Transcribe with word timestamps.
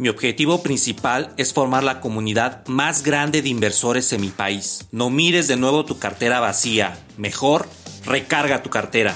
Mi 0.00 0.08
objetivo 0.08 0.62
principal 0.62 1.34
es 1.36 1.52
formar 1.52 1.84
la 1.84 2.00
comunidad 2.00 2.66
más 2.68 3.02
grande 3.02 3.42
de 3.42 3.50
inversores 3.50 4.10
en 4.14 4.22
mi 4.22 4.30
país. 4.30 4.88
No 4.92 5.10
mires 5.10 5.46
de 5.46 5.58
nuevo 5.58 5.84
tu 5.84 5.98
cartera 5.98 6.40
vacía. 6.40 6.98
Mejor, 7.18 7.68
recarga 8.06 8.62
tu 8.62 8.70
cartera. 8.70 9.14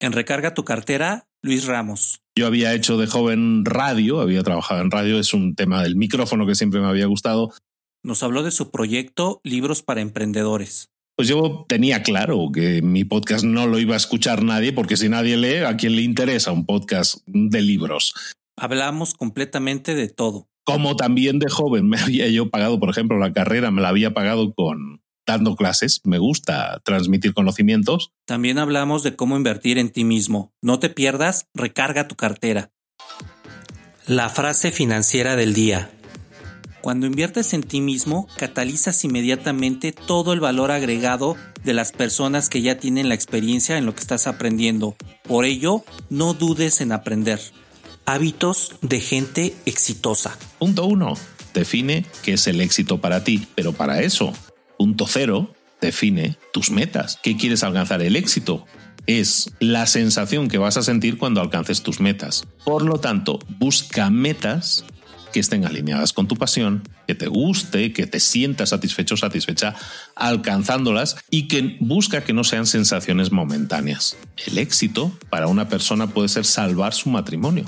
En 0.00 0.12
Recarga 0.12 0.52
tu 0.52 0.66
cartera, 0.66 1.26
Luis 1.40 1.64
Ramos. 1.64 2.20
Yo 2.36 2.46
había 2.46 2.74
hecho 2.74 2.98
de 2.98 3.06
joven 3.06 3.64
radio, 3.64 4.20
había 4.20 4.42
trabajado 4.42 4.82
en 4.82 4.90
radio, 4.90 5.18
es 5.18 5.32
un 5.32 5.54
tema 5.54 5.82
del 5.82 5.96
micrófono 5.96 6.46
que 6.46 6.54
siempre 6.54 6.78
me 6.80 6.88
había 6.88 7.06
gustado. 7.06 7.54
Nos 8.02 8.22
habló 8.22 8.42
de 8.42 8.50
su 8.50 8.70
proyecto 8.70 9.40
Libros 9.44 9.82
para 9.82 10.02
Emprendedores. 10.02 10.91
Pues 11.16 11.28
yo 11.28 11.66
tenía 11.68 12.02
claro 12.02 12.48
que 12.52 12.80
mi 12.80 13.04
podcast 13.04 13.44
no 13.44 13.66
lo 13.66 13.78
iba 13.78 13.94
a 13.94 13.98
escuchar 13.98 14.42
nadie, 14.42 14.72
porque 14.72 14.96
si 14.96 15.08
nadie 15.08 15.36
lee, 15.36 15.64
¿a 15.64 15.76
quién 15.76 15.94
le 15.94 16.02
interesa 16.02 16.52
un 16.52 16.64
podcast 16.64 17.18
de 17.26 17.60
libros? 17.60 18.14
Hablamos 18.56 19.14
completamente 19.14 19.94
de 19.94 20.08
todo. 20.08 20.48
Como 20.64 20.96
también 20.96 21.38
de 21.38 21.50
joven 21.50 21.88
me 21.88 22.00
había 22.00 22.28
yo 22.28 22.48
pagado, 22.50 22.80
por 22.80 22.88
ejemplo, 22.88 23.18
la 23.18 23.32
carrera, 23.32 23.70
me 23.70 23.82
la 23.82 23.88
había 23.88 24.14
pagado 24.14 24.54
con 24.54 25.02
dando 25.26 25.54
clases, 25.54 26.00
me 26.04 26.18
gusta 26.18 26.80
transmitir 26.84 27.34
conocimientos. 27.34 28.12
También 28.26 28.58
hablamos 28.58 29.02
de 29.02 29.14
cómo 29.14 29.36
invertir 29.36 29.78
en 29.78 29.90
ti 29.90 30.04
mismo. 30.04 30.52
No 30.62 30.78
te 30.78 30.88
pierdas, 30.88 31.46
recarga 31.54 32.08
tu 32.08 32.16
cartera. 32.16 32.72
La 34.06 34.28
frase 34.28 34.72
financiera 34.72 35.36
del 35.36 35.54
día. 35.54 35.90
Cuando 36.82 37.06
inviertes 37.06 37.54
en 37.54 37.62
ti 37.62 37.80
mismo, 37.80 38.28
catalizas 38.36 39.04
inmediatamente 39.04 39.92
todo 39.92 40.32
el 40.32 40.40
valor 40.40 40.70
agregado 40.70 41.36
de 41.64 41.72
las 41.72 41.92
personas 41.92 42.48
que 42.48 42.60
ya 42.60 42.78
tienen 42.78 43.08
la 43.08 43.14
experiencia 43.14 43.78
en 43.78 43.86
lo 43.86 43.94
que 43.94 44.00
estás 44.00 44.26
aprendiendo. 44.26 44.96
Por 45.22 45.44
ello, 45.44 45.84
no 46.10 46.34
dudes 46.34 46.80
en 46.80 46.92
aprender. 46.92 47.40
Hábitos 48.04 48.74
de 48.82 49.00
gente 49.00 49.54
exitosa. 49.64 50.36
Punto 50.58 50.84
1. 50.86 51.14
Define 51.54 52.04
qué 52.22 52.34
es 52.34 52.46
el 52.46 52.60
éxito 52.60 53.00
para 53.00 53.24
ti, 53.24 53.46
pero 53.54 53.72
para 53.72 54.02
eso 54.02 54.32
Punto 54.82 55.06
cero, 55.06 55.54
define 55.80 56.36
tus 56.52 56.72
metas. 56.72 57.20
¿Qué 57.22 57.36
quieres 57.36 57.62
alcanzar? 57.62 58.02
El 58.02 58.16
éxito 58.16 58.66
es 59.06 59.52
la 59.60 59.86
sensación 59.86 60.48
que 60.48 60.58
vas 60.58 60.76
a 60.76 60.82
sentir 60.82 61.18
cuando 61.18 61.40
alcances 61.40 61.84
tus 61.84 62.00
metas. 62.00 62.48
Por 62.64 62.82
lo 62.82 62.98
tanto, 62.98 63.38
busca 63.60 64.10
metas 64.10 64.84
que 65.32 65.40
estén 65.40 65.64
alineadas 65.64 66.12
con 66.12 66.28
tu 66.28 66.36
pasión, 66.36 66.82
que 67.06 67.14
te 67.14 67.26
guste, 67.26 67.92
que 67.92 68.06
te 68.06 68.20
sientas 68.20 68.68
satisfecho 68.68 69.16
satisfecha 69.16 69.74
alcanzándolas 70.14 71.16
y 71.30 71.48
que 71.48 71.76
busca 71.80 72.22
que 72.22 72.32
no 72.32 72.44
sean 72.44 72.66
sensaciones 72.66 73.32
momentáneas. 73.32 74.16
El 74.46 74.58
éxito 74.58 75.12
para 75.30 75.46
una 75.48 75.68
persona 75.68 76.06
puede 76.08 76.28
ser 76.28 76.44
salvar 76.44 76.94
su 76.94 77.10
matrimonio. 77.10 77.64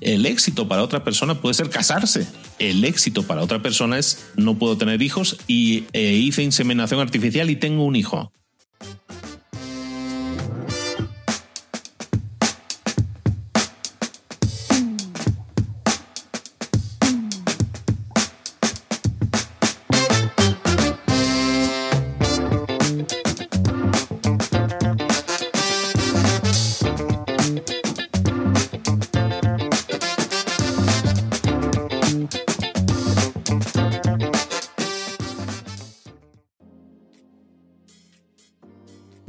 El 0.00 0.26
éxito 0.26 0.68
para 0.68 0.82
otra 0.82 1.04
persona 1.04 1.40
puede 1.40 1.54
ser 1.54 1.70
casarse. 1.70 2.26
El 2.58 2.84
éxito 2.84 3.22
para 3.22 3.42
otra 3.42 3.62
persona 3.62 3.98
es 3.98 4.26
no 4.36 4.58
puedo 4.58 4.76
tener 4.76 5.02
hijos 5.02 5.38
y 5.46 5.84
eh, 5.92 6.14
hice 6.14 6.42
inseminación 6.42 7.00
artificial 7.00 7.50
y 7.50 7.56
tengo 7.56 7.84
un 7.84 7.96
hijo. 7.96 8.32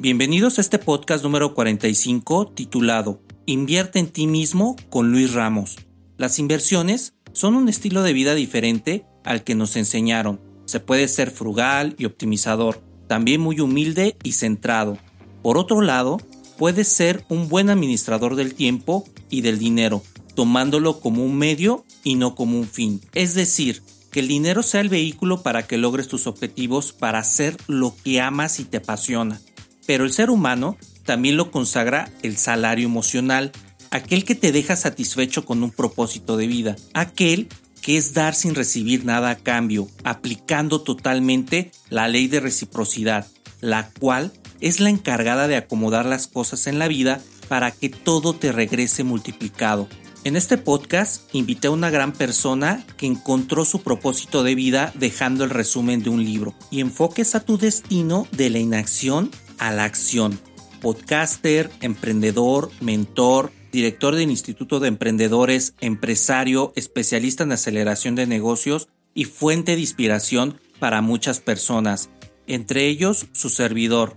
Bienvenidos 0.06 0.60
a 0.60 0.62
este 0.62 0.78
podcast 0.78 1.24
número 1.24 1.56
45 1.56 2.52
titulado 2.54 3.24
Invierte 3.48 3.98
en 3.98 4.06
ti 4.06 4.28
mismo 4.28 4.76
con 4.92 5.12
Luis 5.12 5.34
Ramos. 5.34 5.78
Las 6.16 6.38
inversiones 6.38 7.16
son 7.34 7.56
un 7.56 7.70
estilo 7.70 8.04
de 8.04 8.14
vida 8.14 8.36
diferente 8.36 9.04
al 9.24 9.44
que 9.44 9.56
nos 9.56 9.76
enseñaron. 9.76 10.40
Se 10.66 10.80
puede 10.80 11.08
ser 11.08 11.32
frugal 11.32 11.96
y 11.98 12.06
optimizador, 12.06 12.84
también 13.08 13.42
muy 13.42 13.60
humilde 13.60 14.16
y 14.22 14.34
centrado. 14.34 15.00
Por 15.42 15.58
otro 15.58 15.82
lado, 15.82 16.22
puedes 16.60 16.88
ser 16.88 17.26
un 17.28 17.50
buen 17.50 17.72
administrador 17.72 18.36
del 18.36 18.54
tiempo 18.54 19.06
y 19.32 19.42
del 19.42 19.58
dinero, 19.58 20.04
tomándolo 20.36 21.00
como 21.00 21.26
un 21.26 21.36
medio 21.36 21.84
y 22.04 22.14
no 22.14 22.36
como 22.36 22.60
un 22.60 22.68
fin. 22.68 23.02
Es 23.16 23.34
decir, 23.34 23.82
que 24.12 24.20
el 24.20 24.28
dinero 24.28 24.62
sea 24.62 24.82
el 24.82 24.90
vehículo 24.90 25.42
para 25.42 25.66
que 25.66 25.80
logres 25.80 26.08
tus 26.08 26.28
objetivos 26.28 26.94
para 26.94 27.18
hacer 27.18 27.58
lo 27.66 27.96
que 28.04 28.22
amas 28.22 28.60
y 28.60 28.66
te 28.66 28.78
apasiona. 28.78 29.42
Pero 29.86 30.04
el 30.04 30.14
ser 30.14 30.30
humano 30.30 30.78
también 31.04 31.38
lo 31.38 31.52
consagra 31.52 32.10
el 32.24 32.38
salario 32.38 32.86
emocional, 32.86 33.52
aquel 33.92 34.26
que 34.26 34.36
te 34.36 34.52
deja 34.52 34.76
satisfecho 34.76 35.46
con 35.46 35.64
un 35.64 35.72
propósito 35.72 36.38
de 36.38 36.48
vida, 36.48 36.76
aquel 36.94 37.48
que 37.82 37.98
es 37.98 38.14
dar 38.14 38.34
sin 38.34 38.56
recibir 38.56 39.06
nada 39.06 39.30
a 39.30 39.36
cambio, 39.36 39.88
aplicando 40.04 40.82
totalmente 40.82 41.72
la 41.90 42.08
ley 42.08 42.28
de 42.28 42.40
reciprocidad, 42.40 43.28
la 43.62 43.90
cual 44.00 44.32
es 44.60 44.80
la 44.80 44.90
encargada 44.90 45.48
de 45.48 45.56
acomodar 45.56 46.08
las 46.08 46.26
cosas 46.26 46.66
en 46.66 46.80
la 46.80 46.88
vida 46.88 47.22
para 47.48 47.70
que 47.70 47.90
todo 47.90 48.34
te 48.34 48.52
regrese 48.52 49.04
multiplicado. 49.04 49.88
En 50.24 50.36
este 50.36 50.58
podcast 50.58 51.22
invité 51.34 51.68
a 51.68 51.72
una 51.72 51.92
gran 51.92 52.12
persona 52.12 52.84
que 52.98 53.06
encontró 53.06 53.64
su 53.64 53.84
propósito 53.84 54.42
de 54.42 54.56
vida 54.56 54.92
dejando 54.96 55.44
el 55.44 55.52
resumen 55.52 56.02
de 56.02 56.10
un 56.10 56.26
libro 56.26 56.56
y 56.72 56.82
enfoques 56.82 57.36
a 57.36 57.42
tu 57.42 57.60
destino 57.60 58.28
de 58.32 58.50
la 58.50 58.58
inacción 58.58 59.30
a 59.60 59.72
la 59.72 59.84
acción. 59.84 60.40
Podcaster, 60.82 61.70
emprendedor, 61.82 62.72
mentor, 62.82 63.52
director 63.72 64.16
del 64.16 64.32
Instituto 64.32 64.80
de 64.80 64.88
Emprendedores, 64.88 65.74
empresario, 65.82 66.72
especialista 66.76 67.44
en 67.44 67.52
aceleración 67.52 68.16
de 68.16 68.28
negocios 68.28 68.88
y 69.14 69.26
fuente 69.26 69.76
de 69.76 69.82
inspiración 69.82 70.60
para 70.80 71.02
muchas 71.02 71.40
personas, 71.40 72.10
entre 72.48 72.88
ellos 72.88 73.28
su 73.34 73.50
servidor. 73.50 74.16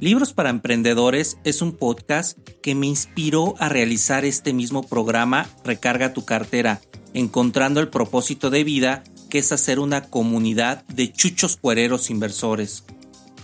Libros 0.00 0.32
para 0.32 0.50
Emprendedores 0.50 1.38
es 1.44 1.62
un 1.62 1.72
podcast 1.72 2.38
que 2.62 2.74
me 2.74 2.86
inspiró 2.86 3.54
a 3.58 3.68
realizar 3.68 4.24
este 4.24 4.52
mismo 4.52 4.82
programa 4.82 5.48
Recarga 5.64 6.12
tu 6.12 6.24
cartera, 6.24 6.80
encontrando 7.14 7.80
el 7.80 7.88
propósito 7.88 8.50
de 8.50 8.64
vida 8.64 9.04
que 9.30 9.38
es 9.38 9.52
hacer 9.52 9.78
una 9.78 10.02
comunidad 10.10 10.84
de 10.86 11.12
chuchos 11.12 11.56
cuereros 11.56 12.10
inversores. 12.10 12.84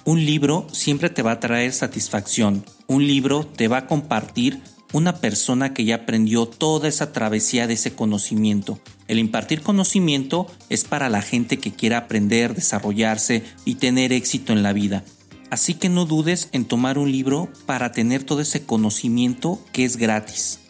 Un 0.04 0.24
libro 0.24 0.66
siempre 0.72 1.10
te 1.10 1.22
va 1.22 1.32
a 1.32 1.40
traer 1.40 1.72
satisfacción. 1.72 2.64
Un 2.86 3.06
libro 3.06 3.44
te 3.44 3.68
va 3.68 3.78
a 3.78 3.86
compartir 3.86 4.62
una 4.92 5.16
persona 5.16 5.74
que 5.74 5.84
ya 5.84 5.96
aprendió 5.96 6.46
toda 6.46 6.88
esa 6.88 7.12
travesía 7.12 7.66
de 7.66 7.74
ese 7.74 7.94
conocimiento. 7.94 8.80
El 9.08 9.18
impartir 9.18 9.62
conocimiento 9.62 10.46
es 10.68 10.84
para 10.84 11.08
la 11.10 11.22
gente 11.22 11.58
que 11.58 11.72
quiera 11.72 11.98
aprender, 11.98 12.54
desarrollarse 12.54 13.44
y 13.64 13.76
tener 13.76 14.12
éxito 14.12 14.52
en 14.52 14.62
la 14.62 14.72
vida. 14.72 15.04
Así 15.50 15.74
que 15.74 15.88
no 15.88 16.06
dudes 16.06 16.48
en 16.52 16.64
tomar 16.64 16.96
un 16.96 17.12
libro 17.12 17.50
para 17.66 17.92
tener 17.92 18.24
todo 18.24 18.40
ese 18.40 18.64
conocimiento 18.64 19.60
que 19.72 19.84
es 19.84 19.96
gratis. 19.96 20.60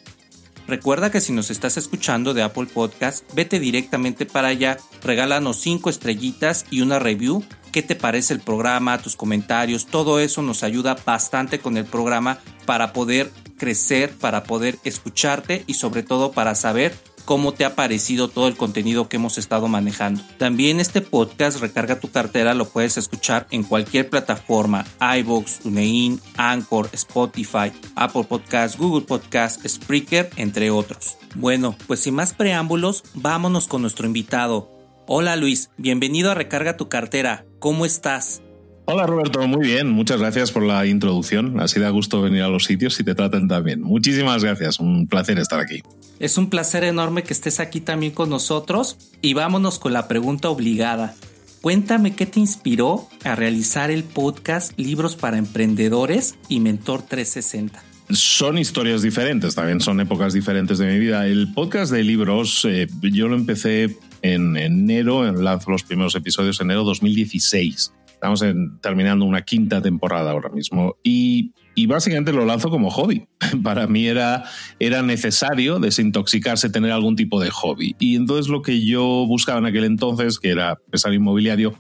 Recuerda 0.67 1.11
que 1.11 1.21
si 1.21 1.33
nos 1.33 1.51
estás 1.51 1.77
escuchando 1.77 2.33
de 2.33 2.43
Apple 2.43 2.67
Podcast, 2.67 3.25
vete 3.35 3.59
directamente 3.59 4.25
para 4.25 4.49
allá, 4.49 4.79
regálanos 5.03 5.61
5 5.61 5.91
estrellitas 5.91 6.65
y 6.71 6.81
una 6.81 6.99
review 6.99 7.45
qué 7.71 7.83
te 7.83 7.97
parece 7.97 8.35
el 8.35 8.41
programa, 8.41 8.99
tus 8.99 9.17
comentarios, 9.17 9.87
todo 9.87 10.21
eso 10.21 10.43
nos 10.43 10.63
ayuda 10.63 10.97
bastante 11.05 11.61
con 11.61 11.77
el 11.77 11.85
programa 11.85 12.39
para 12.67 12.93
poder 12.93 13.31
crecer, 13.57 14.11
para 14.11 14.45
poder 14.45 14.79
escucharte 14.85 15.65
y 15.67 15.75
sobre 15.75 16.03
todo 16.03 16.33
para 16.33 16.55
saber 16.55 16.95
cómo 17.25 17.53
te 17.53 17.65
ha 17.65 17.77
parecido 17.77 18.29
todo 18.29 18.49
el 18.49 18.57
contenido 18.57 19.09
que 19.09 19.17
hemos 19.17 19.39
estado 19.39 19.69
manejando. 19.69 20.23
También 20.39 20.81
este 20.81 21.01
podcast 21.01 21.61
Recarga 21.61 22.01
tu 22.01 22.11
cartera 22.11 22.55
lo 22.55 22.69
puedes 22.69 22.97
escuchar 22.97 23.47
en 23.51 23.63
cualquier 23.63 24.09
plataforma, 24.09 24.85
iVoox, 25.01 25.61
TuneIn, 25.61 26.21
Anchor, 26.37 26.89
Spotify, 26.93 27.71
Apple 27.95 28.25
Podcast, 28.25 28.79
Google 28.79 29.07
Podcast, 29.07 29.65
Spreaker, 29.67 30.31
entre 30.37 30.71
otros. 30.71 31.19
Bueno, 31.37 31.77
pues 31.87 32.01
sin 32.01 32.15
más 32.15 32.35
preámbulos, 32.35 33.05
vámonos 33.15 33.69
con 33.69 33.83
nuestro 33.83 34.07
invitado. 34.07 34.73
Hola 35.07 35.37
Luis, 35.37 35.71
bienvenido 35.77 36.31
a 36.31 36.35
Recarga 36.35 36.77
tu 36.77 36.89
cartera. 36.89 37.45
¿Cómo 37.61 37.85
estás? 37.85 38.41
Hola 38.87 39.07
Roberto, 39.07 39.47
muy 39.47 39.67
bien, 39.67 39.91
muchas 39.91 40.19
gracias 40.19 40.51
por 40.51 40.63
la 40.63 40.87
introducción. 40.87 41.61
Así 41.61 41.79
da 41.79 41.91
gusto 41.91 42.23
venir 42.23 42.41
a 42.43 42.49
los 42.49 42.65
sitios 42.65 42.99
y 42.99 43.05
te 43.05 43.15
tratan 43.15 43.49
también. 43.49 43.83
Muchísimas 43.83 44.43
gracias, 44.43 44.81
un 44.81 45.07
placer 45.07 45.39
estar 45.39 45.61
aquí. 45.61 45.83
Es 46.19 46.39
un 46.39 46.49
placer 46.49 46.85
enorme 46.85 47.23
que 47.23 47.35
estés 47.35 47.61
aquí 47.61 47.83
también 47.83 48.13
con 48.13 48.31
nosotros 48.31 48.97
y 49.21 49.35
vámonos 49.35 49.79
con 49.79 49.93
la 49.93 50.09
pregunta 50.09 50.49
obligada. 50.49 51.15
Cuéntame 51.61 52.15
qué 52.15 52.25
te 52.25 52.41
inspiró 52.41 53.07
a 53.25 53.35
realizar 53.35 53.91
el 53.91 54.05
podcast 54.05 54.73
Libros 54.79 55.17
para 55.17 55.37
Emprendedores 55.37 56.37
y 56.49 56.61
Mentor 56.61 57.03
360 57.03 57.91
son 58.13 58.59
historias 58.59 59.03
diferentes, 59.03 59.55
también 59.55 59.81
son 59.81 60.01
épocas 60.01 60.33
diferentes 60.33 60.79
de 60.79 60.87
mi 60.87 60.99
vida. 60.99 61.29
El 61.29 61.53
podcast 61.53 61.93
de 61.93 62.03
libros, 62.03 62.65
eh, 62.65 62.89
yo 63.03 63.29
lo 63.29 63.37
empecé 63.37 63.97
en 64.23 64.57
enero, 64.57 65.31
lanzo 65.33 65.71
los 65.71 65.83
primeros 65.83 66.15
episodios 66.15 66.61
en 66.61 66.67
enero 66.67 66.85
2016. 66.85 67.93
Estamos 68.07 68.45
terminando 68.83 69.25
una 69.25 69.43
quinta 69.43 69.81
temporada 69.81 70.33
ahora 70.33 70.51
mismo 70.51 70.97
y, 71.03 71.53
básicamente 71.87 72.33
lo 72.33 72.45
lanzo 72.45 72.69
como 72.69 72.91
hobby. 72.91 73.27
Para 73.63 73.87
mí 73.87 74.07
era, 74.07 74.45
era 74.79 75.03
necesario 75.03 75.79
desintoxicarse, 75.79 76.69
tener 76.69 76.93
algún 76.93 77.17
tipo 77.17 77.41
de 77.41 77.49
hobby. 77.51 77.97
Y 77.99 78.17
entonces 78.17 78.49
lo 78.49 78.61
que 78.61 78.85
yo 78.85 79.25
buscaba 79.27 79.59
en 79.59 79.67
aquel 79.67 79.85
entonces, 79.85 80.39
que 80.39 80.51
era 80.51 80.79
empresario 80.85 81.17
inmobiliario, 81.17 81.75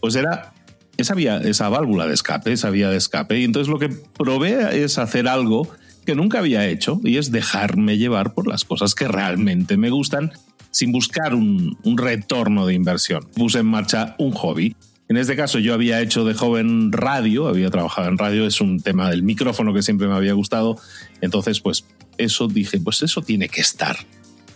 pues 0.00 0.16
era 0.16 0.54
esa, 0.96 1.14
vía, 1.14 1.36
esa 1.38 1.68
válvula 1.68 2.06
de 2.06 2.14
escape, 2.14 2.52
esa 2.52 2.70
vía 2.70 2.88
de 2.88 2.96
escape. 2.96 3.38
Y 3.38 3.44
entonces 3.44 3.68
lo 3.70 3.78
que 3.78 3.90
probé 3.90 4.82
es 4.82 4.96
hacer 4.96 5.28
algo 5.28 5.68
que 6.06 6.14
nunca 6.14 6.38
había 6.38 6.66
hecho 6.66 7.00
y 7.04 7.18
es 7.18 7.30
dejarme 7.30 7.98
llevar 7.98 8.34
por 8.34 8.48
las 8.48 8.64
cosas 8.64 8.94
que 8.94 9.06
realmente 9.08 9.76
me 9.76 9.90
gustan 9.90 10.32
sin 10.72 10.90
buscar 10.90 11.34
un, 11.34 11.78
retorno 11.96 12.66
de 12.66 12.74
inversión. 12.74 13.24
Puse 13.34 13.60
en 13.60 13.66
marcha 13.66 14.16
un 14.18 14.32
hobby 14.32 14.74
en 15.12 15.18
este 15.18 15.36
caso 15.36 15.58
yo 15.58 15.74
había 15.74 16.00
hecho 16.00 16.24
de 16.24 16.32
joven 16.32 16.90
radio, 16.90 17.46
había 17.46 17.68
trabajado 17.68 18.08
en 18.08 18.16
radio, 18.16 18.46
es 18.46 18.62
un 18.62 18.80
tema 18.80 19.10
del 19.10 19.22
micrófono 19.22 19.74
que 19.74 19.82
siempre 19.82 20.08
me 20.08 20.14
había 20.14 20.32
gustado. 20.32 20.78
Entonces, 21.20 21.60
pues 21.60 21.84
eso 22.16 22.48
dije, 22.48 22.80
pues 22.80 23.02
eso 23.02 23.20
tiene 23.20 23.50
que 23.50 23.60
estar. 23.60 23.98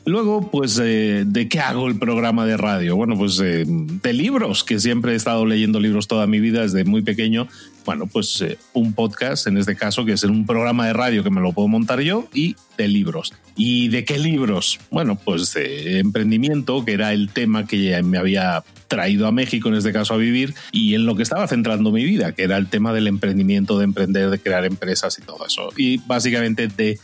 Luego, 0.07 0.53
pues, 0.53 0.81
eh, 0.81 1.25
¿de 1.27 1.49
qué 1.49 1.59
hago 1.59 1.89
el 1.89 1.99
programa 1.99 2.47
de 2.47 2.57
radio? 2.57 2.95
Bueno, 2.95 3.19
pues 3.19 3.41
eh, 3.41 3.65
de 3.67 4.13
libros, 4.13 4.63
que 4.63 4.79
siempre 4.79 5.13
he 5.13 5.17
estado 5.17 5.45
leyendo 5.45 5.81
libros 5.81 6.07
toda 6.07 6.29
mi 6.29 6.39
vida 6.39 6.63
desde 6.63 6.85
muy 6.85 7.03
pequeño. 7.03 7.49
Bueno, 7.85 8.07
pues 8.07 8.41
eh, 8.41 8.57
un 8.73 8.93
podcast, 8.93 9.49
en 9.49 9.59
este 9.59 9.75
caso, 9.75 10.05
que 10.05 10.13
es 10.13 10.23
un 10.23 10.47
programa 10.47 10.87
de 10.87 10.93
radio 10.93 11.25
que 11.25 11.31
me 11.31 11.41
lo 11.41 11.53
puedo 11.53 11.67
montar 11.67 12.01
yo, 12.03 12.29
y 12.33 12.55
de 12.79 12.87
libros. 12.87 13.35
¿Y 13.57 13.89
de 13.89 14.05
qué 14.05 14.21
libros? 14.21 14.79
Bueno, 14.93 15.17
pues 15.17 15.55
de 15.55 15.99
emprendimiento, 15.99 16.85
que 16.85 16.93
era 16.93 17.13
el 17.13 17.31
tema 17.31 17.67
que 17.67 18.01
me 18.05 18.19
había 18.19 18.63
traído 18.87 19.27
a 19.27 19.33
México, 19.33 19.71
en 19.71 19.75
este 19.75 19.93
caso 19.93 20.15
a 20.15 20.19
vivir, 20.19 20.55
y 20.71 20.95
en 20.95 21.05
lo 21.05 21.17
que 21.17 21.25
estaba 21.25 21.49
centrando 21.49 21.91
mi 21.91 22.05
vida, 22.05 22.31
que 22.31 22.45
era 22.45 22.59
el 22.59 22.69
tema 22.69 22.93
del 22.93 23.09
emprendimiento, 23.09 23.77
de 23.77 23.85
emprender, 23.85 24.31
de 24.31 24.39
crear 24.39 24.65
empresas 24.65 25.19
y 25.19 25.23
todo 25.23 25.45
eso. 25.45 25.71
Y 25.77 25.97
básicamente 26.07 26.69
de 26.69 27.01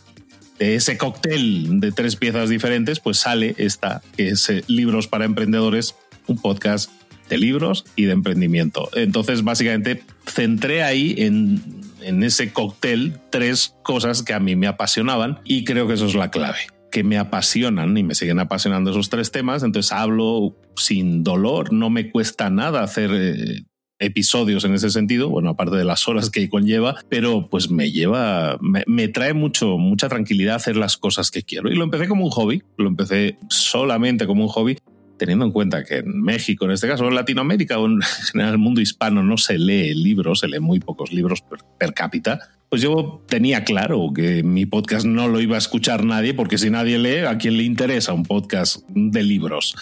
de 0.59 0.75
ese 0.75 0.97
cóctel 0.97 1.79
de 1.79 1.91
tres 1.91 2.15
piezas 2.15 2.49
diferentes, 2.49 2.99
pues 2.99 3.17
sale 3.17 3.55
esta, 3.57 4.01
que 4.15 4.29
es 4.29 4.51
Libros 4.67 5.07
para 5.07 5.25
Emprendedores, 5.25 5.95
un 6.27 6.37
podcast 6.37 6.91
de 7.29 7.37
libros 7.37 7.85
y 7.95 8.03
de 8.03 8.13
emprendimiento. 8.13 8.89
Entonces, 8.93 9.43
básicamente, 9.43 10.03
centré 10.25 10.83
ahí 10.83 11.15
en, 11.17 11.61
en 12.01 12.23
ese 12.23 12.51
cóctel 12.51 13.19
tres 13.29 13.75
cosas 13.83 14.23
que 14.23 14.33
a 14.33 14.39
mí 14.39 14.55
me 14.55 14.67
apasionaban 14.67 15.39
y 15.43 15.63
creo 15.63 15.87
que 15.87 15.93
eso 15.93 16.05
es 16.05 16.15
la 16.15 16.31
clave 16.31 16.59
que 16.93 17.03
me 17.03 17.17
apasionan 17.17 17.97
y 17.97 18.03
me 18.03 18.13
siguen 18.13 18.39
apasionando 18.39 18.91
esos 18.91 19.09
tres 19.09 19.31
temas, 19.31 19.63
entonces 19.63 19.91
hablo 19.91 20.55
sin 20.75 21.23
dolor, 21.23 21.73
no 21.73 21.89
me 21.89 22.11
cuesta 22.11 22.51
nada 22.51 22.83
hacer 22.83 23.09
eh, 23.11 23.63
episodios 24.03 24.65
en 24.65 24.73
ese 24.73 24.89
sentido, 24.89 25.29
bueno, 25.29 25.51
aparte 25.51 25.75
de 25.75 25.83
las 25.83 26.07
horas 26.07 26.29
que 26.29 26.49
conlleva, 26.49 26.95
pero 27.09 27.49
pues 27.49 27.69
me 27.71 27.91
lleva, 27.91 28.57
me, 28.61 29.07
trae 29.07 29.33
mucho, 29.33 29.77
mucha 29.77 30.09
tranquilidad 30.09 30.55
hacer 30.55 30.75
las 30.75 30.97
cosas 30.97 31.31
que 31.31 31.43
quiero. 31.43 31.71
Y 31.71 31.75
lo 31.75 31.83
empecé 31.83 32.07
como 32.07 32.25
un 32.25 32.31
hobby, 32.31 32.63
lo 32.77 32.87
empecé 32.87 33.37
solamente 33.49 34.27
como 34.27 34.43
un 34.43 34.49
hobby, 34.49 34.77
teniendo 35.17 35.45
en 35.45 35.51
cuenta 35.51 35.83
que 35.83 35.97
en 35.97 36.21
México, 36.21 36.65
en 36.65 36.71
este 36.71 36.87
caso 36.87 37.07
en 37.07 37.15
Latinoamérica 37.15 37.79
o 37.79 37.85
en 37.87 38.01
general 38.01 38.53
el 38.53 38.57
mundo 38.57 38.81
hispano 38.81 39.23
no 39.23 39.37
se 39.37 39.57
lee 39.57 39.93
libros, 39.93 40.39
se 40.39 40.47
lee 40.47 40.59
muy 40.59 40.79
pocos 40.79 41.11
libros 41.13 41.41
per, 41.41 41.59
per, 41.79 41.93
cápita, 41.93 42.39
pues 42.69 42.81
yo 42.81 43.23
tenía 43.27 43.63
claro 43.63 44.11
que 44.15 44.43
mi 44.43 44.65
podcast 44.65 45.05
no 45.05 45.27
lo 45.27 45.39
iba 45.39 45.55
a 45.55 45.59
escuchar 45.59 46.03
nadie, 46.03 46.33
porque 46.33 46.57
si 46.57 46.69
nadie 46.69 46.97
lee, 46.97 47.25
¿a 47.27 47.37
quién 47.37 47.57
le 47.57 47.63
interesa 47.63 48.13
un 48.13 48.23
podcast 48.23 48.83
de 48.89 49.23
libros? 49.23 49.75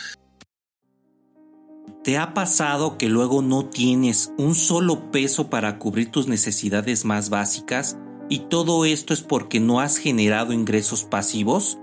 ¿Te 2.03 2.17
ha 2.17 2.33
pasado 2.33 2.97
que 2.97 3.09
luego 3.09 3.43
no 3.43 3.65
tienes 3.65 4.33
un 4.39 4.55
solo 4.55 5.11
peso 5.11 5.51
para 5.51 5.77
cubrir 5.77 6.09
tus 6.09 6.27
necesidades 6.27 7.05
más 7.05 7.29
básicas 7.29 7.95
y 8.27 8.39
todo 8.39 8.85
esto 8.85 9.13
es 9.13 9.21
porque 9.21 9.59
no 9.59 9.79
has 9.79 9.97
generado 9.97 10.51
ingresos 10.51 11.03
pasivos? 11.03 11.77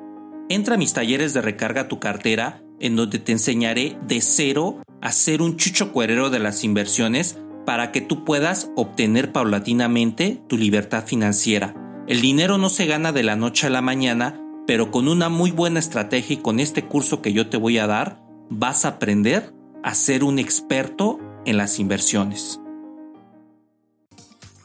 Entra 0.48 0.74
a 0.74 0.78
mis 0.78 0.92
talleres 0.92 1.34
de 1.34 1.40
recarga 1.40 1.86
tu 1.86 2.00
cartera 2.00 2.64
en 2.80 2.96
donde 2.96 3.20
te 3.20 3.30
enseñaré 3.30 3.96
de 4.08 4.20
cero 4.20 4.82
a 5.00 5.12
ser 5.12 5.40
un 5.40 5.56
chucho 5.56 5.92
cuerero 5.92 6.30
de 6.30 6.40
las 6.40 6.64
inversiones 6.64 7.38
para 7.64 7.92
que 7.92 8.00
tú 8.00 8.24
puedas 8.24 8.72
obtener 8.74 9.30
paulatinamente 9.30 10.42
tu 10.48 10.58
libertad 10.58 11.04
financiera. 11.06 11.76
El 12.08 12.20
dinero 12.20 12.58
no 12.58 12.70
se 12.70 12.86
gana 12.86 13.12
de 13.12 13.22
la 13.22 13.36
noche 13.36 13.68
a 13.68 13.70
la 13.70 13.82
mañana, 13.82 14.42
pero 14.66 14.90
con 14.90 15.06
una 15.06 15.28
muy 15.28 15.52
buena 15.52 15.78
estrategia 15.78 16.34
y 16.34 16.38
con 16.38 16.58
este 16.58 16.86
curso 16.86 17.22
que 17.22 17.32
yo 17.32 17.48
te 17.48 17.56
voy 17.56 17.78
a 17.78 17.86
dar, 17.86 18.20
vas 18.50 18.84
a 18.84 18.88
aprender 18.88 19.56
a 19.82 19.94
ser 19.94 20.25
un 20.25 20.38
experto 20.38 21.19
en 21.44 21.56
las 21.56 21.78
inversiones. 21.78 22.60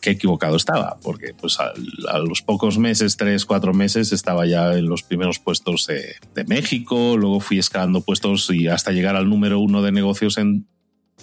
Qué 0.02 0.12
equivocado 0.12 0.58
estaba, 0.58 0.98
porque 1.02 1.34
pues 1.34 1.58
a, 1.60 1.72
los 2.20 2.42
pocos 2.42 2.78
meses, 2.78 3.16
tres, 3.16 3.46
cuatro 3.46 3.74
meses, 3.74 4.12
estaba 4.12 4.46
ya 4.46 4.74
en 4.74 4.88
los 4.88 5.02
primeros 5.02 5.40
puestos 5.40 5.88
de, 5.88 6.16
de 6.36 6.44
México, 6.44 7.16
luego 7.18 7.40
fui 7.40 7.58
escalando 7.58 8.02
puestos 8.02 8.50
y 8.50 8.68
hasta 8.68 8.92
llegar 8.92 9.16
al 9.16 9.30
número 9.30 9.60
uno 9.60 9.82
de 9.82 9.94
negocios 9.94 10.38
en 10.38 10.68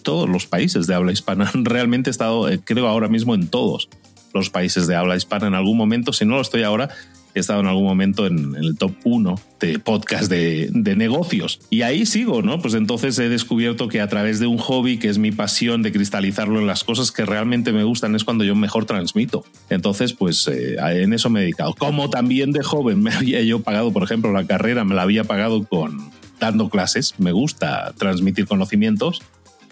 todos 0.03 0.29
los 0.29 0.47
países 0.47 0.87
de 0.87 0.95
habla 0.95 1.13
hispana. 1.13 1.51
Realmente 1.55 2.09
he 2.09 2.13
estado, 2.13 2.49
eh, 2.49 2.61
creo 2.65 2.89
ahora 2.89 3.09
mismo, 3.09 3.35
en 3.35 3.49
todos 3.49 3.89
los 4.33 4.51
países 4.51 4.87
de 4.87 4.97
habla 4.97 5.17
hispana 5.17 5.49
en 5.49 5.55
algún 5.55 5.77
momento. 5.77 6.13
Si 6.13 6.25
no 6.25 6.37
lo 6.37 6.41
estoy 6.41 6.63
ahora, 6.63 6.89
he 7.35 7.41
estado 7.41 7.61
en 7.61 7.67
algún 7.67 7.85
momento 7.85 8.27
en, 8.27 8.55
el 8.57 8.77
top 8.77 8.93
1 9.05 9.35
de 9.61 9.79
podcast 9.79 10.31
de, 10.31 10.71
negocios. 10.97 11.61
Y 11.71 11.83
ahí 11.83 12.05
sigo, 12.07 12.43
¿no? 12.43 12.61
Pues 12.61 12.75
entonces 12.75 13.19
he 13.19 13.29
descubierto 13.29 13.89
que 13.89 14.01
a 14.01 14.09
través 14.09 14.41
de 14.41 14.47
un 14.47 14.59
hobby, 14.59 14.99
que 14.99 15.09
es 15.09 15.19
mi 15.19 15.31
pasión 15.33 15.83
de 15.83 15.93
cristalizarlo 15.93 16.59
en 16.59 16.67
las 16.67 16.85
cosas 16.85 17.13
que 17.13 17.25
realmente 17.25 17.73
me 17.73 17.85
gustan, 17.85 18.15
es 18.15 18.25
cuando 18.25 18.45
yo 18.45 18.55
mejor 18.55 18.87
transmito. 18.87 19.45
Entonces, 19.69 20.13
pues 20.13 20.49
eh, 20.49 20.77
en 20.79 21.13
eso 21.13 21.31
me 21.31 21.41
he 21.41 21.43
dedicado. 21.43 21.75
Como 21.79 22.11
también 22.11 22.53
de 22.53 22.63
joven 22.63 23.03
me 23.03 23.13
había 23.15 23.43
yo 23.43 23.61
pagado, 23.61 23.93
por 23.93 24.03
ejemplo, 24.03 24.33
la 24.33 24.47
carrera, 24.47 24.85
me 24.85 24.95
la 24.95 25.03
había 25.03 25.25
pagado 25.25 25.65
con 25.65 26.11
dando 26.41 26.69
clases. 26.69 27.15
Me 27.19 27.33
gusta 27.33 27.93
transmitir 27.97 28.47
conocimientos. 28.47 29.23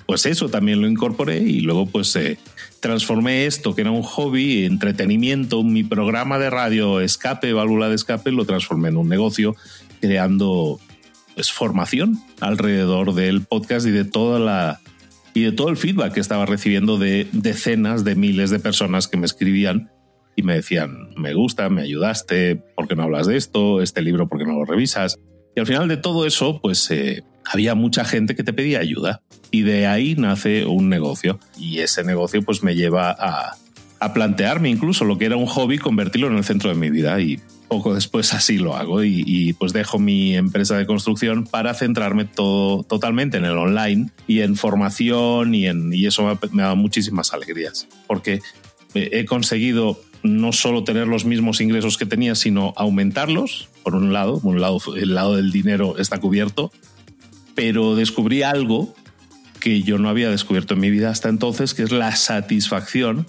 Pues 0.06 0.24
eso 0.24 0.48
también 0.48 0.80
lo 0.80 0.88
incorporé 0.88 1.38
y 1.38 1.60
luego 1.60 1.86
pues 1.86 2.14
eh, 2.16 2.38
transformé 2.80 3.46
esto, 3.46 3.74
que 3.74 3.82
era 3.82 3.90
un 3.90 4.02
hobby, 4.02 4.64
entretenimiento, 4.64 5.62
mi 5.62 5.82
programa 5.84 6.38
de 6.38 6.50
radio 6.50 7.00
escape, 7.00 7.52
válvula 7.52 7.88
de 7.88 7.96
escape, 7.96 8.30
lo 8.30 8.44
transformé 8.44 8.88
en 8.88 8.96
un 8.96 9.08
negocio, 9.08 9.56
creando 10.00 10.78
pues, 11.34 11.50
formación 11.50 12.18
alrededor 12.40 13.14
del 13.14 13.42
podcast 13.42 13.86
y 13.86 13.90
de 13.90 14.04
toda 14.04 14.38
la 14.38 14.80
y 15.34 15.42
de 15.42 15.52
todo 15.52 15.68
el 15.68 15.76
feedback 15.76 16.14
que 16.14 16.20
estaba 16.20 16.46
recibiendo 16.46 16.98
de 16.98 17.28
decenas 17.32 18.02
de 18.02 18.16
miles 18.16 18.50
de 18.50 18.58
personas 18.58 19.06
que 19.06 19.16
me 19.16 19.26
escribían 19.26 19.90
y 20.34 20.42
me 20.42 20.54
decían, 20.54 21.10
me 21.16 21.34
gusta, 21.34 21.68
me 21.68 21.82
ayudaste, 21.82 22.56
¿por 22.56 22.88
qué 22.88 22.96
no 22.96 23.04
hablas 23.04 23.26
de 23.26 23.36
esto? 23.36 23.82
Este 23.82 24.02
libro, 24.02 24.28
¿por 24.28 24.38
qué 24.38 24.46
no 24.46 24.54
lo 24.54 24.64
revisas? 24.64 25.16
Y 25.54 25.60
al 25.60 25.66
final 25.66 25.86
de 25.88 25.96
todo 25.96 26.26
eso, 26.26 26.60
pues 26.60 26.90
eh, 26.90 27.22
había 27.50 27.74
mucha 27.74 28.04
gente 28.04 28.34
que 28.34 28.44
te 28.44 28.52
pedía 28.52 28.80
ayuda 28.80 29.22
y 29.50 29.62
de 29.62 29.86
ahí 29.86 30.14
nace 30.16 30.66
un 30.66 30.88
negocio. 30.88 31.38
Y 31.58 31.78
ese 31.78 32.04
negocio 32.04 32.42
pues 32.42 32.62
me 32.62 32.74
lleva 32.74 33.10
a, 33.10 33.56
plantearme 34.14 34.70
incluso 34.70 35.04
lo 35.04 35.18
que 35.18 35.24
era 35.24 35.36
un 35.36 35.46
hobby 35.46 35.76
convertirlo 35.78 36.28
en 36.28 36.36
el 36.36 36.44
centro 36.44 36.70
de 36.70 36.76
mi 36.76 36.90
vida. 36.90 37.20
Y 37.20 37.40
poco 37.68 37.94
después 37.94 38.32
así 38.32 38.58
lo 38.58 38.76
hago 38.76 39.02
y, 39.04 39.54
pues 39.58 39.72
dejo 39.72 39.98
mi 39.98 40.36
empresa 40.36 40.76
de 40.76 40.86
construcción 40.86 41.44
para 41.44 41.74
centrarme 41.74 42.24
todo 42.24 42.82
totalmente 42.82 43.36
en 43.38 43.44
el 43.44 43.56
online 43.56 44.10
y 44.26 44.40
en 44.40 44.56
formación 44.56 45.54
y, 45.54 45.66
en, 45.66 45.92
y 45.92 46.06
eso 46.06 46.24
me, 46.24 46.38
me 46.52 46.62
ha 46.62 46.66
dado 46.66 46.76
muchísimas 46.76 47.32
alegrías. 47.32 47.88
Porque 48.06 48.40
he 48.94 49.24
conseguido 49.24 50.00
no 50.22 50.52
solo 50.52 50.84
tener 50.84 51.06
los 51.06 51.24
mismos 51.24 51.60
ingresos 51.60 51.96
que 51.96 52.06
tenía, 52.06 52.34
sino 52.34 52.72
aumentarlos, 52.76 53.68
por 53.82 53.94
un 53.94 54.12
lado, 54.12 54.40
por 54.40 54.54
un 54.54 54.60
lado 54.60 54.78
el 54.96 55.14
lado 55.14 55.36
del 55.36 55.52
dinero 55.52 55.96
está 55.98 56.18
cubierto, 56.18 56.72
pero 57.58 57.96
descubrí 57.96 58.44
algo 58.44 58.94
que 59.58 59.82
yo 59.82 59.98
no 59.98 60.08
había 60.08 60.30
descubierto 60.30 60.74
en 60.74 60.80
mi 60.80 60.90
vida 60.90 61.10
hasta 61.10 61.28
entonces, 61.28 61.74
que 61.74 61.82
es 61.82 61.90
la 61.90 62.14
satisfacción 62.14 63.26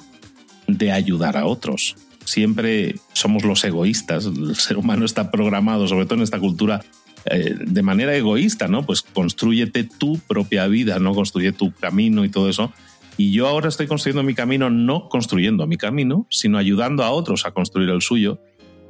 de 0.68 0.92
ayudar 0.92 1.36
a 1.36 1.48
otros. 1.48 1.96
Siempre 2.26 2.98
somos 3.14 3.44
los 3.44 3.64
egoístas, 3.64 4.28
el 4.28 4.56
ser 4.56 4.78
humano 4.78 5.04
está 5.04 5.32
programado, 5.32 5.88
sobre 5.88 6.06
todo 6.06 6.18
en 6.18 6.22
esta 6.22 6.38
cultura, 6.38 6.86
eh, 7.26 7.56
de 7.60 7.82
manera 7.82 8.16
egoísta, 8.16 8.68
¿no? 8.68 8.86
Pues 8.86 9.02
construyete 9.02 9.84
tu 9.84 10.20
propia 10.20 10.68
vida, 10.68 11.00
¿no? 11.00 11.16
Construye 11.16 11.52
tu 11.52 11.74
camino 11.74 12.24
y 12.24 12.30
todo 12.30 12.50
eso. 12.50 12.72
Y 13.18 13.32
yo 13.32 13.48
ahora 13.48 13.68
estoy 13.68 13.88
construyendo 13.88 14.22
mi 14.22 14.36
camino, 14.36 14.70
no 14.70 15.10
construyendo 15.10 15.66
mi 15.66 15.78
camino, 15.78 16.28
sino 16.30 16.60
ayudando 16.60 17.04
a 17.04 17.10
otros 17.10 17.48
a 17.48 17.52
construir 17.52 17.90
el 17.90 18.04
suyo. 18.04 18.40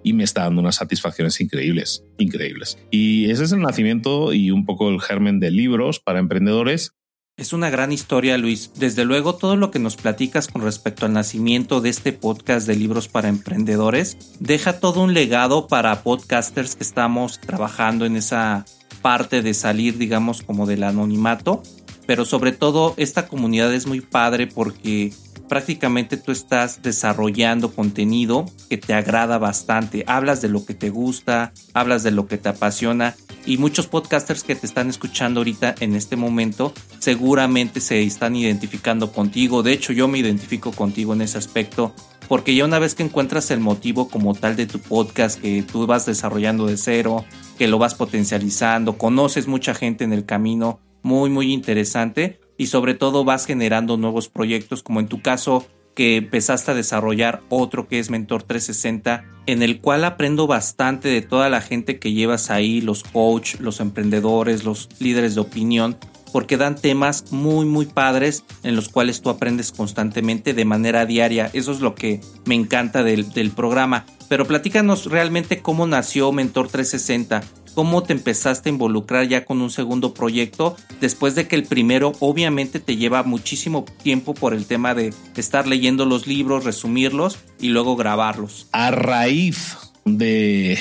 Y 0.04 0.14
me 0.14 0.24
está 0.24 0.44
dando 0.44 0.62
unas 0.62 0.76
satisfacciones 0.76 1.40
increíbles, 1.42 2.04
increíbles. 2.18 2.78
Y 2.92 3.30
ese 3.30 3.44
es 3.44 3.52
el 3.52 3.62
nacimiento 3.62 4.34
y 4.34 4.52
un 4.52 4.66
poco 4.66 4.90
el 4.90 5.02
germen 5.02 5.40
de 5.40 5.52
libros 5.52 6.00
para 6.00 6.20
emprendedores 6.20 6.94
es 7.40 7.54
una 7.54 7.70
gran 7.70 7.94
historia, 7.94 8.38
Luis. 8.38 8.72
Desde 8.76 9.06
luego, 9.06 9.34
todo 9.36 9.56
lo 9.56 9.72
que 9.72 9.80
nos 9.80 9.96
platicas 9.96 10.50
con 10.50 10.62
respecto 10.62 11.06
al 11.06 11.14
nacimiento 11.14 11.80
de 11.80 11.88
este 11.88 12.12
podcast 12.12 12.68
de 12.68 12.76
libros 12.76 13.08
para 13.08 13.30
emprendedores 13.30 14.18
deja 14.42 14.82
todo 14.82 15.02
un 15.02 15.14
legado 15.14 15.68
para 15.68 16.04
podcasters 16.04 16.76
que 16.76 16.84
estamos 16.84 17.40
trabajando 17.40 18.06
en 18.06 18.18
esa 18.18 18.66
parte 19.02 19.42
de 19.42 19.54
salir, 19.54 19.98
digamos, 19.98 20.42
como 20.42 20.66
del 20.66 20.84
anonimato. 20.84 21.64
Pero 22.06 22.26
sobre 22.26 22.52
todo, 22.52 22.94
esta 22.98 23.30
comunidad 23.30 23.74
es 23.74 23.88
muy 23.88 24.02
padre 24.02 24.48
porque 24.48 25.14
prácticamente 25.50 26.16
tú 26.16 26.32
estás 26.32 26.82
desarrollando 26.82 27.74
contenido 27.74 28.46
que 28.70 28.78
te 28.78 28.94
agrada 28.94 29.38
bastante. 29.38 30.06
Hablas 30.08 30.42
de 30.42 30.48
lo 30.48 30.64
que 30.64 30.76
te 30.76 30.90
gusta, 30.90 31.52
hablas 31.74 32.04
de 32.04 32.12
lo 32.12 32.28
que 32.28 32.38
te 32.38 32.48
apasiona 32.48 33.16
y 33.46 33.58
muchos 33.58 33.88
podcasters 33.88 34.44
que 34.44 34.56
te 34.56 34.68
están 34.68 34.90
escuchando 34.90 35.40
ahorita 35.42 35.76
en 35.80 35.96
este 35.96 36.16
momento 36.16 36.74
seguramente 37.00 37.82
se 37.82 38.04
están 38.04 38.36
identificando 38.36 39.12
contigo. 39.12 39.64
De 39.64 39.74
hecho, 39.74 39.92
yo 39.92 40.08
me 40.08 40.20
identifico 40.20 40.72
contigo 40.72 41.14
en 41.14 41.22
ese 41.22 41.40
aspecto 41.40 41.94
porque 42.28 42.54
ya 42.54 42.64
una 42.64 42.78
vez 42.78 42.94
que 42.94 43.04
encuentras 43.04 43.50
el 43.50 43.60
motivo 43.60 44.08
como 44.08 44.36
tal 44.36 44.56
de 44.56 44.68
tu 44.68 44.80
podcast 44.80 45.42
que 45.42 45.64
tú 45.64 45.88
vas 45.88 46.06
desarrollando 46.06 46.68
de 46.68 46.78
cero, 46.78 47.26
que 47.58 47.68
lo 47.68 47.80
vas 47.80 47.96
potencializando, 47.96 49.00
conoces 49.00 49.48
mucha 49.48 49.74
gente 49.74 50.04
en 50.04 50.14
el 50.14 50.26
camino, 50.26 50.80
muy 51.02 51.32
muy 51.32 51.52
interesante 51.52 52.40
y 52.60 52.68
sobre 52.68 52.94
todo 52.94 53.24
vas 53.24 53.48
generando 53.48 53.98
nuevos 53.98 54.28
proyectos, 54.28 54.84
como 54.84 55.00
en 55.00 55.08
tu 55.08 55.22
caso 55.22 55.66
que 55.96 56.18
empezaste 56.18 56.72
a 56.72 56.76
desarrollar 56.76 57.42
otro 57.50 57.88
que 57.88 58.00
es 58.00 58.10
Mentor 58.10 58.44
360, 58.44 59.26
en 59.48 59.64
el 59.64 59.80
cual 59.80 60.04
aprendo 60.04 60.46
bastante 60.46 61.08
de 61.08 61.22
toda 61.22 61.50
la 61.50 61.62
gente 61.62 62.00
que 62.00 62.12
llevas 62.12 62.52
ahí, 62.52 62.82
los 62.82 63.04
coach, 63.04 63.56
los 63.60 63.80
emprendedores, 63.80 64.66
los 64.66 64.90
líderes 65.00 65.36
de 65.36 65.42
opinión, 65.42 65.98
porque 66.34 66.58
dan 66.58 66.76
temas 66.76 67.32
muy 67.32 67.66
muy 67.66 67.86
padres 67.86 68.44
en 68.64 68.76
los 68.76 68.90
cuales 68.90 69.22
tú 69.22 69.30
aprendes 69.30 69.72
constantemente 69.72 70.54
de 70.54 70.66
manera 70.66 71.06
diaria. 71.06 71.50
Eso 71.54 71.72
es 71.72 71.80
lo 71.80 71.96
que 71.96 72.20
me 72.46 72.56
encanta 72.56 73.04
del, 73.04 73.32
del 73.32 73.52
programa. 73.52 74.06
Pero 74.28 74.46
platícanos 74.46 75.06
realmente 75.06 75.62
cómo 75.62 75.88
nació 75.88 76.32
Mentor 76.32 76.68
360 76.68 77.42
cómo 77.70 78.04
te 78.04 78.14
empezaste 78.14 78.70
a 78.70 78.74
involucrar 78.74 79.28
ya 79.28 79.46
con 79.46 79.62
un 79.62 79.70
segundo 79.70 80.14
proyecto 80.14 80.76
después 81.02 81.36
de 81.36 81.48
que 81.48 81.56
el 81.56 81.64
primero 81.64 82.14
obviamente 82.20 82.80
te 82.80 82.98
lleva 82.98 83.24
muchísimo 83.24 83.86
tiempo 84.04 84.34
por 84.34 84.54
el 84.54 84.66
tema 84.66 84.94
de 84.94 85.14
estar 85.36 85.68
leyendo 85.68 86.06
los 86.06 86.28
libros, 86.28 86.66
resumirlos 86.66 87.38
y 87.60 87.70
luego 87.70 87.96
grabarlos. 87.96 88.68
A 88.72 88.92
raíz 88.92 89.89
de, 90.18 90.78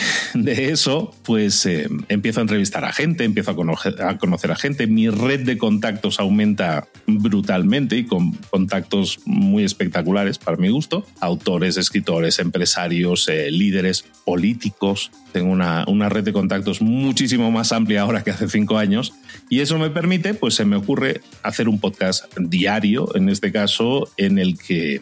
eso, 0.46 1.14
pues 1.24 1.66
eh, 1.66 1.88
empiezo 2.08 2.40
a 2.40 2.42
entrevistar 2.42 2.84
a 2.84 2.92
gente, 2.92 3.24
empiezo 3.24 3.50
a 3.50 3.56
conocer, 3.56 4.50
a 4.50 4.56
gente, 4.56 4.86
mi 4.86 5.08
red 5.08 5.40
de 5.40 5.58
contactos 5.58 6.20
aumenta 6.20 6.88
brutalmente 7.06 7.96
y 7.96 8.04
con 8.04 8.32
contactos 8.50 9.20
muy 9.24 9.64
espectaculares 9.64 10.38
para 10.38 10.56
mi 10.56 10.68
gusto, 10.68 11.06
autores, 11.20 11.76
escritores, 11.76 12.38
empresarios, 12.38 13.28
eh, 13.28 13.50
líderes, 13.50 14.04
políticos, 14.24 15.10
tengo 15.32 15.50
una, 15.50 15.84
una, 15.88 16.08
red 16.08 16.24
de 16.24 16.32
contactos 16.32 16.80
muchísimo 16.80 17.50
más 17.50 17.72
amplia 17.72 18.02
ahora 18.02 18.24
que 18.24 18.30
hace 18.30 18.48
cinco 18.48 18.78
años. 18.78 19.12
Y 19.50 19.60
eso 19.60 19.78
me 19.78 19.90
permite, 19.90 20.34
pues 20.34 20.54
se 20.54 20.64
me 20.64 20.76
ocurre 20.76 21.20
hacer 21.42 21.68
un 21.68 21.78
podcast 21.78 22.24
diario, 22.38 23.14
en 23.14 23.28
este 23.28 23.52
caso, 23.52 24.10
en 24.16 24.38
el 24.38 24.58
que 24.58 25.00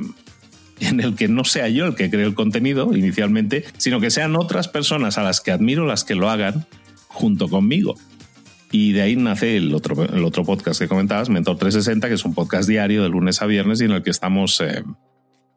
en 0.81 1.01
el 1.01 1.15
que 1.15 1.29
no 1.29 1.45
sea 1.45 1.69
yo 1.69 1.87
el 1.87 1.95
que 1.95 2.11
cree 2.11 2.25
el 2.25 2.35
contenido 2.35 2.95
inicialmente, 2.95 3.65
sino 3.79 4.01
que 4.01 4.11
sean 4.11 4.37
otras 4.37 4.69
personas 4.69 5.19
a 5.19 5.23
las 5.23 5.41
que 5.41 5.51
admiro 5.51 5.87
las 5.87 6.05
que 6.05 6.15
lo 6.15 6.31
hagan 6.31 6.67
junto 7.09 7.49
conmigo. 7.49 7.95
Y 8.73 8.93
de 8.93 9.03
ahí 9.03 9.17
nace 9.17 9.57
el 9.57 9.75
otro, 9.75 10.05
el 10.05 10.25
otro 10.25 10.45
podcast 10.45 10.81
que 10.81 10.89
comentabas, 10.89 11.29
Mentor 11.29 11.57
360, 11.57 12.09
que 12.09 12.15
es 12.15 12.25
un 12.25 12.35
podcast 12.35 12.69
diario 12.69 13.03
de 13.03 13.09
lunes 13.09 13.41
a 13.41 13.47
viernes 13.47 13.81
y 13.81 13.85
en 13.85 13.93
el 13.93 14.03
que 14.03 14.11
estamos, 14.11 14.61
eh, 14.61 14.83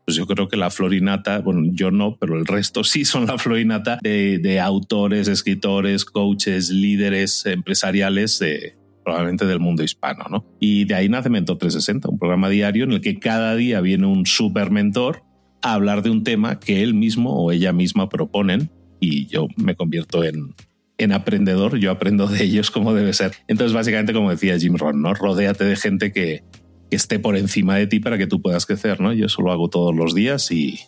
pues 0.05 0.15
yo 0.15 0.27
creo 0.27 0.47
que 0.47 0.57
la 0.57 0.69
florinata, 0.69 1.39
bueno, 1.39 1.69
yo 1.73 1.91
no, 1.91 2.17
pero 2.17 2.37
el 2.37 2.45
resto 2.45 2.83
sí 2.83 3.05
son 3.05 3.25
la 3.25 3.37
florinata 3.37 3.97
de, 4.01 4.37
de 4.37 4.59
autores, 4.59 5.27
escritores, 5.27 6.05
coaches, 6.05 6.69
líderes 6.69 7.45
empresariales 7.47 8.37
de, 8.39 8.78
probablemente 9.09 9.47
del 9.47 9.59
mundo 9.59 9.81
hispano, 9.81 10.25
¿no? 10.29 10.45
Y 10.59 10.85
de 10.85 10.93
ahí 10.93 11.09
nace 11.09 11.31
Mentor 11.31 11.57
360, 11.57 12.09
un 12.09 12.19
programa 12.19 12.47
diario 12.47 12.83
en 12.83 12.91
el 12.91 13.01
que 13.01 13.17
cada 13.17 13.55
día 13.55 13.81
viene 13.81 14.05
un 14.05 14.27
super 14.27 14.69
mentor 14.69 15.23
a 15.63 15.73
hablar 15.73 16.03
de 16.03 16.11
un 16.11 16.23
tema 16.23 16.59
que 16.59 16.83
él 16.83 16.93
mismo 16.93 17.33
o 17.33 17.51
ella 17.51 17.73
misma 17.73 18.07
proponen 18.07 18.69
y 18.99 19.25
yo 19.25 19.47
me 19.57 19.73
convierto 19.73 20.23
en, 20.23 20.53
en 20.99 21.11
aprendedor, 21.11 21.79
yo 21.79 21.89
aprendo 21.89 22.27
de 22.27 22.43
ellos 22.43 22.69
como 22.69 22.93
debe 22.93 23.13
ser. 23.13 23.31
Entonces, 23.47 23.73
básicamente, 23.73 24.13
como 24.13 24.29
decía 24.29 24.59
Jim 24.59 24.77
Rohn, 24.77 25.01
¿no? 25.01 25.15
Rodéate 25.15 25.63
de 25.63 25.75
gente 25.75 26.11
que, 26.11 26.43
que 26.91 26.95
esté 26.95 27.17
por 27.17 27.35
encima 27.35 27.75
de 27.75 27.87
ti 27.87 27.99
para 27.99 28.19
que 28.19 28.27
tú 28.27 28.43
puedas 28.43 28.67
crecer, 28.67 29.01
¿no? 29.01 29.11
Yo 29.11 29.25
eso 29.25 29.41
lo 29.41 29.51
hago 29.51 29.69
todos 29.69 29.95
los 29.95 30.13
días 30.13 30.51
y 30.51 30.81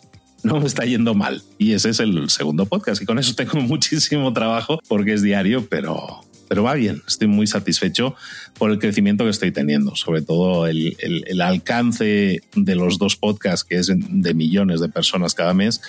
no 0.44 0.60
me 0.60 0.66
está 0.66 0.84
yendo 0.84 1.14
mal. 1.14 1.42
Y 1.58 1.72
ese 1.72 1.90
es 1.90 1.98
el 1.98 2.30
segundo 2.30 2.66
podcast 2.66 3.02
y 3.02 3.04
con 3.04 3.18
eso 3.18 3.34
tengo 3.34 3.60
muchísimo 3.62 4.32
trabajo 4.32 4.78
porque 4.86 5.12
es 5.12 5.22
diario, 5.22 5.66
pero 5.68 6.20
pero 6.52 6.64
va 6.64 6.74
bien, 6.74 7.02
estoy 7.08 7.28
muy 7.28 7.46
satisfecho 7.46 8.14
por 8.58 8.70
el 8.70 8.78
crecimiento 8.78 9.24
que 9.24 9.30
estoy 9.30 9.52
teniendo, 9.52 9.96
sobre 9.96 10.20
todo 10.20 10.66
el, 10.66 10.94
alcance 11.40 12.42
de 12.54 12.74
los 12.74 12.98
dos 12.98 13.16
podcasts, 13.16 13.64
que 13.64 13.76
es 13.76 13.90
de 13.90 14.34
millones 14.34 14.82
de 14.82 14.90
personas 14.90 15.32
cada 15.32 15.54
mes, 15.54 15.80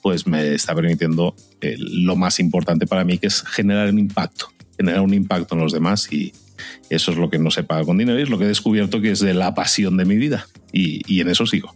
pues 0.00 0.26
me 0.26 0.54
está 0.54 0.74
permitiendo 0.74 1.36
eh, 1.60 1.76
lo 1.78 2.16
más 2.16 2.40
importante 2.40 2.86
para 2.86 3.04
mí, 3.04 3.18
que 3.18 3.26
es 3.26 3.42
generar 3.42 3.90
un 3.90 3.98
impacto, 3.98 4.48
generar 4.78 5.02
un 5.02 5.12
impacto 5.12 5.54
en 5.54 5.60
los 5.60 5.74
demás 5.74 6.10
y 6.10 6.32
eso 6.88 7.10
es 7.10 7.18
lo 7.18 7.28
que 7.28 7.38
no 7.38 7.50
se 7.50 7.62
paga 7.62 7.84
con 7.84 7.98
dinero 7.98 8.18
y 8.18 8.22
es 8.22 8.30
lo 8.30 8.38
que 8.38 8.44
he 8.44 8.48
descubierto 8.48 9.02
que 9.02 9.10
es 9.10 9.20
de 9.20 9.34
la 9.34 9.54
pasión 9.54 9.98
de 9.98 10.06
mi 10.06 10.16
vida 10.16 10.46
y 10.72 11.20
en 11.20 11.28
eso 11.28 11.44
sigo. 11.44 11.74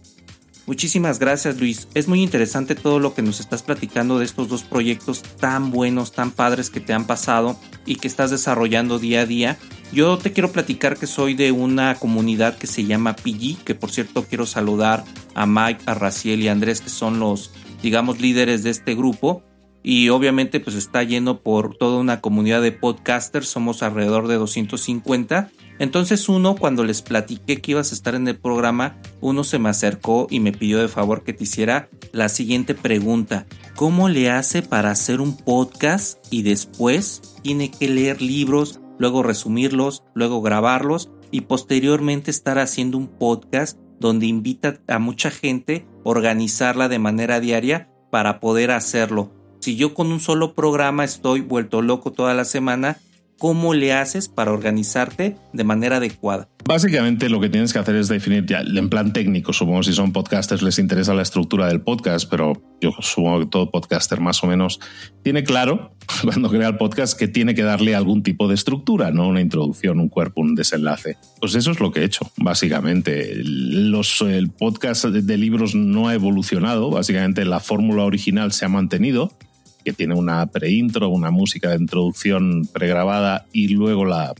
Muchísimas 0.67 1.17
gracias 1.17 1.59
Luis. 1.59 1.87
Es 1.95 2.07
muy 2.07 2.21
interesante 2.21 2.75
todo 2.75 2.99
lo 2.99 3.13
que 3.13 3.23
nos 3.23 3.39
estás 3.39 3.63
platicando 3.63 4.19
de 4.19 4.25
estos 4.25 4.47
dos 4.47 4.63
proyectos 4.63 5.23
tan 5.23 5.71
buenos, 5.71 6.11
tan 6.11 6.31
padres 6.31 6.69
que 6.69 6.79
te 6.79 6.93
han 6.93 7.07
pasado 7.07 7.59
y 7.85 7.95
que 7.95 8.07
estás 8.07 8.29
desarrollando 8.29 8.99
día 8.99 9.21
a 9.21 9.25
día. 9.25 9.57
Yo 9.91 10.17
te 10.17 10.31
quiero 10.31 10.51
platicar 10.51 10.97
que 10.97 11.07
soy 11.07 11.33
de 11.33 11.51
una 11.51 11.95
comunidad 11.95 12.57
que 12.57 12.67
se 12.67 12.85
llama 12.85 13.15
PG, 13.15 13.63
que 13.65 13.75
por 13.75 13.89
cierto 13.91 14.25
quiero 14.25 14.45
saludar 14.45 15.03
a 15.33 15.45
Mike, 15.47 15.83
a 15.87 15.95
Raciel 15.95 16.41
y 16.41 16.47
a 16.47 16.51
Andrés, 16.51 16.79
que 16.79 16.89
son 16.89 17.19
los, 17.19 17.51
digamos, 17.81 18.21
líderes 18.21 18.63
de 18.63 18.69
este 18.69 18.93
grupo. 18.93 19.43
Y 19.83 20.09
obviamente 20.09 20.59
pues 20.59 20.75
está 20.75 21.01
lleno 21.01 21.39
por 21.41 21.75
toda 21.75 21.99
una 21.99 22.21
comunidad 22.21 22.61
de 22.61 22.71
podcasters, 22.71 23.47
somos 23.47 23.81
alrededor 23.81 24.27
de 24.27 24.35
250 24.35 25.49
entonces 25.81 26.29
uno, 26.29 26.53
cuando 26.53 26.83
les 26.83 27.01
platiqué 27.01 27.59
que 27.59 27.71
ibas 27.71 27.91
a 27.91 27.95
estar 27.95 28.13
en 28.13 28.27
el 28.27 28.37
programa, 28.37 28.97
uno 29.19 29.43
se 29.43 29.57
me 29.57 29.69
acercó 29.69 30.27
y 30.29 30.39
me 30.39 30.51
pidió 30.51 30.77
de 30.77 30.87
favor 30.87 31.23
que 31.23 31.33
te 31.33 31.45
hiciera 31.45 31.89
la 32.11 32.29
siguiente 32.29 32.75
pregunta. 32.75 33.47
¿Cómo 33.75 34.07
le 34.07 34.29
hace 34.29 34.61
para 34.61 34.91
hacer 34.91 35.21
un 35.21 35.35
podcast 35.35 36.19
y 36.29 36.43
después 36.43 37.23
tiene 37.41 37.71
que 37.71 37.89
leer 37.89 38.21
libros, 38.21 38.79
luego 38.99 39.23
resumirlos, 39.23 40.03
luego 40.13 40.43
grabarlos 40.43 41.09
y 41.31 41.41
posteriormente 41.41 42.29
estar 42.29 42.59
haciendo 42.59 42.99
un 42.99 43.07
podcast 43.07 43.79
donde 43.99 44.27
invita 44.27 44.79
a 44.87 44.99
mucha 44.99 45.31
gente 45.31 45.87
a 46.05 46.09
organizarla 46.09 46.89
de 46.89 46.99
manera 46.99 47.39
diaria 47.39 47.89
para 48.11 48.39
poder 48.39 48.69
hacerlo? 48.69 49.31
Si 49.61 49.77
yo 49.77 49.95
con 49.95 50.11
un 50.11 50.19
solo 50.19 50.53
programa 50.53 51.03
estoy 51.05 51.41
vuelto 51.41 51.81
loco 51.81 52.11
toda 52.11 52.35
la 52.35 52.45
semana, 52.45 52.99
¿Cómo 53.41 53.73
le 53.73 53.91
haces 53.91 54.27
para 54.27 54.51
organizarte 54.51 55.35
de 55.51 55.63
manera 55.63 55.97
adecuada? 55.97 56.47
Básicamente 56.63 57.27
lo 57.27 57.41
que 57.41 57.49
tienes 57.49 57.73
que 57.73 57.79
hacer 57.79 57.95
es 57.95 58.07
definir 58.07 58.45
ya 58.45 58.59
en 58.59 58.87
plan 58.87 59.13
técnico, 59.13 59.51
supongo 59.51 59.81
si 59.81 59.93
son 59.93 60.13
podcasters 60.13 60.61
les 60.61 60.77
interesa 60.77 61.15
la 61.15 61.23
estructura 61.23 61.65
del 61.65 61.81
podcast, 61.81 62.29
pero 62.29 62.53
yo 62.79 62.91
supongo 62.99 63.39
que 63.39 63.45
todo 63.47 63.71
podcaster 63.71 64.19
más 64.19 64.43
o 64.43 64.47
menos 64.47 64.79
tiene 65.23 65.43
claro 65.43 65.95
cuando 66.23 66.51
crea 66.51 66.67
el 66.67 66.77
podcast 66.77 67.17
que 67.17 67.27
tiene 67.27 67.55
que 67.55 67.63
darle 67.63 67.95
algún 67.95 68.21
tipo 68.21 68.47
de 68.47 68.53
estructura, 68.53 69.09
¿no? 69.09 69.27
Una 69.27 69.41
introducción, 69.41 69.99
un 69.99 70.09
cuerpo, 70.09 70.41
un 70.41 70.53
desenlace. 70.53 71.17
Pues 71.39 71.55
eso 71.55 71.71
es 71.71 71.79
lo 71.79 71.91
que 71.91 72.01
he 72.01 72.03
hecho, 72.03 72.31
básicamente. 72.37 73.41
Los, 73.43 74.21
el 74.21 74.51
podcast 74.51 75.05
de 75.05 75.37
libros 75.39 75.73
no 75.73 76.09
ha 76.09 76.13
evolucionado, 76.13 76.91
básicamente 76.91 77.43
la 77.45 77.59
fórmula 77.59 78.03
original 78.03 78.51
se 78.51 78.65
ha 78.65 78.69
mantenido 78.69 79.35
que 79.83 79.93
tiene 79.93 80.15
una 80.15 80.45
pre-intro, 80.47 81.09
una 81.09 81.31
música 81.31 81.69
de 81.69 81.77
introducción 81.77 82.67
pregrabada 82.71 83.45
y 83.51 83.69
luego 83.69 84.05
la 84.05 84.33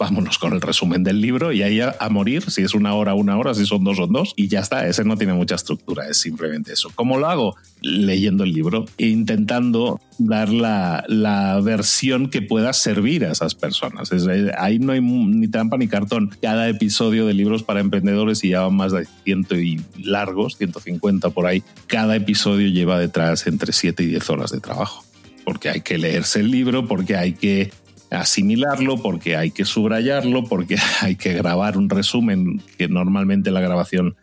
vámonos 0.00 0.38
con 0.38 0.54
el 0.54 0.62
resumen 0.62 1.04
del 1.04 1.20
libro 1.20 1.52
y 1.52 1.62
ahí 1.62 1.78
a, 1.82 2.08
morir, 2.08 2.50
si 2.50 2.62
es 2.62 2.72
una 2.72 2.94
hora, 2.94 3.12
una 3.12 3.36
hora, 3.36 3.52
si 3.52 3.66
son 3.66 3.84
dos, 3.84 3.98
son 3.98 4.10
dos, 4.10 4.32
y 4.34 4.48
ya 4.48 4.60
está, 4.60 4.86
ese 4.86 5.04
no 5.04 5.18
tiene 5.18 5.34
mucha 5.34 5.56
estructura, 5.56 6.08
es 6.08 6.16
simplemente 6.16 6.72
eso. 6.72 6.90
¿Cómo 6.94 7.18
lo 7.18 7.28
hago? 7.28 7.56
Leyendo 7.82 8.44
el 8.44 8.52
libro 8.52 8.86
e 8.96 9.08
intentando 9.08 10.00
dar 10.16 10.48
la, 10.48 11.04
la 11.06 11.60
versión 11.60 12.30
que 12.30 12.40
pueda 12.40 12.72
servir 12.72 13.26
a 13.26 13.32
esas 13.32 13.54
personas. 13.54 14.10
ahí 14.56 14.78
no 14.78 14.92
hay 14.92 15.02
ni 15.02 15.48
trampa 15.48 15.76
ni 15.76 15.86
cartón. 15.86 16.30
Cada 16.40 16.66
episodio 16.70 17.26
de 17.26 17.34
libros 17.34 17.62
para 17.62 17.80
emprendedores 17.80 18.42
y 18.42 18.48
ya 18.48 18.62
van 18.62 18.76
más 18.76 18.92
de 18.92 19.06
ciento 19.24 19.56
y 19.56 19.82
largos, 19.98 20.56
150 20.56 21.28
por 21.28 21.46
ahí, 21.46 21.62
cada 21.86 22.16
episodio 22.16 22.68
lleva 22.68 22.98
detrás 22.98 23.46
entre 23.46 23.74
7 23.74 24.02
y 24.02 24.06
10 24.06 24.30
horas 24.30 24.50
de 24.50 24.60
trabajo 24.60 25.04
porque 25.44 25.68
hay 25.68 25.80
que 25.80 25.98
leerse 25.98 26.38
el 26.38 26.50
libro, 26.50 26.86
porque 26.86 27.16
hay 27.16 27.32
que 27.32 27.72
asimilarlo, 28.10 28.98
porque 28.98 29.36
hay 29.36 29.50
que 29.50 29.64
subrayarlo, 29.64 30.44
porque 30.44 30.76
hay 31.00 31.16
que 31.16 31.34
grabar 31.34 31.76
un 31.76 31.88
resumen, 31.88 32.60
que 32.76 32.88
normalmente 32.88 33.50
la 33.50 33.60
grabación 33.60 34.16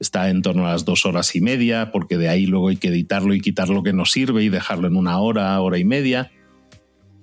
está 0.00 0.28
en 0.28 0.42
torno 0.42 0.66
a 0.66 0.72
las 0.72 0.84
dos 0.84 1.06
horas 1.06 1.34
y 1.36 1.40
media, 1.40 1.92
porque 1.92 2.18
de 2.18 2.28
ahí 2.28 2.46
luego 2.46 2.68
hay 2.68 2.76
que 2.76 2.88
editarlo 2.88 3.34
y 3.34 3.40
quitar 3.40 3.68
lo 3.68 3.82
que 3.82 3.92
no 3.92 4.04
sirve 4.04 4.42
y 4.42 4.48
dejarlo 4.48 4.88
en 4.88 4.96
una 4.96 5.18
hora, 5.18 5.58
hora 5.60 5.78
y 5.78 5.84
media. 5.84 6.32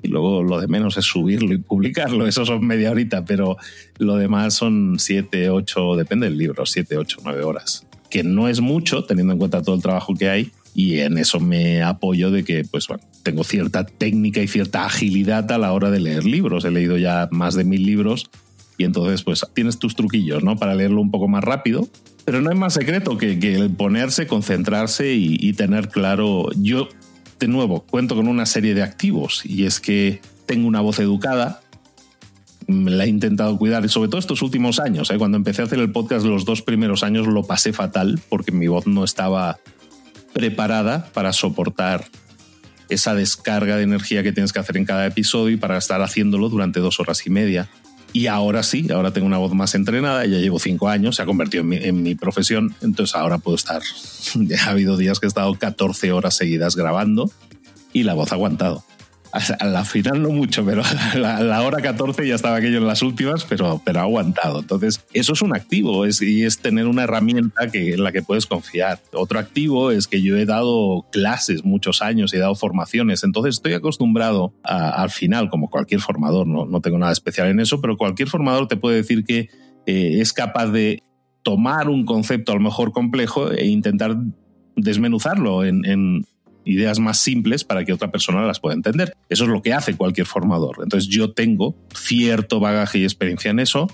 Y 0.02 0.08
luego 0.08 0.44
lo 0.44 0.62
de 0.62 0.68
menos 0.70 0.96
es 0.96 1.04
subirlo 1.04 1.54
y 1.54 1.58
publicarlo, 1.58 2.26
eso 2.28 2.46
son 2.46 2.66
media 2.66 2.92
horita, 2.92 3.26
pero 3.26 3.58
lo 3.98 4.16
demás 4.16 4.54
son 4.54 4.96
siete, 4.98 5.50
ocho, 5.50 5.96
depende 5.96 6.28
del 6.28 6.38
libro, 6.38 6.66
siete, 6.66 6.98
ocho, 6.98 7.18
nueve 7.24 7.44
horas. 7.44 7.86
Que 8.10 8.24
no 8.24 8.48
es 8.48 8.62
mucho, 8.62 9.04
teniendo 9.04 9.34
en 9.34 9.40
cuenta 9.40 9.62
todo 9.62 9.76
el 9.76 9.82
trabajo 9.82 10.16
que 10.16 10.30
hay, 10.30 10.52
y 10.80 11.02
en 11.02 11.18
eso 11.18 11.42
me 11.42 11.84
apoyo 11.84 12.32
de 12.32 12.46
que, 12.46 12.64
pues 12.64 12.88
bueno, 12.88 13.04
tengo 13.24 13.44
cierta 13.44 13.86
técnica 13.86 14.42
y 14.42 14.48
cierta 14.48 14.86
agilidad 14.86 15.52
a 15.52 15.58
la 15.58 15.74
hora 15.74 15.92
de 15.92 16.00
leer 16.00 16.24
libros. 16.24 16.64
He 16.64 16.72
leído 16.72 16.98
ya 16.98 17.28
más 17.32 17.56
de 17.56 17.66
mil 17.66 17.86
libros 17.86 18.30
y 18.78 18.86
entonces 18.86 19.24
pues 19.24 19.46
tienes 19.54 19.78
tus 19.78 19.98
truquillos, 19.98 20.42
¿no? 20.42 20.56
Para 20.56 20.76
leerlo 20.76 21.02
un 21.02 21.12
poco 21.12 21.28
más 21.28 21.44
rápido. 21.44 21.90
Pero 22.24 22.40
no 22.40 22.50
hay 22.50 22.56
más 22.56 22.76
secreto 22.76 23.18
que, 23.18 23.40
que 23.40 23.56
el 23.56 23.72
ponerse, 23.72 24.26
concentrarse 24.26 25.16
y, 25.16 25.52
tener 25.52 25.90
claro. 25.90 26.50
Yo, 26.56 26.88
de 27.42 27.50
nuevo, 27.50 27.82
cuento 27.82 28.16
con 28.16 28.30
una 28.30 28.46
serie 28.46 28.74
de 28.74 28.82
activos 28.82 29.42
y 29.46 29.66
es 29.66 29.82
que 29.82 30.22
tengo 30.46 30.66
una 30.66 30.80
voz 30.80 31.00
educada, 31.00 31.60
me 32.68 32.92
la 32.92 33.04
he 33.04 33.10
intentado 33.10 33.58
cuidar, 33.58 33.84
y 33.84 33.90
sobre 33.90 34.08
todo 34.08 34.20
estos 34.20 34.42
últimos 34.42 34.80
años. 34.80 35.12
¿eh? 35.12 35.18
Cuando 35.18 35.36
empecé 35.36 35.62
a 35.62 35.66
hacer 35.66 35.80
el 35.80 35.92
podcast, 35.92 36.26
los 36.26 36.46
dos 36.46 36.62
primeros 36.62 37.04
años 37.04 37.28
lo 37.28 37.44
pasé 37.44 37.74
fatal 37.74 38.22
porque 38.30 38.54
mi 38.54 38.68
voz 38.68 38.88
no 38.88 39.04
estaba 39.04 39.60
preparada 40.40 41.04
para 41.14 41.34
soportar 41.34 42.06
esa 42.88 43.14
descarga 43.14 43.76
de 43.76 43.84
energía 43.84 44.24
que 44.24 44.32
tienes 44.32 44.54
que 44.54 44.60
hacer 44.60 44.78
en 44.78 44.86
cada 44.86 45.06
episodio 45.06 45.56
y 45.56 45.58
para 45.58 45.78
estar 45.78 46.02
haciéndolo 46.02 46.48
durante 46.48 46.80
dos 46.80 47.02
horas 47.02 47.28
y 47.28 47.30
media. 47.30 47.68
Y 48.14 48.28
ahora 48.28 48.64
sí, 48.64 48.88
ahora 48.90 49.12
tengo 49.12 49.28
una 49.28 49.38
voz 49.38 49.54
más 49.54 49.76
entrenada, 49.76 50.26
ya 50.26 50.38
llevo 50.38 50.58
cinco 50.58 50.88
años, 50.88 51.18
se 51.18 51.24
ha 51.24 51.26
convertido 51.26 51.66
en 51.70 52.04
mi, 52.04 52.16
profesión, 52.16 52.74
entonces 52.82 53.18
ahora 53.18 53.38
puedo 53.38 53.58
estar, 53.58 53.82
ya 54.36 54.64
ha 54.64 54.70
habido 54.70 54.96
días 54.96 55.20
que 55.20 55.26
he 55.26 55.28
estado 55.28 55.54
14 55.56 56.14
horas 56.14 56.38
seguidas 56.38 56.78
grabando 56.78 57.30
y 57.92 58.04
la 58.04 58.14
voz 58.14 58.32
ha 58.32 58.36
aguantado. 58.36 58.86
A 59.60 59.66
la 59.66 59.86
final 59.86 60.22
no 60.22 60.30
mucho, 60.30 60.66
pero 60.66 60.82
a 60.84 61.18
la, 61.18 61.62
hora 61.62 61.82
14 61.82 62.28
ya 62.28 62.36
estaba 62.36 62.58
aquello 62.58 62.80
en 62.80 62.88
las 62.88 63.02
últimas, 63.02 63.44
pero, 63.44 63.82
pero 63.84 64.00
ha 64.00 64.04
aguantado. 64.04 64.60
Entonces, 64.60 65.06
eso 65.14 65.34
es 65.34 65.42
un 65.42 65.56
activo 65.56 66.06
es, 66.06 66.22
y 66.22 66.44
es 66.44 66.60
tener 66.60 66.88
una 66.88 67.04
herramienta 67.04 67.70
que, 67.72 67.94
en 67.94 68.04
la 68.04 68.12
que 68.12 68.24
puedes 68.24 68.46
confiar. 68.46 69.00
Otro 69.14 69.38
activo 69.40 69.92
es 69.92 70.08
que 70.08 70.22
yo 70.22 70.38
he 70.38 70.46
dado 70.46 71.06
clases 71.12 71.64
muchos 71.64 72.02
años, 72.02 72.34
he 72.34 72.40
dado 72.40 72.56
formaciones, 72.56 73.24
entonces 73.24 73.56
estoy 73.56 73.74
acostumbrado 73.74 74.54
al 74.64 75.12
final, 75.12 75.50
como 75.50 75.70
cualquier 75.70 76.02
formador, 76.02 76.48
no, 76.48 76.66
no 76.66 76.82
tengo 76.82 76.98
nada 76.98 77.12
especial 77.12 77.48
en 77.50 77.60
eso, 77.60 77.82
pero 77.82 77.98
cualquier 77.98 78.30
formador 78.30 78.68
te 78.68 78.78
puede 78.78 78.98
decir 78.98 79.24
que 79.24 79.50
eh, 79.86 80.22
es 80.22 80.34
capaz 80.34 80.68
de 80.68 81.04
tomar 81.44 81.88
un 81.88 82.06
concepto 82.06 82.52
a 82.52 82.56
lo 82.56 82.62
mejor 82.62 82.92
complejo 82.92 83.52
e 83.52 83.68
intentar 83.68 84.18
desmenuzarlo 84.76 85.66
en 85.66 86.26
ideas 86.66 87.00
más 87.00 87.20
simples 87.20 87.64
para 87.64 87.86
que 87.86 87.94
otra 87.94 88.12
persona 88.12 88.46
las 88.46 88.60
pueda 88.60 88.76
entender. 88.76 89.14
Eso 89.30 89.46
es 89.46 89.50
lo 89.50 89.62
que 89.62 89.74
hace 89.74 89.96
cualquier 89.96 90.28
formador. 90.28 90.78
Entonces 90.84 91.10
yo 91.10 91.32
tengo 91.32 91.76
cierto 91.94 92.60
bagaje 92.60 93.00
y 93.00 93.04
experiencia 93.04 93.52
en 93.52 93.60
eso. 93.60 93.88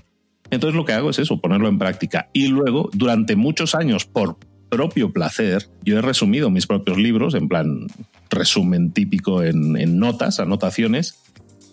Entonces 0.51 0.75
lo 0.75 0.85
que 0.85 0.93
hago 0.93 1.09
es 1.09 1.19
eso, 1.19 1.39
ponerlo 1.39 1.67
en 1.67 1.79
práctica. 1.79 2.29
Y 2.33 2.47
luego, 2.47 2.89
durante 2.93 3.35
muchos 3.35 3.75
años, 3.75 4.05
por 4.05 4.37
propio 4.69 5.11
placer, 5.11 5.69
yo 5.83 5.97
he 5.97 6.01
resumido 6.01 6.49
mis 6.49 6.67
propios 6.67 6.97
libros, 6.97 7.33
en 7.33 7.47
plan 7.47 7.87
resumen 8.29 8.91
típico 8.91 9.43
en, 9.43 9.77
en 9.77 9.97
notas, 9.99 10.39
anotaciones, 10.39 11.19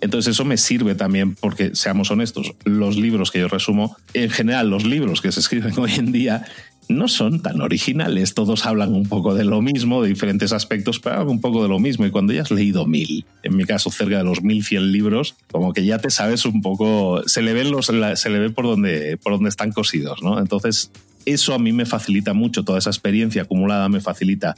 entonces 0.02 0.35
eso 0.35 0.44
me 0.44 0.57
sirve 0.57 0.96
también 0.96 1.37
porque, 1.37 1.76
seamos 1.76 2.11
honestos, 2.11 2.55
los 2.64 2.96
libros 2.96 3.31
que 3.31 3.38
yo 3.38 3.46
resumo, 3.46 3.96
en 4.14 4.31
general 4.31 4.68
los 4.68 4.85
libros 4.85 5.22
que 5.22 5.31
se 5.31 5.38
escriben 5.38 5.72
hoy 5.78 5.92
en 5.92 6.11
día 6.11 6.44
no 6.92 7.09
son 7.09 7.40
tan 7.40 7.61
originales. 7.61 8.35
Todos 8.35 8.66
hablan 8.66 8.94
un 8.94 9.07
poco 9.07 9.35
de 9.35 9.44
lo 9.44 9.61
mismo, 9.62 10.02
de 10.02 10.09
diferentes 10.09 10.52
aspectos, 10.52 11.00
pero 11.00 11.16
hablan 11.16 11.31
un 11.31 11.40
poco 11.40 11.62
de 11.62 11.68
lo 11.68 11.78
mismo. 11.78 12.07
Y 12.07 12.11
cuando 12.11 12.33
ya 12.33 12.42
has 12.42 12.50
leído 12.50 12.87
mil, 12.87 13.24
en 13.42 13.57
mi 13.57 13.64
caso 13.64 13.90
cerca 13.90 14.18
de 14.18 14.24
los 14.24 14.42
mil 14.42 14.64
cien 14.64 14.92
libros, 14.92 15.35
como 15.50 15.72
que 15.72 15.85
ya 15.85 15.98
te 15.98 16.11
sabes 16.11 16.44
un 16.44 16.62
poco, 16.62 17.22
se 17.26 17.42
le 17.42 17.52
ven 17.52 17.70
los, 17.70 17.87
se 17.87 18.31
le 18.31 18.38
ve 18.38 18.50
por 18.50 18.66
donde, 18.66 19.16
por 19.16 19.33
donde 19.33 19.48
están 19.48 19.72
cosidos, 19.72 20.22
¿no? 20.22 20.38
Entonces, 20.38 20.90
eso 21.24 21.55
a 21.55 21.59
mí 21.59 21.72
me 21.72 21.87
facilita 21.87 22.33
mucho, 22.33 22.64
toda 22.64 22.78
esa 22.78 22.90
experiencia 22.90 23.42
acumulada 23.42 23.88
me 23.88 24.00
facilita 24.00 24.57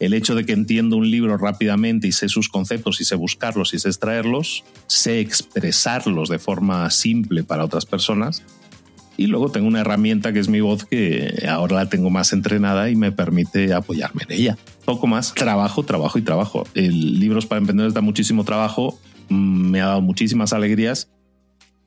el 0.00 0.14
hecho 0.14 0.34
de 0.34 0.44
que 0.44 0.52
entiendo 0.52 0.96
un 0.96 1.10
libro 1.10 1.36
rápidamente 1.36 2.08
y 2.08 2.12
sé 2.12 2.28
sus 2.28 2.48
conceptos 2.48 3.00
y 3.00 3.04
sé 3.04 3.14
buscarlos 3.14 3.74
y 3.74 3.78
sé 3.78 3.88
extraerlos, 3.88 4.64
sé 4.86 5.20
expresarlos 5.20 6.28
de 6.28 6.38
forma 6.38 6.88
simple 6.90 7.44
para 7.44 7.64
otras 7.64 7.86
personas 7.86 8.42
y 9.16 9.26
luego 9.26 9.50
tengo 9.50 9.68
una 9.68 9.80
herramienta 9.80 10.32
que 10.32 10.38
es 10.38 10.48
mi 10.48 10.60
voz 10.60 10.84
que 10.84 11.46
ahora 11.48 11.76
la 11.76 11.88
tengo 11.88 12.10
más 12.10 12.32
entrenada 12.32 12.90
y 12.90 12.96
me 12.96 13.12
permite 13.12 13.72
apoyarme 13.72 14.22
en 14.28 14.32
ella. 14.32 14.58
Poco 14.84 15.06
más, 15.06 15.34
trabajo, 15.34 15.82
trabajo 15.84 16.18
y 16.18 16.22
trabajo. 16.22 16.66
El 16.74 17.20
Libros 17.20 17.46
para 17.46 17.58
Emprendedores 17.58 17.94
da 17.94 18.00
muchísimo 18.00 18.44
trabajo, 18.44 18.98
mm, 19.28 19.70
me 19.70 19.80
ha 19.80 19.86
dado 19.86 20.00
muchísimas 20.00 20.52
alegrías, 20.52 21.10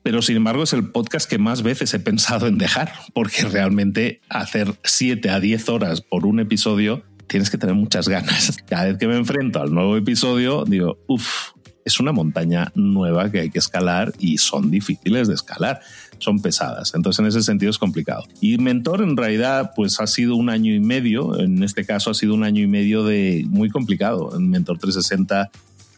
pero 0.02 0.22
sin 0.22 0.36
embargo 0.36 0.62
es 0.62 0.72
el 0.74 0.90
podcast 0.90 1.28
que 1.28 1.38
más 1.38 1.62
veces 1.62 1.92
he 1.94 1.98
pensado 1.98 2.46
en 2.46 2.58
dejar, 2.58 2.92
porque 3.14 3.42
realmente 3.42 4.20
hacer 4.28 4.74
7 4.84 5.30
a 5.30 5.40
10 5.40 5.68
horas 5.70 6.02
por 6.02 6.26
un 6.26 6.40
episodio 6.40 7.02
tienes 7.26 7.50
que 7.50 7.58
tener 7.58 7.74
muchas 7.74 8.08
ganas. 8.08 8.58
Cada 8.68 8.84
vez 8.84 8.98
que 8.98 9.08
me 9.08 9.16
enfrento 9.16 9.60
al 9.60 9.72
nuevo 9.72 9.96
episodio, 9.96 10.64
digo, 10.66 10.98
uff, 11.08 11.52
es 11.84 12.00
una 12.00 12.12
montaña 12.12 12.72
nueva 12.74 13.30
que 13.30 13.40
hay 13.40 13.50
que 13.50 13.58
escalar 13.58 14.12
y 14.18 14.38
son 14.38 14.70
difíciles 14.70 15.28
de 15.28 15.34
escalar 15.34 15.80
son 16.18 16.40
pesadas. 16.40 16.92
Entonces, 16.94 17.20
en 17.20 17.26
ese 17.26 17.42
sentido 17.42 17.70
es 17.70 17.78
complicado. 17.78 18.24
Y 18.40 18.58
Mentor, 18.58 19.02
en 19.02 19.16
realidad, 19.16 19.72
pues 19.74 20.00
ha 20.00 20.06
sido 20.06 20.36
un 20.36 20.50
año 20.50 20.74
y 20.74 20.80
medio. 20.80 21.38
En 21.38 21.62
este 21.62 21.84
caso, 21.84 22.10
ha 22.10 22.14
sido 22.14 22.34
un 22.34 22.44
año 22.44 22.62
y 22.62 22.66
medio 22.66 23.04
de 23.04 23.44
muy 23.48 23.70
complicado. 23.70 24.36
En 24.36 24.50
Mentor 24.50 24.78
360 24.78 25.50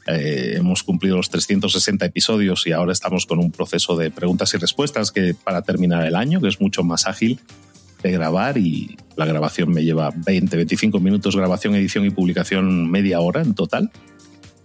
eh, 0.07 0.55
hemos 0.57 0.83
cumplido 0.83 1.17
los 1.17 1.31
360 1.31 2.07
episodios 2.07 2.67
y 2.67 2.73
ahora 2.73 2.93
estamos 2.93 3.27
con 3.27 3.41
un 3.41 3.51
proceso 3.51 3.97
de 3.97 4.11
preguntas 4.11 4.55
y 4.55 4.59
respuestas 4.59 5.11
que 5.11 5.35
para 5.35 5.63
terminar 5.63 6.07
el 6.07 6.15
año, 6.15 6.41
que 6.41 6.49
es 6.49 6.61
mucho 6.61 6.85
más 6.85 7.07
ágil 7.07 7.41
de 8.03 8.13
grabar 8.13 8.57
y 8.57 8.97
la 9.17 9.27
grabación 9.27 9.71
me 9.71 9.83
lleva 9.83 10.13
20, 10.15 10.57
25 10.57 11.01
minutos, 11.01 11.35
grabación, 11.35 11.75
edición 11.75 12.05
y 12.05 12.11
publicación 12.11 12.89
media 12.91 13.21
hora 13.21 13.43
en 13.43 13.55
total. 13.55 13.91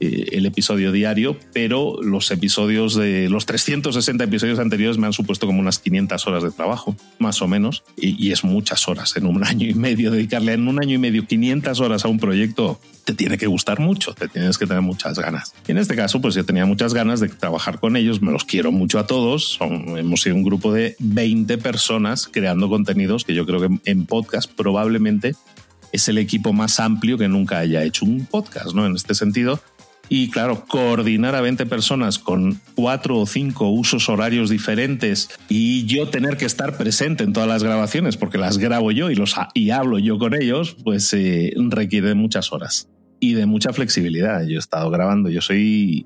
Eh, 0.04 0.30
el 0.32 0.48
episodio 0.48 0.92
diario, 0.92 1.38
pero 1.54 2.02
los 2.02 2.32
episodios 2.32 2.96
de 2.96 3.30
los 3.30 3.46
360 3.46 4.24
episodios 4.24 4.58
anteriores 4.58 4.98
me 4.98 5.06
han 5.06 5.14
supuesto 5.14 5.46
como 5.46 5.60
unas 5.60 5.78
500 5.78 6.26
horas 6.26 6.42
de 6.42 6.50
trabajo, 6.50 6.96
más 7.20 7.44
o 7.44 7.48
menos, 7.48 7.84
y, 7.96 8.32
es 8.32 8.44
muchas 8.44 8.88
horas 8.88 9.16
en 9.16 9.28
un 9.28 9.44
año 9.46 9.70
y 9.70 9.76
medio. 9.76 10.10
Dedicarle 10.10 10.54
en 10.54 10.68
un 10.68 10.82
año 10.82 10.96
y 10.96 10.98
medio 10.98 11.28
500 11.28 11.80
horas 11.82 12.04
a 12.04 12.08
un 12.08 12.18
proyecto 12.18 12.80
te 13.06 13.14
tiene 13.14 13.38
que 13.38 13.46
gustar 13.46 13.80
mucho, 13.80 14.16
te 14.16 14.28
tienes 14.28 14.58
que 14.58 14.66
tener 14.66 14.82
muchas 14.82 15.20
ganas. 15.20 15.54
Y 15.68 15.72
en 15.72 15.78
este 15.78 15.96
caso, 15.96 16.20
pues 16.20 16.34
yo 16.34 16.44
tenía 16.46 16.66
muchas 16.66 16.96
ganas 16.96 17.20
de 17.20 17.30
trabajar 17.30 17.80
con 17.80 17.96
ellos, 17.96 18.24
me 18.24 18.32
los 18.32 18.44
quiero 18.44 18.72
mucho 18.72 18.98
a 18.98 19.06
todos. 19.06 19.60
hemos 19.62 20.24
sido 20.24 20.36
un 20.36 20.44
grupo 20.44 20.74
de 20.74 20.96
20 20.98 21.60
personas 21.60 22.28
creando 22.28 22.70
contenidos 22.70 23.24
que 23.24 23.36
yo 23.36 23.46
creo 23.46 23.60
que 23.60 23.70
en 23.86 24.08
podcast 24.08 24.52
probablemente 24.52 25.36
es 25.92 26.08
el 26.08 26.18
equipo 26.18 26.54
más 26.54 26.80
amplio 26.80 27.20
que 27.20 27.28
nunca 27.28 27.60
haya 27.60 27.84
hecho 27.84 28.06
un 28.06 28.26
podcast, 28.26 28.74
¿no? 28.74 28.88
En 28.88 28.96
este 28.96 29.14
sentido, 29.14 29.62
y 30.14 30.30
claro, 30.30 30.66
coordinar 30.68 31.36
a 31.36 31.42
20 31.42 31.66
personas 31.68 32.20
con 32.20 32.60
cuatro 32.76 33.18
o 33.18 33.26
cinco 33.26 33.70
usos 33.70 34.10
horarios 34.10 34.50
diferentes 34.50 35.30
y 35.48 35.86
yo 35.86 36.10
tener 36.10 36.36
que 36.36 36.44
estar 36.44 36.76
presente 36.76 37.24
en 37.24 37.32
todas 37.32 37.48
las 37.48 37.64
grabaciones 37.64 38.18
porque 38.18 38.38
las 38.38 38.58
grabo 38.58 38.92
yo 38.92 39.10
y, 39.10 39.16
los, 39.16 39.36
y 39.54 39.70
hablo 39.70 40.00
yo 40.00 40.20
con 40.20 40.34
ellos, 40.34 40.76
pues 40.84 41.14
eh, 41.14 41.54
requiere 41.56 42.14
muchas 42.14 42.52
horas 42.52 42.90
y 43.22 43.36
de 43.36 43.46
mucha 43.46 43.72
flexibilidad. 43.72 44.46
Yo 44.46 44.58
he 44.58 44.60
estado 44.60 44.90
grabando, 44.90 45.30
yo 45.30 45.40
soy 45.40 46.06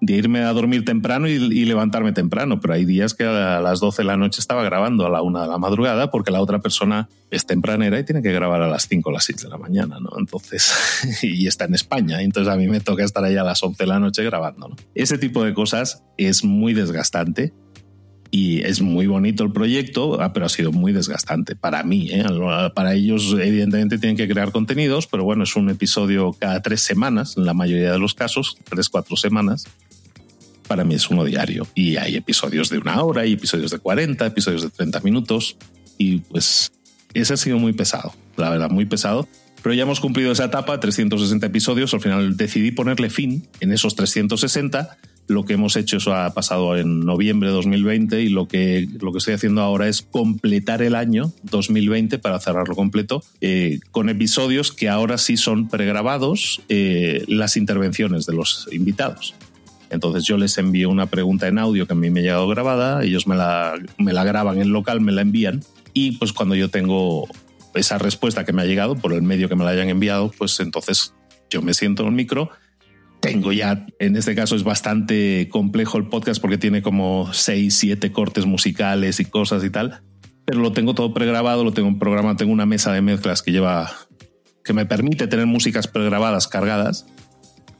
de 0.00 0.14
irme 0.14 0.40
a 0.40 0.52
dormir 0.52 0.84
temprano 0.84 1.28
y, 1.28 1.64
levantarme 1.64 2.12
temprano, 2.12 2.60
pero 2.60 2.74
hay 2.74 2.84
días 2.84 3.14
que 3.14 3.24
a 3.24 3.60
las 3.60 3.80
12 3.80 4.02
de 4.02 4.06
la 4.06 4.16
noche 4.16 4.40
estaba 4.40 4.62
grabando 4.62 5.06
a 5.06 5.10
la 5.10 5.22
1 5.22 5.42
de 5.42 5.48
la 5.48 5.58
madrugada 5.58 6.10
porque 6.10 6.30
la 6.30 6.40
otra 6.40 6.60
persona 6.60 7.08
es 7.30 7.46
tempranera 7.46 7.98
y 7.98 8.04
tiene 8.04 8.22
que 8.22 8.32
grabar 8.32 8.62
a 8.62 8.68
las 8.68 8.86
5 8.88 9.08
o 9.08 9.12
las 9.12 9.24
6 9.24 9.42
de 9.42 9.48
la 9.48 9.58
mañana, 9.58 9.98
¿no? 10.00 10.10
Entonces, 10.18 10.72
y 11.22 11.46
está 11.46 11.64
en 11.64 11.74
España, 11.74 12.22
entonces 12.22 12.52
a 12.52 12.56
mí 12.56 12.68
me 12.68 12.80
toca 12.80 13.04
estar 13.04 13.24
ahí 13.24 13.36
a 13.36 13.44
las 13.44 13.62
11 13.62 13.82
de 13.82 13.86
la 13.86 13.98
noche 13.98 14.22
grabando, 14.24 14.68
¿no? 14.68 14.76
Ese 14.94 15.18
tipo 15.18 15.44
de 15.44 15.54
cosas 15.54 16.02
es 16.18 16.44
muy 16.44 16.74
desgastante 16.74 17.52
y 18.30 18.62
es 18.62 18.80
muy 18.80 19.06
bonito 19.06 19.44
el 19.44 19.52
proyecto, 19.52 20.20
ah, 20.20 20.32
pero 20.32 20.46
ha 20.46 20.48
sido 20.48 20.72
muy 20.72 20.92
desgastante 20.92 21.56
para 21.56 21.82
mí. 21.82 22.08
¿eh? 22.10 22.24
Para 22.74 22.94
ellos, 22.94 23.34
evidentemente, 23.40 23.98
tienen 23.98 24.16
que 24.16 24.28
crear 24.28 24.52
contenidos, 24.52 25.06
pero 25.06 25.24
bueno, 25.24 25.44
es 25.44 25.56
un 25.56 25.70
episodio 25.70 26.32
cada 26.38 26.60
tres 26.60 26.82
semanas, 26.82 27.36
en 27.36 27.46
la 27.46 27.54
mayoría 27.54 27.92
de 27.92 27.98
los 27.98 28.14
casos, 28.14 28.56
tres, 28.68 28.88
cuatro 28.88 29.16
semanas. 29.16 29.66
Para 30.66 30.84
mí 30.84 30.94
es 30.94 31.10
uno 31.10 31.24
diario. 31.24 31.66
Y 31.74 31.96
hay 31.96 32.16
episodios 32.16 32.68
de 32.70 32.78
una 32.78 33.02
hora, 33.02 33.22
hay 33.22 33.32
episodios 33.32 33.70
de 33.70 33.78
40, 33.78 34.26
episodios 34.26 34.62
de 34.62 34.70
30 34.70 35.00
minutos. 35.00 35.56
Y 35.98 36.18
pues 36.18 36.72
ese 37.14 37.34
ha 37.34 37.36
sido 37.36 37.58
muy 37.58 37.72
pesado, 37.72 38.14
la 38.36 38.50
verdad, 38.50 38.70
muy 38.70 38.84
pesado. 38.86 39.28
Pero 39.62 39.74
ya 39.74 39.82
hemos 39.82 40.00
cumplido 40.00 40.32
esa 40.32 40.44
etapa, 40.44 40.78
360 40.78 41.46
episodios. 41.46 41.94
Al 41.94 42.00
final 42.00 42.36
decidí 42.36 42.70
ponerle 42.70 43.10
fin 43.10 43.46
en 43.60 43.72
esos 43.72 43.96
360 43.96 44.98
lo 45.28 45.44
que 45.44 45.54
hemos 45.54 45.76
hecho, 45.76 45.96
eso 45.96 46.14
ha 46.14 46.32
pasado 46.34 46.76
en 46.76 47.00
noviembre 47.00 47.48
de 47.48 47.54
2020 47.54 48.22
y 48.22 48.28
lo 48.28 48.46
que, 48.46 48.88
lo 49.00 49.12
que 49.12 49.18
estoy 49.18 49.34
haciendo 49.34 49.62
ahora 49.62 49.88
es 49.88 50.02
completar 50.02 50.82
el 50.82 50.94
año 50.94 51.32
2020 51.44 52.18
para 52.18 52.38
cerrarlo 52.38 52.74
completo 52.74 53.22
eh, 53.40 53.80
con 53.90 54.08
episodios 54.08 54.72
que 54.72 54.88
ahora 54.88 55.18
sí 55.18 55.36
son 55.36 55.68
pregrabados 55.68 56.62
eh, 56.68 57.24
las 57.26 57.56
intervenciones 57.56 58.26
de 58.26 58.34
los 58.34 58.68
invitados. 58.70 59.34
Entonces 59.90 60.24
yo 60.24 60.36
les 60.36 60.58
envío 60.58 60.90
una 60.90 61.06
pregunta 61.06 61.46
en 61.48 61.58
audio 61.58 61.86
que 61.86 61.92
a 61.92 61.96
mí 61.96 62.10
me 62.10 62.20
ha 62.20 62.22
llegado 62.24 62.48
grabada, 62.48 63.04
ellos 63.04 63.26
me 63.26 63.36
la, 63.36 63.74
me 63.98 64.12
la 64.12 64.24
graban 64.24 64.60
en 64.60 64.72
local, 64.72 65.00
me 65.00 65.12
la 65.12 65.22
envían 65.22 65.62
y 65.92 66.12
pues 66.12 66.32
cuando 66.32 66.54
yo 66.54 66.68
tengo 66.68 67.28
esa 67.74 67.98
respuesta 67.98 68.44
que 68.44 68.52
me 68.52 68.62
ha 68.62 68.66
llegado 68.66 68.96
por 68.96 69.12
el 69.12 69.22
medio 69.22 69.48
que 69.48 69.56
me 69.56 69.64
la 69.64 69.70
hayan 69.70 69.88
enviado, 69.88 70.30
pues 70.36 70.58
entonces 70.60 71.14
yo 71.50 71.62
me 71.62 71.74
siento 71.74 72.02
en 72.02 72.08
el 72.08 72.14
micro 72.14 72.50
tengo 73.20 73.52
ya, 73.52 73.86
en 73.98 74.16
este 74.16 74.34
caso 74.34 74.56
es 74.56 74.62
bastante 74.62 75.48
complejo 75.50 75.98
el 75.98 76.06
podcast 76.06 76.40
porque 76.40 76.58
tiene 76.58 76.82
como 76.82 77.32
seis, 77.32 77.74
siete 77.74 78.12
cortes 78.12 78.46
musicales 78.46 79.20
y 79.20 79.24
cosas 79.24 79.64
y 79.64 79.70
tal, 79.70 80.02
pero 80.44 80.60
lo 80.60 80.72
tengo 80.72 80.94
todo 80.94 81.12
pregrabado, 81.12 81.64
lo 81.64 81.72
tengo 81.72 81.88
un 81.88 81.98
programa, 81.98 82.36
tengo 82.36 82.52
una 82.52 82.66
mesa 82.66 82.92
de 82.92 83.00
mezclas 83.00 83.42
que 83.42 83.52
lleva, 83.52 83.90
que 84.62 84.72
me 84.72 84.86
permite 84.86 85.26
tener 85.26 85.46
músicas 85.46 85.88
pregrabadas 85.88 86.46
cargadas. 86.46 87.06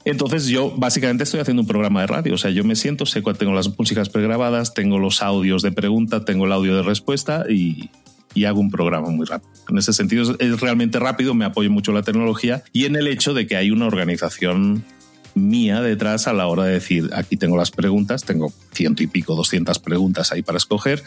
Entonces 0.07 0.47
yo 0.47 0.73
básicamente 0.77 1.25
estoy 1.25 1.41
haciendo 1.41 1.63
un 1.63 1.69
programa 1.69 2.01
de 2.01 2.07
radio, 2.07 2.35
o 2.35 2.39
sea, 2.39 2.53
yo 2.53 2.63
me 2.63 2.77
siento, 2.77 3.07
sé 3.07 3.23
cuál 3.23 3.37
tengo 3.37 3.53
las 3.53 3.77
músicas 3.77 4.09
pregrabadas, 4.09 4.73
tengo 4.73 5.01
los 5.01 5.21
audios 5.21 5.63
de 5.63 5.73
pregunta, 5.73 6.25
tengo 6.25 6.47
el 6.47 6.53
audio 6.53 6.77
de 6.77 6.85
respuesta 6.85 7.45
y, 7.51 7.91
y 8.33 8.45
hago 8.45 8.61
un 8.61 8.71
programa 8.71 9.11
muy 9.11 9.27
rápido. 9.27 9.51
En 9.69 9.79
ese 9.79 9.93
sentido 9.93 10.37
es 10.39 10.61
realmente 10.61 11.01
rápido, 11.01 11.35
me 11.35 11.45
apoyo 11.45 11.73
mucho 11.73 11.91
en 11.91 11.97
la 11.97 12.03
tecnología 12.03 12.63
y 12.73 12.85
en 12.85 12.95
el 12.95 13.09
hecho 13.09 13.35
de 13.35 13.49
que 13.49 13.57
hay 13.57 13.73
una 13.73 13.87
organización 13.87 14.85
mía 15.35 15.83
detrás 15.83 16.29
a 16.29 16.33
la 16.33 16.47
hora 16.47 16.65
de 16.65 16.75
decir, 16.75 17.11
aquí 17.13 17.37
tengo 17.37 17.57
las 17.57 17.73
preguntas, 17.73 18.25
tengo 18.25 18.53
ciento 18.73 19.03
y 19.03 19.09
pico, 19.09 19.35
doscientas 19.35 19.81
preguntas 19.81 20.31
ahí 20.31 20.43
para 20.43 20.59
escoger 20.59 21.03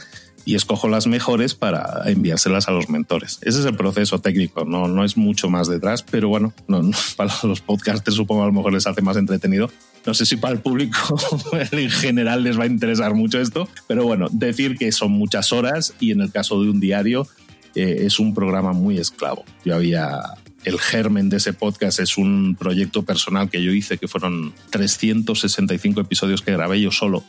y 0.46 0.56
escojo 0.56 0.88
las 0.88 1.08
mejores 1.08 1.56
para 1.56 2.10
enviárselas 2.10 2.68
a 2.68 2.72
los 2.72 2.90
mentores. 2.90 3.40
Ese 3.42 3.60
es 3.60 3.66
el 3.66 3.76
proceso 3.76 4.20
técnico, 4.20 4.66
no, 4.66 4.88
no 4.88 5.04
es 5.04 5.18
mucho 5.18 5.50
más 5.50 5.68
detrás, 5.68 6.04
pero 6.04 6.30
bueno, 6.30 6.54
para 7.16 7.34
los 7.44 7.62
podcasters 7.62 8.16
supongo 8.16 8.44
a 8.44 8.48
lo 8.48 8.54
mejor 8.54 8.74
les 8.74 8.88
hace 8.88 9.02
más 9.02 9.18
entretenido. 9.18 9.70
No 10.06 10.14
sé 10.14 10.26
si 10.26 10.38
para 10.38 10.54
el 10.54 10.62
público 10.62 10.98
en 11.72 11.90
general 11.90 12.44
les 12.44 12.58
va 12.60 12.64
a 12.64 12.68
interesar 12.68 13.14
mucho 13.14 13.40
esto, 13.40 13.68
pero 13.88 14.06
bueno, 14.06 14.28
decir 14.32 14.78
que 14.78 14.92
son 14.92 15.12
muchas 15.12 15.52
horas 15.52 15.94
y 16.00 16.12
en 16.12 16.22
el 16.22 16.32
caso 16.32 16.62
de 16.62 16.70
un 16.70 16.80
diario 16.80 17.28
eh, 17.76 18.04
es 18.06 18.20
un 18.20 18.34
programa 18.34 18.74
muy 18.74 18.98
esclavo. 18.98 19.44
Yo 19.66 19.76
había 19.76 20.22
el 20.66 20.80
germen 20.80 21.30
de 21.30 21.38
ese 21.38 21.54
podcast 21.54 22.00
es 22.00 22.18
un 22.18 22.56
proyecto 22.60 23.04
personal 23.04 23.50
que 23.50 23.64
yo 23.64 23.72
hice, 23.72 23.98
que 23.98 24.08
fueron 24.08 24.54
365 24.72 26.02
episodios 26.02 26.42
que 26.42 26.52
grabé 26.52 26.82
yo 26.82 26.92
solo 26.92 27.24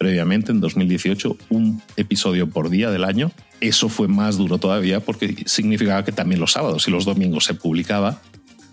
previamente 0.00 0.50
en 0.50 0.60
2018, 0.60 1.36
un 1.50 1.82
episodio 1.98 2.48
por 2.48 2.70
día 2.70 2.90
del 2.90 3.04
año. 3.04 3.32
Eso 3.60 3.90
fue 3.90 4.08
más 4.08 4.38
duro 4.38 4.56
todavía 4.56 5.00
porque 5.00 5.44
significaba 5.44 6.06
que 6.06 6.10
también 6.10 6.40
los 6.40 6.52
sábados 6.52 6.88
y 6.88 6.90
los 6.90 7.04
domingos 7.04 7.44
se 7.44 7.52
publicaba. 7.52 8.22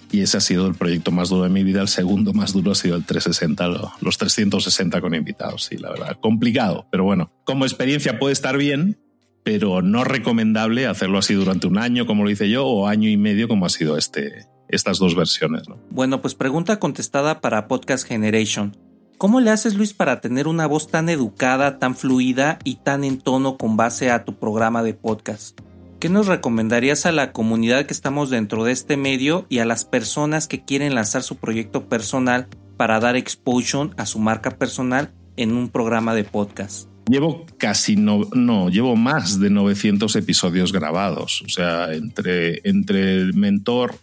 Y 0.09 0.21
ese 0.21 0.37
ha 0.37 0.39
sido 0.39 0.67
el 0.67 0.75
proyecto 0.75 1.11
más 1.11 1.27
duro 1.27 1.43
de 1.43 1.49
mi 1.49 1.65
vida. 1.65 1.81
El 1.81 1.89
segundo 1.89 2.31
más 2.31 2.53
duro 2.53 2.71
ha 2.71 2.75
sido 2.75 2.95
el 2.95 3.03
360, 3.03 3.67
los 3.99 4.17
360 4.17 5.01
con 5.01 5.13
invitados. 5.15 5.65
Sí, 5.65 5.75
la 5.75 5.89
verdad, 5.89 6.17
complicado. 6.21 6.87
Pero 6.91 7.03
bueno, 7.03 7.29
como 7.43 7.65
experiencia 7.65 8.19
puede 8.19 8.31
estar 8.31 8.57
bien, 8.57 8.97
pero 9.43 9.81
no 9.81 10.05
recomendable 10.05 10.87
hacerlo 10.87 11.17
así 11.17 11.33
durante 11.33 11.67
un 11.67 11.77
año, 11.77 12.05
como 12.05 12.23
lo 12.23 12.29
hice 12.29 12.49
yo, 12.49 12.65
o 12.65 12.87
año 12.87 13.09
y 13.09 13.17
medio, 13.17 13.49
como 13.49 13.65
ha 13.65 13.69
sido 13.69 13.97
este, 13.97 14.45
estas 14.69 14.97
dos 14.97 15.13
versiones. 15.13 15.63
Bueno, 15.89 16.21
pues 16.21 16.35
pregunta 16.35 16.79
contestada 16.79 17.41
para 17.41 17.67
Podcast 17.67 18.07
Generation. 18.07 18.87
¿Cómo 19.17 19.41
le 19.41 19.49
haces, 19.49 19.73
Luis, 19.73 19.95
para 19.95 20.21
tener 20.21 20.47
una 20.47 20.67
voz 20.67 20.89
tan 20.89 21.10
educada, 21.10 21.80
tan 21.80 21.95
fluida 21.95 22.60
y 22.63 22.75
tan 22.75 23.03
en 23.03 23.17
tono 23.17 23.58
con 23.58 23.75
base 23.75 24.12
a 24.12 24.23
tu 24.23 24.36
programa 24.36 24.84
de 24.84 24.93
podcast? 24.93 25.60
¿Qué 25.99 26.08
nos 26.08 26.27
recomendarías 26.27 27.08
a 27.08 27.12
la 27.12 27.32
comunidad 27.32 27.88
que 27.88 27.95
estamos 27.95 28.30
dentro 28.30 28.63
de 28.63 28.73
este 28.73 28.95
medio 28.95 29.47
y 29.49 29.58
a 29.58 29.65
las 29.65 29.86
personas 29.86 30.47
que 30.47 30.63
quieren 30.63 30.93
lanzar 30.93 31.23
su 31.23 31.38
proyecto 31.38 31.89
personal 31.89 32.47
para 32.77 32.99
dar 32.99 33.15
exposure 33.15 33.89
a 33.97 34.06
su 34.06 34.19
marca 34.19 34.51
personal 34.60 35.12
en 35.36 35.53
un 35.53 35.69
programa 35.69 36.13
de 36.13 36.23
podcast? 36.23 36.88
Llevo 37.10 37.47
casi 37.58 37.95
no, 37.95 38.21
no, 38.34 38.69
llevo 38.69 38.95
más 38.95 39.39
de 39.39 39.49
900 39.49 40.15
episodios 40.15 40.71
grabados. 40.71 41.41
O 41.43 41.49
sea, 41.49 41.91
entre, 41.91 42.62
entre 42.69 43.15
el 43.15 43.34
mentor 43.34 43.95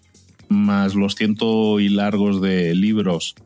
más 0.48 0.96
los 0.96 1.14
ciento 1.14 1.78
y 1.78 1.88
largos 1.88 2.40
de 2.40 2.74
libros, 2.74 3.36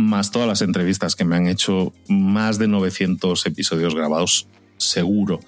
más 0.00 0.30
todas 0.30 0.48
las 0.48 0.62
entrevistas 0.62 1.16
que 1.16 1.24
me 1.24 1.36
han 1.36 1.46
hecho, 1.46 1.92
más 2.08 2.58
de 2.58 2.68
900 2.68 3.46
episodios 3.46 3.94
grabados, 3.94 4.48
seguro. 4.76 5.40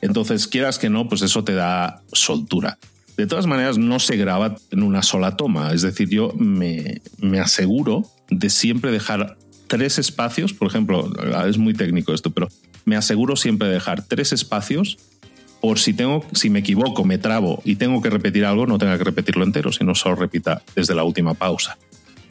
Entonces, 0.00 0.46
quieras 0.46 0.78
que 0.78 0.90
no, 0.90 1.08
pues 1.08 1.22
eso 1.22 1.44
te 1.44 1.54
da 1.54 2.02
soltura. 2.12 2.78
De 3.16 3.26
todas 3.26 3.46
maneras, 3.46 3.78
no 3.78 3.98
se 3.98 4.16
graba 4.16 4.56
en 4.70 4.82
una 4.82 5.02
sola 5.02 5.36
toma. 5.36 5.72
Es 5.72 5.82
decir, 5.82 6.08
yo 6.08 6.32
me, 6.36 7.02
me 7.18 7.40
aseguro 7.40 8.04
de 8.30 8.48
siempre 8.48 8.92
dejar 8.92 9.36
tres 9.66 9.98
espacios. 9.98 10.52
Por 10.52 10.68
ejemplo, 10.68 11.10
es 11.46 11.58
muy 11.58 11.74
técnico 11.74 12.14
esto, 12.14 12.30
pero 12.30 12.48
me 12.84 12.96
aseguro 12.96 13.36
siempre 13.36 13.68
de 13.68 13.74
dejar 13.74 14.04
tres 14.06 14.32
espacios 14.32 14.98
por 15.60 15.78
si 15.78 15.92
tengo, 15.92 16.24
si 16.32 16.50
me 16.50 16.60
equivoco, 16.60 17.04
me 17.04 17.18
trabo 17.18 17.60
y 17.64 17.76
tengo 17.76 18.00
que 18.00 18.10
repetir 18.10 18.44
algo, 18.44 18.66
no 18.66 18.78
tenga 18.78 18.96
que 18.96 19.04
repetirlo 19.04 19.44
entero, 19.44 19.72
sino 19.72 19.94
solo 19.94 20.14
repita 20.14 20.62
desde 20.76 20.94
la 20.94 21.04
última 21.04 21.34
pausa. 21.34 21.76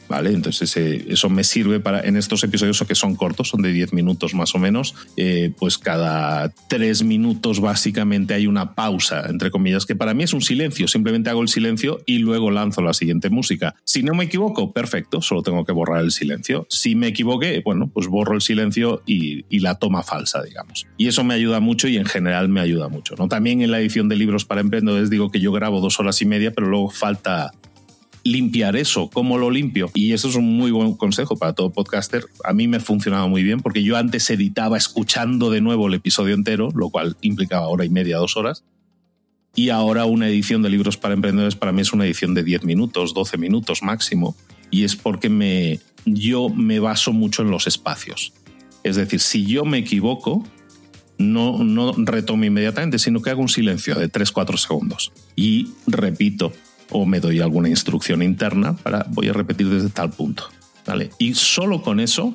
¿Vale? 0.08 0.32
Entonces 0.32 0.76
eso 0.76 1.28
me 1.30 1.44
sirve 1.44 1.80
para, 1.80 2.00
en 2.00 2.16
estos 2.16 2.42
episodios 2.44 2.82
que 2.86 2.94
son 2.94 3.14
cortos, 3.14 3.48
son 3.48 3.62
de 3.62 3.72
10 3.72 3.92
minutos 3.92 4.34
más 4.34 4.54
o 4.54 4.58
menos, 4.58 4.94
eh, 5.16 5.52
pues 5.58 5.78
cada 5.78 6.48
3 6.68 7.04
minutos 7.04 7.60
básicamente 7.60 8.34
hay 8.34 8.46
una 8.46 8.74
pausa, 8.74 9.26
entre 9.28 9.50
comillas, 9.50 9.86
que 9.86 9.96
para 9.96 10.14
mí 10.14 10.24
es 10.24 10.32
un 10.32 10.42
silencio, 10.42 10.88
simplemente 10.88 11.30
hago 11.30 11.42
el 11.42 11.48
silencio 11.48 12.00
y 12.06 12.18
luego 12.18 12.50
lanzo 12.50 12.82
la 12.82 12.94
siguiente 12.94 13.30
música. 13.30 13.74
Si 13.84 14.02
no 14.02 14.14
me 14.14 14.24
equivoco, 14.24 14.72
perfecto, 14.72 15.22
solo 15.22 15.42
tengo 15.42 15.64
que 15.64 15.72
borrar 15.72 16.02
el 16.02 16.10
silencio. 16.10 16.66
Si 16.70 16.94
me 16.94 17.08
equivoqué, 17.08 17.62
bueno, 17.64 17.90
pues 17.92 18.06
borro 18.06 18.34
el 18.34 18.40
silencio 18.40 19.02
y, 19.06 19.44
y 19.48 19.60
la 19.60 19.76
toma 19.76 20.02
falsa, 20.02 20.42
digamos. 20.42 20.86
Y 20.96 21.08
eso 21.08 21.24
me 21.24 21.34
ayuda 21.34 21.60
mucho 21.60 21.88
y 21.88 21.96
en 21.96 22.06
general 22.06 22.48
me 22.48 22.60
ayuda 22.60 22.88
mucho. 22.88 23.14
¿no? 23.16 23.28
También 23.28 23.62
en 23.62 23.70
la 23.70 23.80
edición 23.80 24.08
de 24.08 24.16
libros 24.16 24.44
para 24.44 24.60
emprendedores 24.60 25.10
digo 25.10 25.30
que 25.30 25.40
yo 25.40 25.52
grabo 25.52 25.80
dos 25.80 26.00
horas 26.00 26.20
y 26.22 26.26
media, 26.26 26.52
pero 26.52 26.66
luego 26.66 26.90
falta 26.90 27.52
limpiar 28.30 28.76
eso, 28.76 29.10
cómo 29.10 29.38
lo 29.38 29.50
limpio. 29.50 29.90
Y 29.94 30.12
eso 30.12 30.28
es 30.28 30.36
un 30.36 30.56
muy 30.56 30.70
buen 30.70 30.94
consejo 30.94 31.36
para 31.36 31.52
todo 31.52 31.70
podcaster. 31.70 32.26
A 32.44 32.52
mí 32.52 32.68
me 32.68 32.80
funcionaba 32.80 33.26
muy 33.26 33.42
bien 33.42 33.60
porque 33.60 33.82
yo 33.82 33.96
antes 33.96 34.28
editaba 34.30 34.76
escuchando 34.76 35.50
de 35.50 35.60
nuevo 35.60 35.88
el 35.88 35.94
episodio 35.94 36.34
entero, 36.34 36.70
lo 36.74 36.90
cual 36.90 37.16
implicaba 37.20 37.68
hora 37.68 37.84
y 37.84 37.90
media, 37.90 38.18
dos 38.18 38.36
horas. 38.36 38.64
Y 39.54 39.70
ahora 39.70 40.04
una 40.04 40.28
edición 40.28 40.62
de 40.62 40.70
libros 40.70 40.96
para 40.96 41.14
emprendedores 41.14 41.56
para 41.56 41.72
mí 41.72 41.80
es 41.80 41.92
una 41.92 42.04
edición 42.04 42.34
de 42.34 42.44
10 42.44 42.64
minutos, 42.64 43.14
12 43.14 43.38
minutos 43.38 43.82
máximo. 43.82 44.36
Y 44.70 44.84
es 44.84 44.94
porque 44.94 45.28
me, 45.30 45.80
yo 46.04 46.48
me 46.48 46.78
baso 46.78 47.12
mucho 47.12 47.42
en 47.42 47.50
los 47.50 47.66
espacios. 47.66 48.32
Es 48.84 48.96
decir, 48.96 49.20
si 49.20 49.46
yo 49.46 49.64
me 49.64 49.78
equivoco, 49.78 50.46
no, 51.16 51.64
no 51.64 51.92
retomo 51.96 52.44
inmediatamente, 52.44 52.98
sino 52.98 53.20
que 53.20 53.30
hago 53.30 53.42
un 53.42 53.48
silencio 53.48 53.96
de 53.96 54.10
3-4 54.10 54.56
segundos. 54.58 55.12
Y 55.34 55.68
repito 55.86 56.52
o 56.90 57.06
me 57.06 57.20
doy 57.20 57.40
alguna 57.40 57.68
instrucción 57.68 58.22
interna 58.22 58.76
para 58.76 59.06
voy 59.10 59.28
a 59.28 59.32
repetir 59.32 59.68
desde 59.68 59.90
tal 59.90 60.10
punto. 60.10 60.44
¿vale? 60.86 61.10
Y 61.18 61.34
solo 61.34 61.82
con 61.82 62.00
eso 62.00 62.34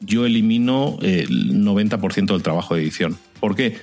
yo 0.00 0.26
elimino 0.26 0.98
el 1.02 1.62
90% 1.62 2.32
del 2.32 2.42
trabajo 2.42 2.74
de 2.74 2.82
edición. 2.82 3.16
¿Por 3.38 3.54
qué? 3.54 3.76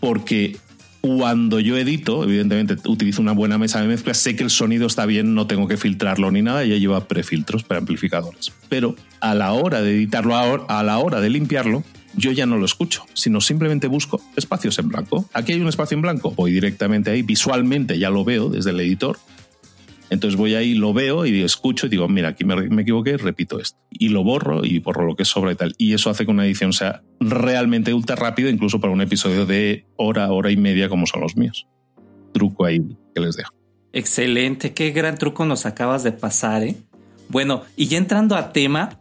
Porque 0.00 0.56
cuando 1.00 1.58
yo 1.60 1.76
edito, 1.78 2.24
evidentemente 2.24 2.76
utilizo 2.88 3.22
una 3.22 3.32
buena 3.32 3.58
mesa 3.58 3.80
de 3.80 3.88
mezclas, 3.88 4.18
sé 4.18 4.36
que 4.36 4.44
el 4.44 4.50
sonido 4.50 4.86
está 4.86 5.06
bien, 5.06 5.34
no 5.34 5.46
tengo 5.46 5.66
que 5.66 5.76
filtrarlo 5.76 6.30
ni 6.30 6.42
nada, 6.42 6.64
ya 6.64 6.76
lleva 6.76 7.08
prefiltros 7.08 7.64
para 7.64 7.78
amplificadores. 7.78 8.52
Pero 8.68 8.94
a 9.20 9.34
la 9.34 9.52
hora 9.52 9.80
de 9.80 9.92
editarlo, 9.92 10.36
a 10.36 10.82
la 10.82 10.98
hora 10.98 11.20
de 11.20 11.30
limpiarlo, 11.30 11.82
yo 12.14 12.30
ya 12.30 12.46
no 12.46 12.58
lo 12.58 12.66
escucho, 12.66 13.04
sino 13.14 13.40
simplemente 13.40 13.86
busco 13.86 14.20
espacios 14.36 14.78
en 14.78 14.88
blanco. 14.88 15.28
Aquí 15.32 15.52
hay 15.52 15.60
un 15.60 15.68
espacio 15.68 15.96
en 15.96 16.02
blanco, 16.02 16.32
voy 16.32 16.52
directamente 16.52 17.10
ahí, 17.10 17.22
visualmente 17.22 17.98
ya 17.98 18.10
lo 18.10 18.24
veo 18.24 18.48
desde 18.48 18.70
el 18.70 18.80
editor 18.80 19.18
Entonces 20.12 20.38
voy 20.38 20.54
ahí, 20.54 20.74
lo 20.74 20.92
veo 20.92 21.24
y 21.24 21.40
escucho 21.42 21.86
y 21.86 21.88
digo, 21.88 22.06
mira, 22.06 22.28
aquí 22.28 22.44
me, 22.44 22.54
me 22.68 22.82
equivoqué, 22.82 23.16
repito 23.16 23.58
esto. 23.58 23.78
Y 23.90 24.10
lo 24.10 24.22
borro 24.22 24.62
y 24.62 24.78
borro 24.78 25.06
lo 25.06 25.16
que 25.16 25.24
sobra 25.24 25.52
y 25.52 25.54
tal. 25.54 25.74
Y 25.78 25.94
eso 25.94 26.10
hace 26.10 26.26
que 26.26 26.30
una 26.30 26.44
edición 26.44 26.74
sea 26.74 27.02
realmente 27.18 27.94
ultra 27.94 28.14
rápida, 28.14 28.50
incluso 28.50 28.78
para 28.78 28.92
un 28.92 29.00
episodio 29.00 29.46
de 29.46 29.86
hora, 29.96 30.30
hora 30.30 30.50
y 30.50 30.58
media 30.58 30.90
como 30.90 31.06
son 31.06 31.22
los 31.22 31.34
míos. 31.34 31.66
Truco 32.34 32.66
ahí 32.66 32.82
que 33.14 33.22
les 33.22 33.36
dejo. 33.36 33.54
Excelente, 33.94 34.74
qué 34.74 34.90
gran 34.90 35.16
truco 35.16 35.46
nos 35.46 35.64
acabas 35.64 36.02
de 36.02 36.12
pasar, 36.12 36.62
¿eh? 36.62 36.76
Bueno, 37.30 37.62
y 37.74 37.86
ya 37.86 37.96
entrando 37.96 38.36
a 38.36 38.52
tema, 38.52 39.00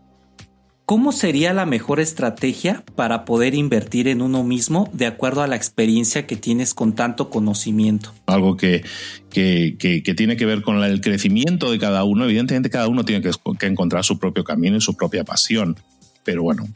¿cómo 0.86 1.12
sería 1.12 1.54
la 1.54 1.65
mejor 1.65 2.00
estrategia 2.00 2.84
para 2.96 3.26
poder 3.26 3.56
invertir 3.56 4.08
en 4.08 4.22
uno 4.22 4.44
mismo 4.44 4.89
de 4.94 5.06
acuerdo 5.06 5.41
a 5.41 5.48
la 5.48 5.56
experiencia 5.56 6.28
que 6.28 6.36
tienes 6.36 6.74
con 6.74 6.94
tanto 6.94 7.30
conocimiento? 7.30 8.13
Algo 8.26 8.58
que, 8.58 8.84
que, 9.30 9.76
que, 9.80 10.13
tiene 10.13 10.38
que 10.38 10.46
ver 10.46 10.62
con 10.62 10.84
el 10.84 11.02
crecimiento 11.02 11.72
de 11.72 11.80
cada 11.80 12.04
uno. 12.04 12.26
Evidentemente 12.26 12.70
cada 12.70 12.88
uno 12.88 13.06
tiene 13.06 13.22
que, 13.22 13.65
encontrar 13.65 14.04
su 14.04 14.20
propio 14.20 14.44
camino 14.44 14.78
y 14.78 14.82
su 14.82 14.96
propia 14.96 15.24
pasión. 15.24 15.78
Pero 16.24 16.44
bueno, 16.44 16.67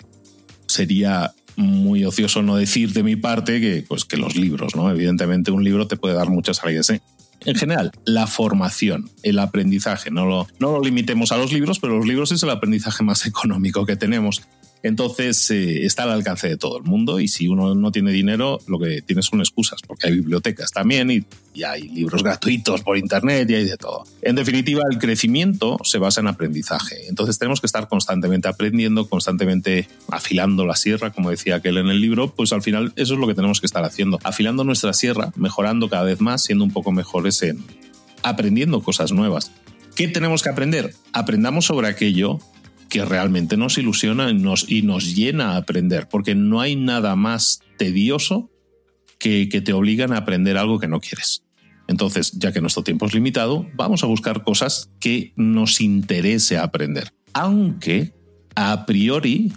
sería 0.65 1.33
muy 1.55 2.03
ocioso 2.03 2.41
no 2.41 2.55
decir 2.55 2.93
de 2.93 3.03
mi 3.03 3.15
parte 3.15 3.61
que, 3.61 3.83
pues, 3.87 4.05
que 4.05 4.17
los 4.17 4.35
libros, 4.35 4.75
¿no? 4.75 4.89
Evidentemente 4.89 5.51
un 5.51 5.63
libro 5.63 5.87
te 5.87 5.97
puede 5.97 6.15
dar 6.15 6.29
muchas 6.29 6.57
salidas. 6.57 6.89
¿eh? 6.89 7.01
En 7.41 7.55
general, 7.55 7.91
la 8.05 8.27
formación, 8.27 9.09
el 9.23 9.39
aprendizaje. 9.39 10.11
No 10.11 10.25
lo, 10.25 10.47
no 10.59 10.71
lo 10.71 10.81
limitemos 10.81 11.31
a 11.31 11.37
los 11.37 11.51
libros, 11.51 11.79
pero 11.79 11.97
los 11.97 12.07
libros 12.07 12.31
es 12.31 12.43
el 12.43 12.49
aprendizaje 12.49 13.03
más 13.03 13.25
económico 13.27 13.85
que 13.85 13.95
tenemos. 13.95 14.41
Entonces 14.85 15.49
eh, 15.49 15.83
está 15.83 16.03
al 16.03 16.11
alcance 16.11 16.47
de 16.47 16.57
todo 16.57 16.77
el 16.77 16.83
mundo 16.83 17.19
y 17.19 17.27
si 17.27 17.47
uno 17.47 17.73
no 17.73 17.91
tiene 17.91 18.11
dinero, 18.11 18.59
lo 18.67 18.77
que 18.77 19.01
tiene 19.01 19.23
son 19.23 19.39
excusas, 19.39 19.81
porque 19.81 20.05
hay 20.05 20.13
bibliotecas 20.13 20.71
también 20.71 21.09
y, 21.09 21.25
hay 21.65 21.87
libros 21.87 22.21
gratuitos 22.21 22.81
por 22.83 22.95
internet 22.95 23.49
y 23.49 23.55
hay 23.55 23.63
de 23.63 23.77
todo. 23.77 24.03
En 24.21 24.35
definitiva, 24.35 24.83
el 24.91 24.99
crecimiento 24.99 25.79
se 25.83 25.97
basa 25.97 26.21
en 26.21 26.27
aprendizaje. 26.27 27.07
Entonces 27.07 27.39
tenemos 27.39 27.61
que 27.61 27.65
estar 27.65 27.87
constantemente 27.87 28.47
aprendiendo, 28.47 29.09
constantemente 29.09 29.87
afilando 30.11 30.67
la 30.67 30.75
sierra, 30.75 31.11
como 31.11 31.31
decía 31.31 31.55
aquel 31.55 31.77
en 31.77 31.87
el 31.87 31.99
libro, 31.99 32.35
pues 32.35 32.53
al 32.53 32.61
final 32.61 32.93
eso 32.95 33.15
es 33.15 33.19
lo 33.19 33.25
que 33.25 33.33
tenemos 33.33 33.61
que 33.61 33.65
estar 33.65 33.83
haciendo, 33.83 34.19
afilando 34.23 34.63
nuestra 34.63 34.93
sierra, 34.93 35.31
mejorando 35.35 35.89
cada 35.89 36.03
vez 36.03 36.21
más, 36.21 36.43
siendo 36.43 36.63
un 36.63 36.71
poco 36.71 36.91
mejores 36.91 37.41
en 37.41 37.63
aprendiendo 38.21 38.83
cosas 38.83 39.11
nuevas. 39.11 39.51
¿Qué 39.95 40.09
tenemos 40.09 40.43
que 40.43 40.49
aprender? 40.49 40.93
Aprendamos 41.13 41.65
sobre 41.65 41.87
aquello 41.87 42.39
que 42.89 43.05
realmente 43.05 43.57
nos 43.57 43.77
ilusiona 43.77 44.29
y 44.29 44.35
nos, 44.35 44.69
y 44.69 44.81
nos 44.81 45.15
llena 45.15 45.51
a 45.51 45.57
aprender, 45.57 46.07
porque 46.09 46.35
no 46.35 46.61
hay 46.61 46.75
nada 46.75 47.15
más 47.15 47.61
tedioso 47.77 48.49
que, 49.17 49.49
que 49.49 49.61
te 49.61 49.73
obligan 49.73 50.13
a 50.13 50.17
aprender 50.17 50.57
algo 50.57 50.79
que 50.79 50.87
no 50.87 50.99
quieres. 50.99 51.43
Entonces, 51.87 52.31
ya 52.33 52.51
que 52.51 52.61
nuestro 52.61 52.83
tiempo 52.83 53.05
es 53.05 53.13
limitado, 53.13 53.67
vamos 53.75 54.03
a 54.03 54.07
buscar 54.07 54.43
cosas 54.43 54.89
que 54.99 55.33
nos 55.35 55.81
interese 55.81 56.57
aprender. 56.57 57.13
Aunque 57.33 58.13
a 58.55 58.85
priori 58.85 59.51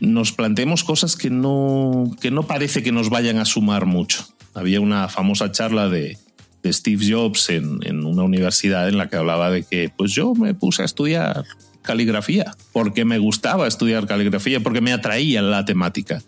nos 0.00 0.32
planteemos 0.32 0.84
cosas 0.84 1.16
que 1.16 1.30
no, 1.30 2.10
que 2.20 2.30
no 2.30 2.46
parece 2.46 2.82
que 2.82 2.92
nos 2.92 3.10
vayan 3.10 3.38
a 3.38 3.44
sumar 3.44 3.86
mucho. 3.86 4.24
Había 4.54 4.80
una 4.80 5.08
famosa 5.08 5.52
charla 5.52 5.88
de, 5.88 6.18
de 6.62 6.72
Steve 6.72 7.04
Jobs 7.08 7.50
en, 7.50 7.78
en, 7.82 8.04
una 8.04 8.22
universidad 8.22 8.88
en 8.88 8.98
la 8.98 9.08
que 9.08 9.16
hablaba 9.16 9.50
de 9.50 9.62
que 9.64 9.90
pues 9.96 10.12
yo 10.12 10.34
me 10.34 10.54
puse 10.54 10.82
a 10.82 10.84
estudiar 10.84 11.44
caligrafía, 11.82 12.54
porque 12.72 13.04
me 13.04 13.18
gustaba 13.18 13.66
estudiar 13.66 14.06
caligrafía, 14.06 14.60
porque 14.60 14.80
me 14.80 14.92
atraía 14.92 15.42
la 15.42 15.64
temática. 15.64 16.22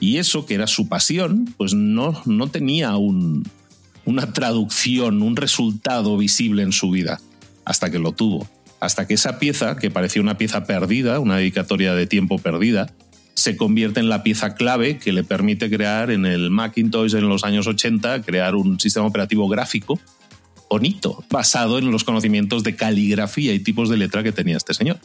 Y 0.00 0.18
eso, 0.18 0.46
que 0.46 0.54
era 0.54 0.66
su 0.66 0.88
pasión, 0.88 1.52
pues 1.56 1.74
no, 1.74 2.20
no 2.24 2.48
tenía 2.48 2.96
un, 2.96 3.44
una 4.04 4.32
traducción, 4.32 5.22
un 5.22 5.36
resultado 5.36 6.16
visible 6.16 6.62
en 6.62 6.72
su 6.72 6.90
vida, 6.90 7.20
hasta 7.64 7.90
que 7.90 7.98
lo 7.98 8.12
tuvo. 8.12 8.48
Hasta 8.80 9.06
que 9.08 9.14
esa 9.14 9.40
pieza, 9.40 9.76
que 9.76 9.90
parecía 9.90 10.22
una 10.22 10.38
pieza 10.38 10.64
perdida, 10.64 11.18
una 11.18 11.36
dedicatoria 11.36 11.94
de 11.94 12.06
tiempo 12.06 12.38
perdida, 12.38 12.92
se 13.34 13.56
convierte 13.56 14.00
en 14.00 14.08
la 14.08 14.22
pieza 14.22 14.54
clave 14.54 14.98
que 14.98 15.12
le 15.12 15.24
permite 15.24 15.68
crear 15.68 16.10
en 16.10 16.26
el 16.26 16.50
Macintosh 16.50 17.14
en 17.14 17.28
los 17.28 17.44
años 17.44 17.66
80, 17.66 18.22
crear 18.22 18.54
un 18.54 18.78
sistema 18.78 19.06
operativo 19.06 19.48
gráfico 19.48 20.00
bonito, 20.68 21.24
basado 21.30 21.78
en 21.78 21.90
los 21.90 22.04
conocimientos 22.04 22.62
de 22.62 22.76
caligrafía 22.76 23.54
y 23.54 23.60
tipos 23.60 23.88
de 23.88 23.96
letra 23.96 24.22
que 24.22 24.32
tenía 24.32 24.56
este 24.56 24.74
señor. 24.74 24.98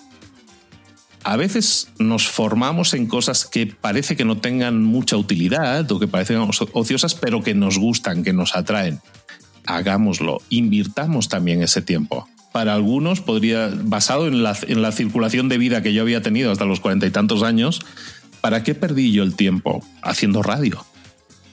A 1.23 1.37
veces 1.37 1.89
nos 1.99 2.27
formamos 2.27 2.93
en 2.93 3.07
cosas 3.07 3.45
que 3.45 3.67
parece 3.67 4.17
que 4.17 4.25
no 4.25 4.37
tengan 4.37 4.83
mucha 4.83 5.15
utilidad 5.15 5.89
o 5.89 5.99
que 5.99 6.07
parecen 6.07 6.45
ociosas, 6.73 7.15
pero 7.15 7.41
que 7.41 7.53
nos 7.53 7.77
gustan, 7.77 8.23
que 8.23 8.33
nos 8.33 8.55
atraen. 8.55 8.99
Hagámoslo, 9.65 10.41
invirtamos 10.49 11.29
también 11.29 11.63
ese 11.63 11.81
tiempo. 11.81 12.27
Para 12.51 12.73
algunos 12.73 13.21
podría, 13.21 13.71
basado 13.73 14.27
en 14.27 14.43
la, 14.43 14.55
en 14.67 14.81
la 14.81 14.91
circulación 14.91 15.47
de 15.47 15.57
vida 15.57 15.81
que 15.81 15.93
yo 15.93 16.01
había 16.01 16.21
tenido 16.21 16.51
hasta 16.51 16.65
los 16.65 16.81
cuarenta 16.81 17.07
y 17.07 17.11
tantos 17.11 17.41
años, 17.41 17.79
¿para 18.41 18.63
qué 18.63 18.75
perdí 18.75 19.13
yo 19.13 19.23
el 19.23 19.35
tiempo 19.35 19.81
haciendo 20.01 20.43
radio? 20.43 20.85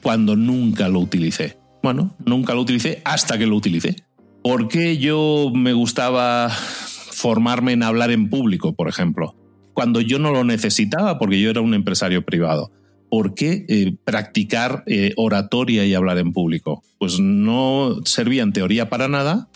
Cuando 0.03 0.35
nunca 0.35 0.89
lo 0.89 0.99
utilicé. 0.99 1.60
Bueno, 1.83 2.15
nunca 2.25 2.53
lo 2.53 2.61
utilicé 2.61 3.01
hasta 3.05 3.37
que 3.37 3.47
lo 3.47 3.55
utilicé. 3.55 3.95
¿Por 4.43 4.67
qué 4.67 4.97
yo 4.97 5.51
me 5.53 5.73
gustaba 5.73 6.49
formarme 6.49 7.73
en 7.73 7.83
hablar 7.83 8.11
en 8.11 8.29
público, 8.29 8.73
por 8.73 8.87
ejemplo? 8.87 9.35
Cuando 9.73 10.01
yo 10.01 10.19
no 10.19 10.31
lo 10.31 10.43
necesitaba 10.43 11.17
porque 11.19 11.39
yo 11.39 11.49
era 11.49 11.61
un 11.61 11.73
empresario 11.73 12.23
privado. 12.23 12.71
¿Por 13.09 13.33
qué 13.33 13.65
eh, 13.67 13.95
practicar 14.03 14.83
eh, 14.87 15.13
oratoria 15.17 15.85
y 15.85 15.93
hablar 15.93 16.17
en 16.17 16.33
público? 16.33 16.83
Pues 16.97 17.19
no 17.19 17.97
servía 18.05 18.43
en 18.43 18.53
teoría 18.53 18.89
para 18.89 19.07
nada 19.07 19.49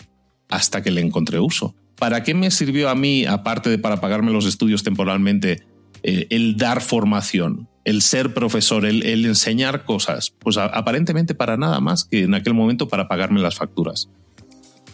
hasta 0.48 0.82
que 0.82 0.90
le 0.90 1.00
encontré 1.00 1.40
uso. 1.40 1.74
¿Para 1.98 2.22
qué 2.22 2.34
me 2.34 2.50
sirvió 2.50 2.90
a 2.90 2.94
mí, 2.94 3.24
aparte 3.24 3.70
de 3.70 3.78
para 3.78 4.00
pagarme 4.00 4.30
los 4.30 4.46
estudios 4.46 4.82
temporalmente, 4.82 5.62
eh, 6.06 6.26
el 6.30 6.56
dar 6.56 6.80
formación? 6.80 7.68
el 7.86 8.02
ser 8.02 8.34
profesor, 8.34 8.84
el, 8.84 9.24
enseñar 9.24 9.84
cosas, 9.84 10.32
pues 10.40 10.56
aparentemente 10.56 11.36
para 11.36 11.56
nada 11.56 11.78
más 11.78 12.04
que 12.04 12.24
en 12.24 12.34
aquel 12.34 12.52
momento 12.52 12.88
para 12.88 13.06
pagarme 13.06 13.40
las 13.40 13.54
facturas. 13.54 14.08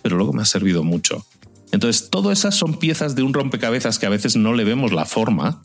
Pero 0.03 0.19
luego 0.19 0.35
me 0.35 0.43
ha 0.43 0.45
servido 0.45 0.85
mucho. 0.85 1.25
Entonces, 1.73 2.11
todas 2.11 2.39
esas 2.39 2.55
son 2.55 2.75
piezas 2.75 3.15
de 3.15 3.23
un 3.23 3.33
rompecabezas 3.33 3.99
que 3.99 4.05
a 4.05 4.11
veces 4.11 4.37
no 4.37 4.53
le 4.53 4.65
vemos 4.65 4.93
la 4.93 5.07
forma 5.07 5.63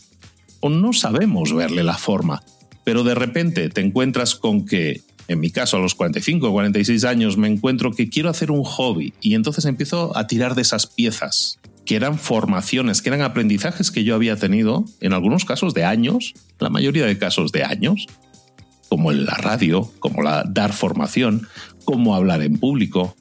o 0.62 0.70
no 0.70 0.94
sabemos 0.94 1.54
verle 1.54 1.84
la 1.84 1.98
forma. 1.98 2.44
Pero 2.86 3.04
de 3.04 3.14
repente 3.14 3.68
te 3.68 3.82
encuentras 3.82 4.36
con 4.36 4.66
que, 4.66 5.02
en 5.28 5.42
mi 5.42 5.52
caso 5.52 5.76
a 5.76 5.82
los 5.82 5.96
45 5.96 6.48
o 6.48 6.54
46 6.54 7.04
años, 7.04 7.36
me 7.36 7.50
encuentro 7.50 7.92
que 7.92 8.08
quiero 8.08 8.30
hacer 8.30 8.52
un 8.52 8.64
hobby 8.64 9.14
y 9.20 9.36
entonces 9.36 9.66
empiezo 9.66 10.16
a 10.18 10.28
tirar 10.28 10.56
de 10.56 10.62
esas 10.62 10.88
piezas 10.88 11.60
que 11.88 11.96
eran 11.96 12.20
formaciones, 12.20 13.02
que 13.02 13.10
eran 13.10 13.22
aprendizajes 13.22 13.92
que 13.92 14.04
yo 14.04 14.14
había 14.14 14.36
tenido, 14.36 14.84
en 15.00 15.14
algunos 15.14 15.46
casos 15.46 15.74
de 15.74 15.86
años, 15.86 16.34
la 16.60 16.70
mayoría 16.70 17.06
de 17.06 17.18
casos 17.18 17.54
de 17.54 17.64
años, 17.64 18.08
como 18.90 19.10
en 19.10 19.26
la 19.26 19.36
radio, 19.36 19.90
como 20.00 20.22
la 20.22 20.44
dar 20.44 20.74
formación, 20.74 21.48
como 21.86 22.14
hablar 22.14 22.42
en 22.42 22.58
público, 22.58 23.16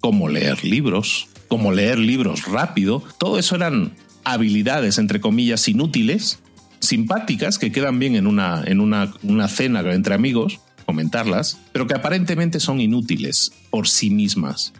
como 0.00 0.28
leer 0.28 0.62
libros, 0.64 1.28
como 1.48 1.72
leer 1.72 1.98
libros 1.98 2.44
rápido, 2.44 3.02
todo 3.18 3.38
eso 3.38 3.56
eran 3.56 3.94
habilidades, 4.22 4.98
entre 4.98 5.20
comillas, 5.20 5.66
inútiles, 5.66 6.40
simpáticas, 6.78 7.58
que 7.58 7.72
quedan 7.72 7.98
bien 7.98 8.16
en 8.16 8.26
una, 8.26 8.62
en 8.66 8.80
una, 8.80 9.14
una 9.22 9.48
cena 9.48 9.80
entre 9.92 10.14
amigos, 10.14 10.60
comentarlas, 10.84 11.58
pero 11.72 11.86
que 11.86 11.94
aparentemente 11.94 12.60
son 12.60 12.82
inútiles 12.82 13.52
por 13.70 13.88
sí 13.88 14.10
mismas 14.10 14.74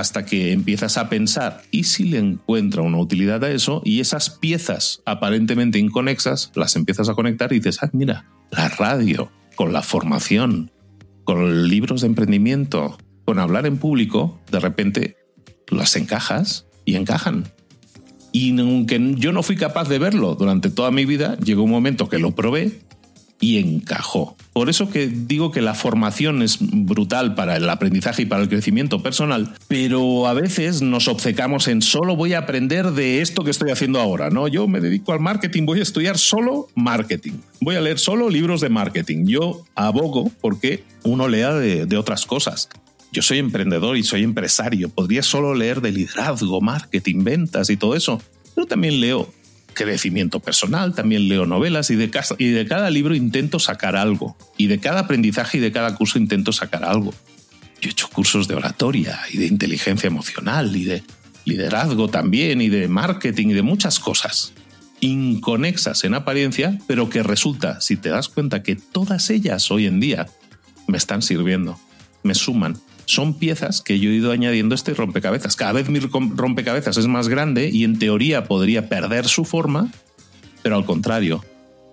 hasta 0.00 0.26
que 0.26 0.52
empiezas 0.52 0.98
a 0.98 1.08
pensar, 1.08 1.62
¿y 1.70 1.84
si 1.84 2.04
le 2.04 2.18
encuentra 2.18 2.82
una 2.82 2.98
utilidad 2.98 3.42
a 3.44 3.50
eso? 3.50 3.80
Y 3.82 4.00
esas 4.00 4.28
piezas 4.28 5.02
aparentemente 5.06 5.78
inconexas 5.78 6.52
las 6.54 6.76
empiezas 6.76 7.08
a 7.08 7.14
conectar 7.14 7.50
y 7.52 7.60
dices, 7.60 7.78
ah, 7.82 7.88
mira, 7.94 8.26
la 8.50 8.68
radio, 8.68 9.30
con 9.54 9.72
la 9.72 9.80
formación, 9.80 10.70
con 11.24 11.68
libros 11.68 12.02
de 12.02 12.08
emprendimiento, 12.08 12.98
con 13.24 13.38
hablar 13.38 13.64
en 13.64 13.78
público, 13.78 14.38
de 14.50 14.60
repente 14.60 15.16
las 15.68 15.96
encajas 15.96 16.66
y 16.84 16.96
encajan. 16.96 17.50
Y 18.32 18.58
aunque 18.60 19.14
yo 19.16 19.32
no 19.32 19.42
fui 19.42 19.56
capaz 19.56 19.88
de 19.88 19.98
verlo 19.98 20.34
durante 20.34 20.68
toda 20.68 20.90
mi 20.90 21.06
vida, 21.06 21.38
llegó 21.38 21.62
un 21.62 21.70
momento 21.70 22.10
que 22.10 22.18
lo 22.18 22.32
probé 22.34 22.80
y 23.40 23.58
encajó. 23.58 24.36
Por 24.52 24.70
eso 24.70 24.88
que 24.88 25.08
digo 25.08 25.50
que 25.50 25.60
la 25.60 25.74
formación 25.74 26.42
es 26.42 26.58
brutal 26.60 27.34
para 27.34 27.56
el 27.56 27.68
aprendizaje 27.68 28.22
y 28.22 28.26
para 28.26 28.42
el 28.42 28.48
crecimiento 28.48 29.02
personal, 29.02 29.54
pero 29.68 30.26
a 30.26 30.32
veces 30.32 30.80
nos 30.82 31.08
obcecamos 31.08 31.68
en 31.68 31.82
solo 31.82 32.16
voy 32.16 32.32
a 32.32 32.38
aprender 32.38 32.92
de 32.92 33.20
esto 33.20 33.44
que 33.44 33.50
estoy 33.50 33.70
haciendo 33.70 34.00
ahora, 34.00 34.30
¿no? 34.30 34.48
Yo 34.48 34.66
me 34.68 34.80
dedico 34.80 35.12
al 35.12 35.20
marketing, 35.20 35.66
voy 35.66 35.80
a 35.80 35.82
estudiar 35.82 36.16
solo 36.18 36.68
marketing, 36.74 37.34
voy 37.60 37.76
a 37.76 37.80
leer 37.80 37.98
solo 37.98 38.30
libros 38.30 38.60
de 38.60 38.70
marketing. 38.70 39.26
Yo 39.26 39.64
abogo 39.74 40.30
porque 40.40 40.84
uno 41.02 41.28
lea 41.28 41.52
de, 41.54 41.86
de 41.86 41.96
otras 41.96 42.24
cosas. 42.24 42.68
Yo 43.12 43.22
soy 43.22 43.38
emprendedor 43.38 43.96
y 43.96 44.02
soy 44.02 44.22
empresario, 44.22 44.88
podría 44.88 45.22
solo 45.22 45.54
leer 45.54 45.80
de 45.80 45.92
liderazgo, 45.92 46.60
marketing, 46.60 47.24
ventas 47.24 47.70
y 47.70 47.76
todo 47.76 47.94
eso, 47.94 48.20
pero 48.54 48.66
también 48.66 49.00
leo 49.00 49.28
crecimiento 49.76 50.40
personal, 50.40 50.94
también 50.94 51.28
leo 51.28 51.46
novelas 51.46 51.90
y 51.90 51.96
de, 51.96 52.10
y 52.38 52.48
de 52.48 52.66
cada 52.66 52.90
libro 52.90 53.14
intento 53.14 53.60
sacar 53.60 53.94
algo. 53.94 54.36
Y 54.56 54.66
de 54.66 54.80
cada 54.80 55.00
aprendizaje 55.00 55.58
y 55.58 55.60
de 55.60 55.70
cada 55.70 55.94
curso 55.94 56.18
intento 56.18 56.50
sacar 56.50 56.84
algo. 56.84 57.14
Yo 57.80 57.90
he 57.90 57.92
hecho 57.92 58.08
cursos 58.08 58.48
de 58.48 58.54
oratoria 58.56 59.20
y 59.32 59.36
de 59.38 59.46
inteligencia 59.46 60.08
emocional 60.08 60.74
y 60.74 60.84
de 60.84 61.02
liderazgo 61.44 62.08
también 62.08 62.60
y 62.60 62.68
de 62.68 62.88
marketing 62.88 63.48
y 63.48 63.52
de 63.52 63.62
muchas 63.62 64.00
cosas 64.00 64.52
inconexas 65.00 66.04
en 66.04 66.14
apariencia, 66.14 66.78
pero 66.86 67.10
que 67.10 67.22
resulta, 67.22 67.80
si 67.80 67.96
te 67.96 68.08
das 68.08 68.28
cuenta 68.28 68.62
que 68.62 68.76
todas 68.76 69.30
ellas 69.30 69.70
hoy 69.70 69.86
en 69.86 70.00
día 70.00 70.26
me 70.86 70.96
están 70.96 71.22
sirviendo, 71.22 71.78
me 72.22 72.34
suman. 72.34 72.78
Son 73.06 73.34
piezas 73.34 73.82
que 73.82 74.00
yo 74.00 74.10
he 74.10 74.14
ido 74.14 74.32
añadiendo 74.32 74.74
este 74.74 74.92
rompecabezas. 74.92 75.54
Cada 75.54 75.72
vez 75.72 75.88
mi 75.88 76.00
rompecabezas 76.00 76.96
es 76.96 77.06
más 77.06 77.28
grande 77.28 77.70
y 77.72 77.84
en 77.84 78.00
teoría 78.00 78.44
podría 78.44 78.88
perder 78.88 79.26
su 79.26 79.44
forma, 79.44 79.92
pero 80.62 80.76
al 80.76 80.84
contrario, 80.84 81.44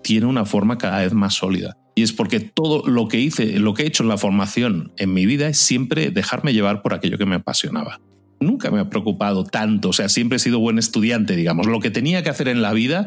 tiene 0.02 0.26
una 0.26 0.44
forma 0.44 0.76
cada 0.76 0.98
vez 0.98 1.14
más 1.14 1.34
sólida. 1.34 1.76
Y 1.94 2.02
es 2.02 2.12
porque 2.12 2.40
todo 2.40 2.86
lo 2.88 3.06
que 3.06 3.20
hice, 3.20 3.60
lo 3.60 3.74
que 3.74 3.84
he 3.84 3.86
hecho 3.86 4.02
en 4.02 4.08
la 4.08 4.18
formación 4.18 4.92
en 4.96 5.14
mi 5.14 5.24
vida 5.24 5.46
es 5.46 5.58
siempre 5.58 6.10
dejarme 6.10 6.52
llevar 6.52 6.82
por 6.82 6.92
aquello 6.92 7.16
que 7.16 7.26
me 7.26 7.36
apasionaba. 7.36 8.00
Nunca 8.40 8.72
me 8.72 8.80
ha 8.80 8.90
preocupado 8.90 9.44
tanto, 9.44 9.90
o 9.90 9.92
sea, 9.92 10.08
siempre 10.08 10.36
he 10.36 10.40
sido 10.40 10.58
buen 10.58 10.78
estudiante, 10.78 11.36
digamos. 11.36 11.68
Lo 11.68 11.78
que 11.78 11.90
tenía 11.90 12.24
que 12.24 12.30
hacer 12.30 12.48
en 12.48 12.60
la 12.60 12.72
vida 12.72 13.06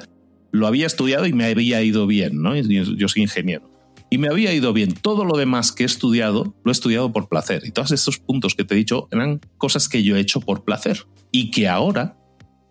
lo 0.52 0.66
había 0.66 0.88
estudiado 0.88 1.26
y 1.26 1.34
me 1.34 1.44
había 1.44 1.84
ido 1.84 2.08
bien, 2.08 2.42
¿no? 2.42 2.56
Yo 2.56 3.10
soy 3.10 3.24
ingeniero 3.24 3.77
y 4.10 4.18
me 4.18 4.28
había 4.28 4.54
ido 4.54 4.74
bien. 4.74 4.94
Todo 4.94 5.26
lo 5.26 5.38
demás 5.38 5.72
que 5.72 5.84
he 5.84 5.86
estudiado, 5.86 6.56
lo 6.64 6.72
he 6.72 6.74
estudiado 6.74 7.12
por 7.12 7.28
placer. 7.28 7.64
Y 7.66 7.72
todos 7.72 7.92
estos 7.92 8.20
puntos 8.20 8.56
que 8.56 8.64
te 8.64 8.74
he 8.74 8.78
dicho 8.78 9.08
eran 9.12 9.42
cosas 9.58 9.90
que 9.90 10.04
yo 10.04 10.16
he 10.16 10.20
hecho 10.20 10.40
por 10.40 10.64
placer. 10.64 11.06
Y 11.32 11.52
que 11.52 11.68
ahora, 11.68 12.18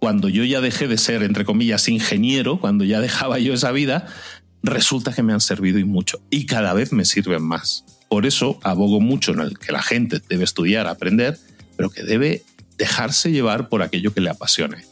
cuando 0.00 0.28
yo 0.28 0.44
ya 0.44 0.60
dejé 0.60 0.88
de 0.88 0.98
ser, 0.98 1.22
entre 1.22 1.44
comillas, 1.44 1.88
ingeniero, 1.88 2.58
cuando 2.60 2.84
ya 2.84 3.00
dejaba 3.00 3.38
yo 3.38 3.52
esa 3.52 3.72
vida, 3.72 4.06
resulta 4.62 5.12
que 5.12 5.22
me 5.22 5.32
han 5.32 5.40
servido 5.40 5.78
y 5.78 5.84
mucho. 5.84 6.20
Y 6.30 6.46
cada 6.46 6.72
vez 6.72 6.92
me 6.92 7.04
sirven 7.04 7.42
más. 7.42 7.84
Por 8.08 8.24
eso 8.24 8.58
abogo 8.62 9.00
mucho 9.00 9.32
en 9.32 9.40
el 9.40 9.58
que 9.58 9.72
la 9.72 9.82
gente 9.82 10.22
debe 10.28 10.44
estudiar, 10.44 10.86
aprender, 10.86 11.38
pero 11.76 11.90
que 11.90 12.02
debe 12.02 12.44
dejarse 12.78 13.30
llevar 13.30 13.68
por 13.68 13.82
aquello 13.82 14.12
que 14.14 14.20
le 14.20 14.30
apasione. 14.30 14.84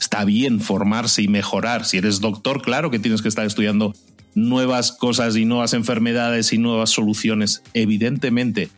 Está 0.00 0.24
bien 0.24 0.60
formarse 0.60 1.22
y 1.22 1.28
mejorar. 1.28 1.84
Si 1.84 1.98
eres 1.98 2.20
doctor, 2.20 2.62
claro 2.62 2.90
que 2.90 2.98
tienes 2.98 3.22
que 3.22 3.28
estar 3.28 3.46
estudiando 3.46 3.94
nuevas 4.34 4.92
cosas 4.92 5.36
y 5.36 5.44
nuevas 5.44 5.74
enfermedades 5.74 6.52
y 6.52 6.58
nuevas 6.58 6.90
soluciones, 6.90 7.62
evidentemente. 7.74 8.70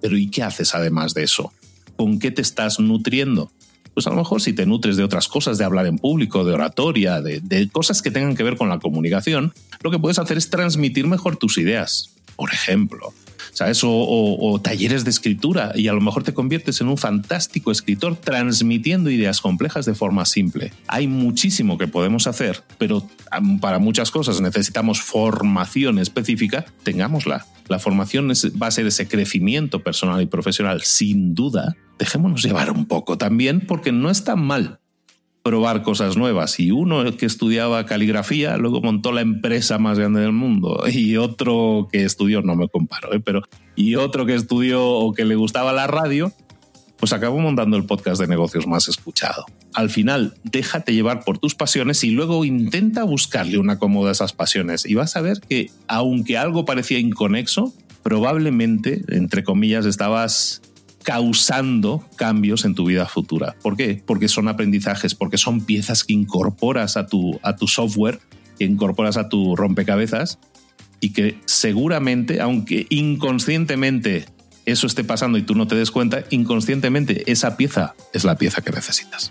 Pero 0.00 0.16
¿y 0.16 0.28
qué 0.28 0.42
haces 0.42 0.74
además 0.74 1.14
de 1.14 1.24
eso? 1.24 1.52
¿Con 1.96 2.18
qué 2.18 2.30
te 2.30 2.42
estás 2.42 2.80
nutriendo? 2.80 3.50
Pues 3.94 4.06
a 4.06 4.10
lo 4.10 4.16
mejor 4.16 4.42
si 4.42 4.52
te 4.52 4.66
nutres 4.66 4.96
de 4.96 5.04
otras 5.04 5.26
cosas, 5.26 5.56
de 5.56 5.64
hablar 5.64 5.86
en 5.86 5.98
público, 5.98 6.44
de 6.44 6.52
oratoria, 6.52 7.22
de, 7.22 7.68
cosas 7.72 8.02
que 8.02 8.10
tengan 8.10 8.36
que 8.36 8.42
ver 8.42 8.56
con 8.56 8.68
la 8.68 8.78
comunicación, 8.78 9.54
lo 9.80 9.90
que 9.90 9.98
puedes 9.98 10.18
hacer 10.18 10.36
es 10.36 10.50
transmitir 10.50 11.06
mejor 11.06 11.36
tus 11.36 11.56
ideas. 11.56 12.14
Por 12.36 12.52
ejemplo, 12.52 13.14
¿sabes? 13.56 13.80
O, 13.82 14.60
talleres 14.62 15.04
de 15.04 15.10
escritura 15.10 15.72
y 15.74 15.88
a 15.88 15.94
lo 15.94 16.00
mejor 16.02 16.22
te 16.22 16.34
conviertes 16.34 16.82
en 16.82 16.88
un 16.88 16.98
fantástico 16.98 17.70
escritor 17.70 18.16
transmitiendo 18.16 19.10
ideas 19.10 19.40
complejas 19.40 19.86
de 19.86 19.94
forma 19.94 20.26
simple. 20.26 20.72
Hay 20.88 21.08
muchísimo 21.08 21.78
que 21.78 21.88
podemos 21.88 22.26
hacer, 22.26 22.62
pero 22.76 23.08
para 23.60 23.78
muchas 23.78 24.10
cosas 24.10 24.42
necesitamos 24.42 25.00
formación 25.00 25.98
específica, 25.98 26.66
tengámosla. 26.82 27.46
La 27.68 27.78
formación 27.78 28.30
va 28.30 28.66
a 28.66 28.70
ser 28.70 28.86
ese 28.86 29.08
crecimiento 29.08 29.82
personal 29.82 30.20
y 30.20 30.26
profesional, 30.26 30.82
sin 30.82 31.34
duda. 31.34 31.76
Dejémonos 31.98 32.42
llevar 32.42 32.70
un 32.70 32.84
poco 32.84 33.16
también, 33.16 33.60
porque 33.60 33.90
no 33.90 34.10
es 34.10 34.22
tan 34.22 34.42
mal 34.44 34.80
probar 35.46 35.82
cosas 35.82 36.16
nuevas. 36.16 36.58
Y 36.58 36.72
uno 36.72 37.04
que 37.16 37.24
estudiaba 37.24 37.86
caligrafía, 37.86 38.56
luego 38.56 38.80
montó 38.80 39.12
la 39.12 39.20
empresa 39.20 39.78
más 39.78 39.96
grande 39.96 40.20
del 40.20 40.32
mundo. 40.32 40.82
Y 40.92 41.18
otro 41.18 41.86
que 41.92 42.02
estudió, 42.02 42.42
no 42.42 42.56
me 42.56 42.68
comparo, 42.68 43.14
¿eh? 43.14 43.20
pero 43.20 43.42
y 43.76 43.94
otro 43.94 44.26
que 44.26 44.34
estudió 44.34 44.84
o 44.84 45.14
que 45.14 45.24
le 45.24 45.36
gustaba 45.36 45.72
la 45.72 45.86
radio, 45.86 46.32
pues 46.96 47.12
acabó 47.12 47.38
montando 47.38 47.76
el 47.76 47.84
podcast 47.84 48.20
de 48.20 48.26
negocios 48.26 48.66
más 48.66 48.88
escuchado. 48.88 49.44
Al 49.72 49.88
final, 49.88 50.34
déjate 50.42 50.92
llevar 50.92 51.22
por 51.22 51.38
tus 51.38 51.54
pasiones 51.54 52.02
y 52.02 52.10
luego 52.10 52.44
intenta 52.44 53.04
buscarle 53.04 53.58
una 53.58 53.74
acomodo 53.74 54.08
a 54.08 54.12
esas 54.12 54.32
pasiones. 54.32 54.84
Y 54.84 54.94
vas 54.94 55.14
a 55.14 55.20
ver 55.20 55.38
que, 55.48 55.70
aunque 55.86 56.36
algo 56.36 56.64
parecía 56.64 56.98
inconexo, 56.98 57.72
probablemente, 58.02 59.04
entre 59.10 59.44
comillas, 59.44 59.86
estabas 59.86 60.60
causando 61.06 62.04
cambios 62.16 62.64
en 62.64 62.74
tu 62.74 62.84
vida 62.84 63.06
futura. 63.06 63.54
¿Por 63.62 63.76
qué? 63.76 64.02
Porque 64.04 64.26
son 64.26 64.48
aprendizajes, 64.48 65.14
porque 65.14 65.38
son 65.38 65.60
piezas 65.60 66.02
que 66.02 66.12
incorporas 66.12 66.96
a 66.96 67.06
tu, 67.06 67.38
a 67.44 67.54
tu 67.54 67.68
software, 67.68 68.18
que 68.58 68.64
incorporas 68.64 69.16
a 69.16 69.28
tu 69.28 69.54
rompecabezas 69.54 70.40
y 70.98 71.10
que 71.10 71.38
seguramente, 71.44 72.40
aunque 72.40 72.86
inconscientemente 72.90 74.26
eso 74.64 74.88
esté 74.88 75.04
pasando 75.04 75.38
y 75.38 75.42
tú 75.42 75.54
no 75.54 75.68
te 75.68 75.76
des 75.76 75.92
cuenta, 75.92 76.24
inconscientemente 76.30 77.30
esa 77.30 77.56
pieza 77.56 77.94
es 78.12 78.24
la 78.24 78.34
pieza 78.34 78.60
que 78.60 78.72
necesitas. 78.72 79.30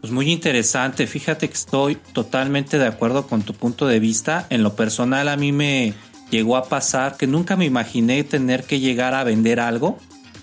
Pues 0.00 0.12
muy 0.12 0.30
interesante, 0.30 1.08
fíjate 1.08 1.48
que 1.48 1.54
estoy 1.54 1.96
totalmente 2.12 2.78
de 2.78 2.86
acuerdo 2.86 3.26
con 3.26 3.42
tu 3.42 3.52
punto 3.52 3.88
de 3.88 3.98
vista. 3.98 4.46
En 4.48 4.62
lo 4.62 4.76
personal 4.76 5.28
a 5.28 5.36
mí 5.36 5.50
me 5.50 5.94
llegó 6.30 6.56
a 6.56 6.68
pasar 6.68 7.16
que 7.16 7.26
nunca 7.26 7.56
me 7.56 7.64
imaginé 7.64 8.22
tener 8.22 8.62
que 8.62 8.78
llegar 8.78 9.14
a 9.14 9.24
vender 9.24 9.58
algo 9.58 9.98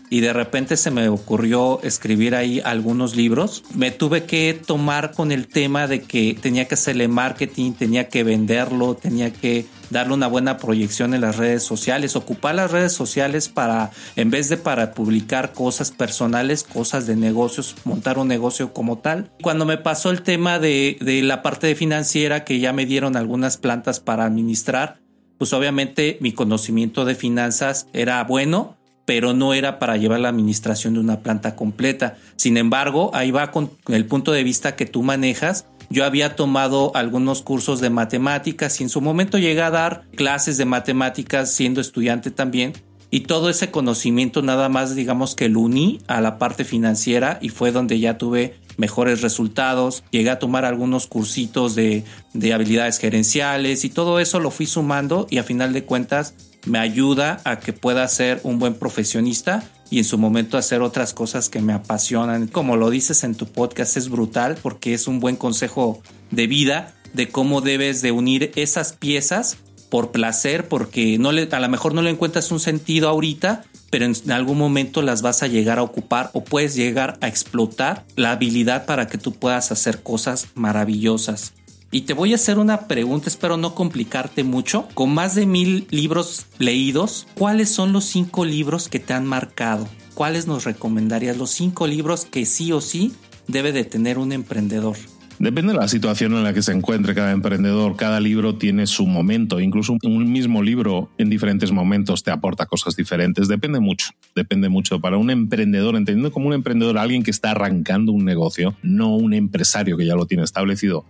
y 0.09 0.21
de 0.21 0.33
repente 0.33 0.77
se 0.77 0.91
me 0.91 1.09
ocurrió 1.09 1.81
escribir 1.83 2.35
ahí 2.35 2.61
algunos 2.63 3.15
libros. 3.15 3.63
Me 3.73 3.91
tuve 3.91 4.25
que 4.25 4.59
tomar 4.65 5.11
con 5.13 5.31
el 5.31 5.47
tema 5.47 5.87
de 5.87 6.01
que 6.01 6.37
tenía 6.39 6.67
que 6.67 6.75
hacerle 6.75 7.07
marketing, 7.07 7.73
tenía 7.73 8.09
que 8.09 8.23
venderlo, 8.23 8.95
tenía 8.95 9.31
que 9.31 9.65
darle 9.89 10.13
una 10.13 10.27
buena 10.27 10.57
proyección 10.57 11.13
en 11.13 11.21
las 11.21 11.37
redes 11.37 11.63
sociales, 11.63 12.15
ocupar 12.15 12.55
las 12.55 12.71
redes 12.71 12.93
sociales 12.93 13.49
para, 13.49 13.91
en 14.15 14.29
vez 14.29 14.49
de 14.49 14.57
para 14.57 14.93
publicar 14.93 15.53
cosas 15.53 15.91
personales, 15.91 16.63
cosas 16.63 17.07
de 17.07 17.15
negocios, 17.15 17.75
montar 17.83 18.17
un 18.17 18.27
negocio 18.27 18.73
como 18.73 18.97
tal. 18.99 19.31
Cuando 19.41 19.65
me 19.65 19.77
pasó 19.77 20.09
el 20.09 20.21
tema 20.21 20.59
de, 20.59 20.97
de 21.01 21.21
la 21.21 21.41
parte 21.41 21.67
de 21.67 21.75
financiera, 21.75 22.43
que 22.43 22.59
ya 22.59 22.73
me 22.73 22.85
dieron 22.85 23.15
algunas 23.15 23.57
plantas 23.57 23.99
para 23.99 24.25
administrar, 24.25 24.99
pues 25.37 25.53
obviamente 25.53 26.17
mi 26.21 26.31
conocimiento 26.31 27.05
de 27.05 27.15
finanzas 27.15 27.87
era 27.93 28.23
bueno, 28.23 28.74
pero 29.05 29.33
no 29.33 29.53
era 29.53 29.79
para 29.79 29.97
llevar 29.97 30.19
la 30.19 30.29
administración 30.29 30.95
de 30.95 30.99
una 30.99 31.19
planta 31.21 31.55
completa. 31.55 32.17
Sin 32.35 32.57
embargo, 32.57 33.11
ahí 33.13 33.31
va 33.31 33.51
con 33.51 33.71
el 33.87 34.05
punto 34.05 34.31
de 34.31 34.43
vista 34.43 34.75
que 34.75 34.85
tú 34.85 35.03
manejas. 35.03 35.67
Yo 35.89 36.03
había 36.03 36.35
tomado 36.35 36.91
algunos 36.95 37.43
cursos 37.43 37.79
de 37.79 37.91
matemáticas 37.91 38.79
y 38.81 38.83
en 38.83 38.89
su 38.89 39.01
momento 39.01 39.37
llegué 39.37 39.61
a 39.61 39.69
dar 39.69 40.05
clases 40.15 40.57
de 40.57 40.65
matemáticas 40.65 41.53
siendo 41.53 41.79
estudiante 41.79 42.31
también. 42.31 42.73
Y 43.11 43.21
todo 43.21 43.49
ese 43.49 43.69
conocimiento 43.69 44.41
nada 44.41 44.67
más 44.67 44.95
digamos 44.95 45.35
que 45.35 45.47
lo 45.47 45.61
uní 45.61 45.99
a 46.07 46.21
la 46.21 46.39
parte 46.39 46.65
financiera 46.65 47.37
y 47.41 47.49
fue 47.49 47.71
donde 47.71 47.99
ya 47.99 48.17
tuve 48.17 48.55
mejores 48.77 49.21
resultados. 49.21 50.03
Llegué 50.09 50.31
a 50.31 50.39
tomar 50.39 50.65
algunos 50.65 51.05
cursitos 51.05 51.75
de, 51.75 52.03
de 52.33 52.53
habilidades 52.53 52.97
gerenciales 52.97 53.85
y 53.85 53.89
todo 53.89 54.19
eso 54.19 54.39
lo 54.39 54.49
fui 54.49 54.65
sumando 54.65 55.27
y 55.29 55.37
a 55.37 55.43
final 55.43 55.71
de 55.71 55.85
cuentas 55.85 56.33
me 56.65 56.79
ayuda 56.79 57.41
a 57.43 57.59
que 57.59 57.73
pueda 57.73 58.07
ser 58.07 58.39
un 58.43 58.59
buen 58.59 58.75
profesionista 58.75 59.63
y 59.89 59.99
en 59.99 60.03
su 60.03 60.17
momento 60.17 60.57
hacer 60.57 60.81
otras 60.81 61.13
cosas 61.13 61.49
que 61.49 61.61
me 61.61 61.73
apasionan. 61.73 62.47
Como 62.47 62.75
lo 62.75 62.89
dices 62.89 63.23
en 63.23 63.35
tu 63.35 63.45
podcast, 63.45 63.97
es 63.97 64.09
brutal 64.09 64.57
porque 64.61 64.93
es 64.93 65.07
un 65.07 65.19
buen 65.19 65.35
consejo 65.35 66.01
de 66.31 66.47
vida 66.47 66.95
de 67.13 67.29
cómo 67.29 67.61
debes 67.61 68.01
de 68.01 68.11
unir 68.11 68.51
esas 68.55 68.93
piezas 68.93 69.57
por 69.89 70.11
placer, 70.11 70.67
porque 70.67 71.17
no 71.17 71.29
a 71.29 71.59
lo 71.59 71.69
mejor 71.69 71.93
no 71.93 72.01
le 72.01 72.09
encuentras 72.09 72.51
un 72.51 72.59
sentido 72.59 73.07
ahorita, 73.07 73.63
pero 73.89 74.05
en 74.05 74.31
algún 74.31 74.57
momento 74.57 75.01
las 75.01 75.21
vas 75.21 75.43
a 75.43 75.47
llegar 75.47 75.79
a 75.79 75.83
ocupar 75.83 76.31
o 76.33 76.43
puedes 76.43 76.75
llegar 76.75 77.17
a 77.21 77.27
explotar 77.27 78.05
la 78.15 78.31
habilidad 78.31 78.85
para 78.85 79.07
que 79.07 79.17
tú 79.17 79.31
puedas 79.33 79.71
hacer 79.71 80.03
cosas 80.03 80.47
maravillosas. 80.55 81.53
Y 81.95 82.01
te 82.01 82.11
voy 82.11 82.33
a 82.33 82.35
hacer 82.35 82.59
una 82.59 82.89
pregunta, 82.89 83.29
espero 83.29 83.55
no 83.55 83.73
complicarte 83.73 84.43
mucho. 84.43 84.89
Con 84.95 85.13
más 85.13 85.33
de 85.33 85.45
mil 85.45 85.87
libros 85.91 86.45
leídos, 86.59 87.25
¿cuáles 87.35 87.69
son 87.69 87.93
los 87.93 88.03
cinco 88.03 88.43
libros 88.43 88.89
que 88.89 88.99
te 88.99 89.13
han 89.13 89.25
marcado? 89.25 89.87
¿Cuáles 90.13 90.45
nos 90.45 90.65
recomendarías? 90.65 91.37
Los 91.37 91.51
cinco 91.51 91.87
libros 91.87 92.25
que 92.25 92.45
sí 92.45 92.73
o 92.73 92.81
sí 92.81 93.13
debe 93.47 93.71
de 93.71 93.85
tener 93.85 94.17
un 94.17 94.33
emprendedor. 94.33 94.97
Depende 95.39 95.71
de 95.71 95.79
la 95.79 95.87
situación 95.87 96.33
en 96.33 96.43
la 96.43 96.53
que 96.53 96.61
se 96.61 96.73
encuentre 96.73 97.15
cada 97.15 97.31
emprendedor. 97.31 97.95
Cada 97.95 98.19
libro 98.19 98.55
tiene 98.55 98.87
su 98.87 99.05
momento. 99.05 99.61
Incluso 99.61 99.95
un 100.03 100.31
mismo 100.31 100.63
libro 100.63 101.09
en 101.17 101.29
diferentes 101.29 101.71
momentos 101.71 102.23
te 102.23 102.31
aporta 102.31 102.65
cosas 102.65 102.97
diferentes. 102.97 103.47
Depende 103.47 103.79
mucho. 103.79 104.09
Depende 104.35 104.67
mucho. 104.67 104.99
Para 104.99 105.15
un 105.15 105.29
emprendedor, 105.29 105.95
entendiendo 105.95 106.33
como 106.33 106.47
un 106.47 106.53
emprendedor 106.53 106.97
alguien 106.97 107.23
que 107.23 107.31
está 107.31 107.51
arrancando 107.51 108.11
un 108.11 108.25
negocio, 108.25 108.75
no 108.83 109.15
un 109.15 109.33
empresario 109.33 109.95
que 109.95 110.05
ya 110.05 110.15
lo 110.15 110.25
tiene 110.25 110.43
establecido, 110.43 111.05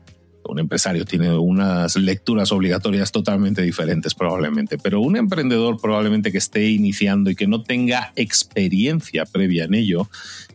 Un 0.48 0.60
empresario 0.60 1.06
tiene 1.06 1.36
unas 1.38 1.96
lecturas 1.96 2.52
obligatorias 2.52 3.12
totalmente 3.12 3.62
diferentes 3.62 4.14
probablemente, 4.14 4.78
pero 4.78 5.02
un 5.02 5.18
emprendedor 5.18 5.80
probablemente 5.82 6.32
que 6.32 6.38
esté 6.38 6.70
iniciando 6.70 7.30
y 7.30 7.36
que 7.36 7.48
no 7.48 7.64
tenga 7.64 8.14
experiencia 8.16 9.26
previa 9.26 9.66
en 9.66 9.74
ello, 9.74 10.10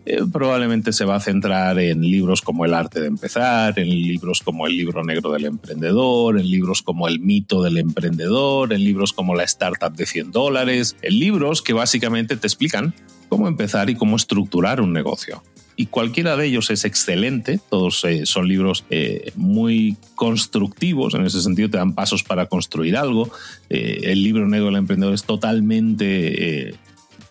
eh, 0.07 0.21
probablemente 0.33 0.93
se 0.93 1.05
va 1.05 1.17
a 1.17 1.21
centrar 1.21 1.79
en 1.79 2.01
libros 2.01 2.41
como 2.41 2.65
El 2.65 2.75
arte 2.75 3.01
de 3.01 3.07
empezar, 3.07 3.79
en 3.79 3.89
libros 3.89 4.41
como 4.41 4.67
El 4.67 4.77
libro 4.77 5.05
negro 5.05 5.31
del 5.33 5.45
emprendedor, 5.45 6.39
en 6.39 6.51
libros 6.51 6.83
como 6.83 7.07
El 7.07 7.21
mito 7.21 7.63
del 7.63 7.77
emprendedor, 7.77 8.73
en 8.73 8.83
libros 8.83 9.13
como 9.13 9.35
La 9.35 9.45
startup 9.45 9.95
de 9.95 10.07
100 10.07 10.33
dólares, 10.33 10.97
en 11.03 11.19
libros 11.19 11.63
que 11.63 11.73
básicamente 11.73 12.37
te 12.37 12.47
explican 12.47 12.95
cómo 13.29 13.47
empezar 13.47 13.91
y 13.91 13.95
cómo 13.95 14.17
estructurar 14.17 14.81
un 14.81 14.93
negocio 14.93 15.43
y 15.81 15.87
cualquiera 15.87 16.37
de 16.37 16.45
ellos 16.45 16.69
es 16.69 16.85
excelente. 16.85 17.59
Todos 17.71 18.05
eh, 18.05 18.27
son 18.27 18.47
libros 18.47 18.85
eh, 18.91 19.33
muy 19.35 19.97
constructivos, 20.15 21.15
en 21.15 21.25
ese 21.25 21.41
sentido 21.41 21.71
te 21.71 21.79
dan 21.79 21.95
pasos 21.95 22.23
para 22.23 22.45
construir 22.45 22.99
algo. 22.99 23.31
el 23.71 24.23
libro 24.23 24.47
negro 24.47 24.67
del 24.67 24.77
emprendedor 24.77 25.15
es 25.15 25.25
totalmente 25.25 26.75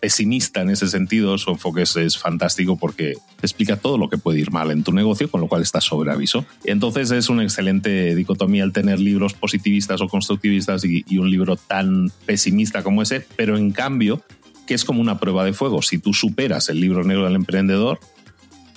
pesimista 0.00 0.62
en 0.62 0.70
ese 0.70 0.88
sentido, 0.88 1.38
su 1.38 1.50
enfoque 1.50 1.82
es, 1.82 2.18
fantástico 2.18 2.76
porque 2.76 3.14
explica 3.40 3.76
todo 3.76 3.98
lo 3.98 4.08
que 4.08 4.18
puede 4.18 4.40
ir 4.40 4.50
mal 4.50 4.72
en 4.72 4.82
tu 4.82 4.90
negocio, 4.90 5.30
con 5.30 5.40
lo 5.40 5.46
cual 5.46 5.62
estás 5.62 5.84
sobre 5.84 6.10
aviso. 6.10 6.44
Entonces 6.64 7.12
es 7.12 7.28
una 7.28 7.44
excelente 7.44 8.16
dicotomía 8.16 8.64
el 8.64 8.72
tener 8.72 8.98
libros 8.98 9.34
positivistas 9.34 10.00
o 10.00 10.08
constructivistas 10.08 10.82
y 10.84 11.18
un 11.18 11.30
libro 11.30 11.54
tan 11.54 12.10
pesimista 12.26 12.82
como 12.82 13.02
ese, 13.02 13.24
pero 13.36 13.56
en 13.56 13.70
cambio, 13.70 14.24
que 14.66 14.74
es 14.74 14.84
como 14.84 15.00
una 15.00 15.20
prueba 15.20 15.44
de 15.44 15.52
fuego. 15.52 15.82
Si 15.82 15.98
tú 15.98 16.14
superas 16.14 16.68
el 16.68 16.80
libro 16.80 17.04
negro 17.04 17.24
del 17.26 17.36
emprendedor, 17.36 18.00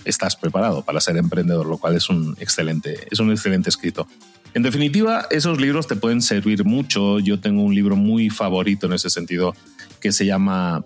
estás 0.06 0.36
preparado 0.36 0.84
para 0.84 0.99
ser 0.99 1.18
emprendedor, 1.18 1.66
lo 1.66 1.78
cual 1.78 1.95
es 1.95 2.10
un 2.10 2.36
excelente, 2.39 3.08
es 3.10 3.20
un 3.20 3.32
excelente 3.32 3.70
escrito. 3.70 4.08
En 4.54 4.62
definitiva, 4.62 5.26
esos 5.32 5.60
libros 5.60 5.88
te 5.88 5.95
pueden 5.95 6.22
servir 6.22 6.64
mucho. 6.64 7.20
Yo 7.20 7.39
tengo 7.39 7.64
un 7.64 7.74
libro 7.74 7.95
muy 7.95 8.30
favorito 8.30 8.86
en 8.86 8.93
ese 8.93 9.10
sentido 9.10 9.56
que 9.99 10.12
se 10.12 10.26
llama 10.26 10.86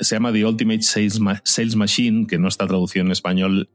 se 0.00 0.14
llama 0.14 0.32
The 0.32 0.44
Ultimate 0.46 0.82
Sales, 0.82 1.76
Machine, 1.76 2.26
que 2.26 2.38
no 2.38 2.48
está 2.48 2.66
traducido 2.66 3.04
en 3.04 3.10
español. 3.10 3.68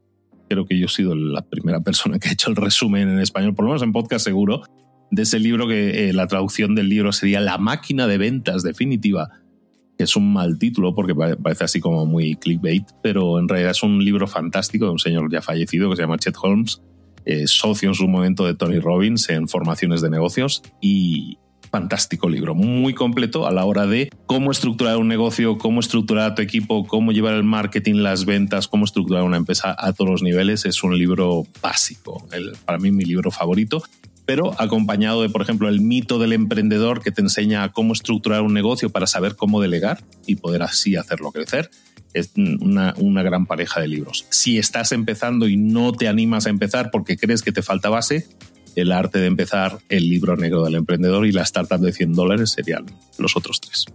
Creo 0.48 0.66
que 0.66 0.78
yo 0.78 0.86
he 0.86 0.88
sido 0.88 1.14
la 1.14 1.42
primera 1.42 1.80
persona 1.80 2.18
que 2.18 2.28
ha 2.28 2.32
hecho 2.32 2.50
el 2.50 2.56
resumen 2.56 3.08
en 3.08 3.20
español, 3.20 3.54
por 3.54 3.64
lo 3.64 3.70
menos 3.70 3.82
en 3.82 3.92
podcast 3.92 4.24
seguro, 4.24 4.62
de 5.10 5.22
ese 5.22 5.38
libro 5.38 5.68
que 5.68 6.08
eh, 6.08 6.12
la 6.12 6.26
traducción 6.26 6.74
del 6.74 6.88
libro 6.88 7.12
sería 7.12 7.40
La 7.40 7.58
máquina 7.58 8.06
de 8.06 8.18
ventas 8.18 8.62
definitiva, 8.62 9.28
que 10.00 10.04
es 10.04 10.16
un 10.16 10.32
mal 10.32 10.58
título 10.58 10.94
porque 10.94 11.14
parece 11.14 11.64
así 11.64 11.78
como 11.78 12.06
muy 12.06 12.34
clickbait, 12.34 12.86
pero 13.02 13.38
en 13.38 13.46
realidad 13.46 13.72
es 13.72 13.82
un 13.82 14.02
libro 14.02 14.26
fantástico 14.26 14.86
de 14.86 14.92
un 14.92 14.98
señor 14.98 15.30
ya 15.30 15.42
fallecido 15.42 15.90
que 15.90 15.96
se 15.96 16.00
llama 16.00 16.16
Chet 16.16 16.36
Holmes, 16.40 16.80
eh, 17.26 17.46
socio 17.46 17.90
en 17.90 17.94
su 17.94 18.08
momento 18.08 18.46
de 18.46 18.54
Tony 18.54 18.78
Robbins 18.78 19.28
en 19.28 19.46
formaciones 19.46 20.00
de 20.00 20.08
negocios 20.08 20.62
y, 20.80 21.36
fantástico 21.70 22.30
libro, 22.30 22.54
muy 22.54 22.94
completo 22.94 23.46
a 23.46 23.50
la 23.50 23.66
hora 23.66 23.86
de 23.86 24.08
cómo 24.24 24.50
estructurar 24.50 24.96
un 24.96 25.08
negocio, 25.08 25.58
cómo 25.58 25.80
estructurar 25.80 26.34
tu 26.34 26.40
equipo, 26.40 26.86
cómo 26.86 27.12
llevar 27.12 27.34
el 27.34 27.44
marketing, 27.44 27.96
las 27.96 28.24
ventas, 28.24 28.68
cómo 28.68 28.86
estructurar 28.86 29.24
una 29.24 29.36
empresa 29.36 29.76
a 29.78 29.92
todos 29.92 30.10
los 30.10 30.22
niveles. 30.22 30.64
Es 30.64 30.82
un 30.82 30.96
libro 30.96 31.42
básico, 31.60 32.26
para 32.64 32.78
mí 32.78 32.90
mi 32.90 33.04
libro 33.04 33.30
favorito 33.30 33.82
pero 34.30 34.54
acompañado 34.62 35.22
de, 35.22 35.28
por 35.28 35.42
ejemplo, 35.42 35.68
el 35.68 35.80
mito 35.80 36.20
del 36.20 36.32
emprendedor 36.32 37.02
que 37.02 37.10
te 37.10 37.20
enseña 37.20 37.72
cómo 37.72 37.94
estructurar 37.94 38.42
un 38.42 38.54
negocio 38.54 38.88
para 38.88 39.08
saber 39.08 39.34
cómo 39.34 39.60
delegar 39.60 40.04
y 40.24 40.36
poder 40.36 40.62
así 40.62 40.94
hacerlo 40.94 41.32
crecer. 41.32 41.68
Es 42.14 42.30
una, 42.36 42.94
una, 42.98 43.24
gran 43.24 43.46
pareja 43.46 43.80
de 43.80 43.88
libros. 43.88 44.26
Si 44.30 44.56
estás 44.56 44.92
empezando 44.92 45.48
y 45.48 45.56
no 45.56 45.90
te 45.90 46.06
animas 46.06 46.46
a 46.46 46.50
empezar 46.50 46.92
porque 46.92 47.16
crees 47.16 47.42
que 47.42 47.50
te 47.50 47.62
falta 47.62 47.88
base, 47.88 48.28
el 48.76 48.92
arte 48.92 49.18
de 49.18 49.26
empezar, 49.26 49.80
el 49.88 50.08
libro 50.08 50.36
negro 50.36 50.62
del 50.62 50.76
emprendedor 50.76 51.26
y 51.26 51.32
la 51.32 51.42
startup 51.42 51.80
de 51.80 51.92
100 51.92 52.12
dólares 52.12 52.52
serían 52.52 52.86
los 53.18 53.36
otros 53.36 53.60
tres. 53.60 53.86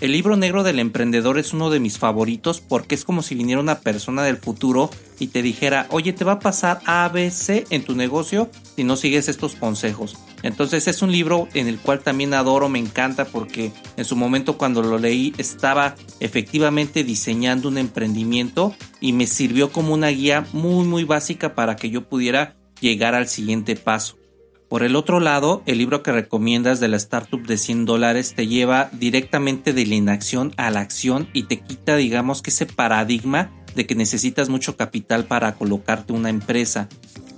El 0.00 0.12
libro 0.12 0.34
negro 0.34 0.62
del 0.62 0.78
emprendedor 0.78 1.38
es 1.38 1.52
uno 1.52 1.68
de 1.68 1.78
mis 1.78 1.98
favoritos 1.98 2.62
porque 2.62 2.94
es 2.94 3.04
como 3.04 3.20
si 3.20 3.34
viniera 3.34 3.60
una 3.60 3.80
persona 3.80 4.22
del 4.22 4.38
futuro 4.38 4.88
y 5.18 5.26
te 5.26 5.42
dijera, 5.42 5.86
oye, 5.90 6.14
te 6.14 6.24
va 6.24 6.32
a 6.32 6.38
pasar 6.38 6.80
ABC 6.86 7.66
en 7.68 7.84
tu 7.84 7.94
negocio 7.94 8.50
si 8.76 8.82
no 8.82 8.96
sigues 8.96 9.28
estos 9.28 9.56
consejos. 9.56 10.16
Entonces 10.42 10.88
es 10.88 11.02
un 11.02 11.12
libro 11.12 11.48
en 11.52 11.68
el 11.68 11.78
cual 11.78 12.00
también 12.00 12.32
adoro, 12.32 12.70
me 12.70 12.78
encanta 12.78 13.26
porque 13.26 13.72
en 13.98 14.06
su 14.06 14.16
momento 14.16 14.56
cuando 14.56 14.80
lo 14.82 14.96
leí 14.96 15.34
estaba 15.36 15.96
efectivamente 16.18 17.04
diseñando 17.04 17.68
un 17.68 17.76
emprendimiento 17.76 18.74
y 19.02 19.12
me 19.12 19.26
sirvió 19.26 19.70
como 19.70 19.92
una 19.92 20.08
guía 20.08 20.46
muy 20.54 20.86
muy 20.86 21.04
básica 21.04 21.54
para 21.54 21.76
que 21.76 21.90
yo 21.90 22.08
pudiera 22.08 22.56
llegar 22.80 23.14
al 23.14 23.28
siguiente 23.28 23.76
paso. 23.76 24.19
Por 24.70 24.84
el 24.84 24.94
otro 24.94 25.18
lado, 25.18 25.64
el 25.66 25.78
libro 25.78 26.04
que 26.04 26.12
recomiendas 26.12 26.78
de 26.78 26.86
la 26.86 26.96
startup 26.96 27.44
de 27.44 27.58
100 27.58 27.86
dólares 27.86 28.34
te 28.36 28.46
lleva 28.46 28.88
directamente 28.92 29.72
de 29.72 29.84
la 29.84 29.96
inacción 29.96 30.54
a 30.56 30.70
la 30.70 30.78
acción 30.78 31.28
y 31.32 31.42
te 31.42 31.58
quita, 31.58 31.96
digamos, 31.96 32.40
que 32.40 32.50
ese 32.50 32.66
paradigma 32.66 33.50
de 33.74 33.84
que 33.84 33.96
necesitas 33.96 34.48
mucho 34.48 34.76
capital 34.76 35.24
para 35.24 35.56
colocarte 35.56 36.12
una 36.12 36.30
empresa. 36.30 36.88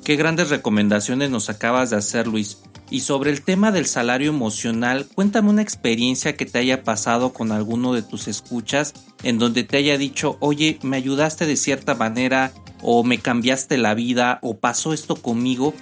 Qué 0.05 0.17
grandes 0.17 0.51
recomendaciones 0.51 1.31
nos 1.31 1.49
acabas 1.49 1.89
de 1.89 1.97
hacer, 1.97 2.27
Luis. 2.27 2.59
Y 2.91 3.01
sobre 3.01 3.31
el 3.31 3.41
tema 3.41 3.73
del 3.73 3.87
salario 3.87 4.29
emocional, 4.29 5.07
cuéntame 5.15 5.49
una 5.49 5.63
experiencia 5.63 6.37
que 6.37 6.45
te 6.45 6.59
haya 6.59 6.85
pasado 6.85 7.33
con 7.33 7.51
alguno 7.51 7.95
de 7.95 8.03
tus 8.03 8.29
escuchas 8.29 8.93
en 9.23 9.39
donde 9.39 9.65
te 9.65 9.79
haya 9.79 9.97
dicho, 9.97 10.37
oye, 10.41 10.79
me 10.83 10.99
ayudaste 10.99 11.47
de 11.47 11.57
cierta 11.57 11.95
manera, 11.95 12.53
o 12.83 13.05
me 13.05 13.17
cambiaste 13.17 13.79
la 13.79 13.95
vida, 13.95 14.39
o 14.43 14.59
pasó 14.59 14.93
esto 14.93 15.17
conmigo, 15.17 15.73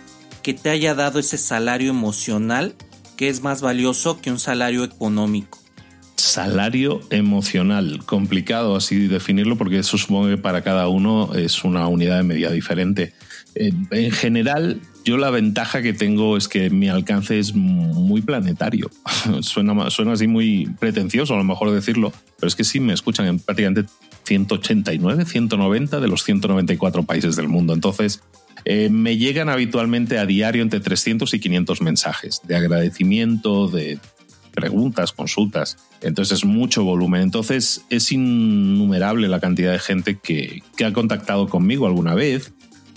que 0.42 0.54
te 0.54 0.70
haya 0.70 0.94
dado 0.94 1.18
ese 1.18 1.38
salario 1.38 1.90
emocional 1.90 2.74
que 3.16 3.28
es 3.28 3.42
más 3.42 3.60
valioso 3.60 4.20
que 4.20 4.30
un 4.30 4.38
salario 4.38 4.82
económico. 4.82 5.58
Salario 6.16 7.00
emocional, 7.10 8.00
complicado 8.06 8.76
así 8.76 9.08
definirlo 9.08 9.56
porque 9.56 9.78
eso 9.78 9.98
supongo 9.98 10.28
que 10.28 10.36
para 10.36 10.62
cada 10.62 10.88
uno 10.88 11.34
es 11.34 11.64
una 11.64 11.86
unidad 11.88 12.18
de 12.18 12.22
medida 12.22 12.50
diferente. 12.50 13.12
Eh, 13.54 13.72
en 13.90 14.10
general, 14.10 14.80
yo 15.04 15.16
la 15.16 15.30
ventaja 15.30 15.82
que 15.82 15.92
tengo 15.92 16.36
es 16.36 16.46
que 16.48 16.70
mi 16.70 16.88
alcance 16.88 17.38
es 17.38 17.54
muy 17.54 18.22
planetario. 18.22 18.90
suena, 19.40 19.90
suena 19.90 20.12
así 20.12 20.26
muy 20.26 20.70
pretencioso 20.78 21.34
a 21.34 21.38
lo 21.38 21.44
mejor 21.44 21.70
decirlo, 21.72 22.12
pero 22.38 22.48
es 22.48 22.54
que 22.54 22.64
sí 22.64 22.80
me 22.80 22.92
escuchan 22.92 23.26
en 23.26 23.38
prácticamente 23.38 23.90
189, 24.24 25.24
190 25.24 26.00
de 26.00 26.08
los 26.08 26.24
194 26.24 27.02
países 27.02 27.36
del 27.36 27.48
mundo. 27.48 27.74
Entonces, 27.74 28.22
eh, 28.64 28.88
me 28.90 29.16
llegan 29.16 29.48
habitualmente 29.48 30.18
a 30.18 30.26
diario 30.26 30.62
entre 30.62 30.80
300 30.80 31.32
y 31.34 31.40
500 31.40 31.82
mensajes 31.82 32.40
de 32.44 32.56
agradecimiento, 32.56 33.68
de 33.68 33.98
preguntas, 34.52 35.12
consultas. 35.12 35.76
Entonces 36.02 36.38
es 36.38 36.44
mucho 36.44 36.84
volumen. 36.84 37.22
Entonces 37.22 37.84
es 37.90 38.12
innumerable 38.12 39.28
la 39.28 39.40
cantidad 39.40 39.72
de 39.72 39.78
gente 39.78 40.18
que, 40.18 40.62
ha 40.84 40.92
contactado 40.92 41.48
conmigo 41.48 41.86
alguna 41.86 42.14
vez. 42.14 42.52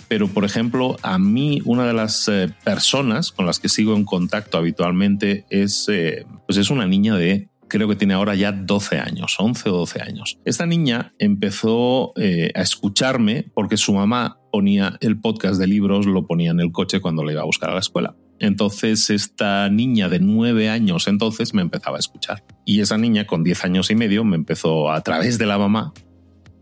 Pero, 0.09 0.27
por 0.27 0.45
ejemplo, 0.45 0.97
a 1.01 1.17
mí 1.17 1.61
una 1.65 1.87
de 1.87 1.93
las 1.93 2.27
eh, 2.27 2.53
personas 2.63 3.31
con 3.31 3.45
las 3.45 3.59
que 3.59 3.69
sigo 3.69 3.95
en 3.95 4.03
contacto 4.03 4.57
habitualmente 4.57 5.45
es, 5.49 5.87
eh, 5.89 6.25
pues 6.45 6.57
es 6.57 6.69
una 6.69 6.85
niña 6.85 7.15
de 7.15 7.49
creo 7.67 7.87
que 7.87 7.95
tiene 7.95 8.13
ahora 8.13 8.35
ya 8.35 8.51
12 8.51 8.99
años, 8.99 9.35
11 9.39 9.69
o 9.69 9.77
12 9.77 10.01
años. 10.03 10.37
Esta 10.45 10.67
niña 10.67 11.15
empezó 11.17 12.13
a 12.15 12.61
escucharme 12.61 13.45
porque 13.55 13.77
su 13.77 13.93
mamá 13.93 14.37
ponía 14.53 14.99
el 15.01 15.19
podcast 15.19 15.59
de 15.59 15.65
libros, 15.65 16.05
lo 16.05 16.27
ponía 16.27 16.51
en 16.51 16.59
el 16.59 16.71
coche 16.71 17.01
cuando 17.01 17.23
le 17.23 17.33
iba 17.33 17.41
a 17.41 17.45
buscar 17.45 17.71
a 17.71 17.73
la 17.73 17.79
escuela. 17.79 18.15
Entonces 18.37 19.09
esta 19.09 19.67
niña 19.71 20.09
de 20.09 20.19
nueve 20.19 20.69
años 20.69 21.07
entonces 21.07 21.55
me 21.55 21.63
empezaba 21.63 21.97
a 21.97 21.99
escuchar. 21.99 22.43
Y 22.63 22.79
esa 22.79 22.99
niña 22.99 23.25
con 23.25 23.43
diez 23.43 23.65
años 23.65 23.89
y 23.89 23.95
medio 23.95 24.23
me 24.23 24.35
empezó 24.35 24.91
a 24.91 25.01
través 25.01 25.39
de 25.39 25.47
la 25.47 25.57
mamá, 25.57 25.91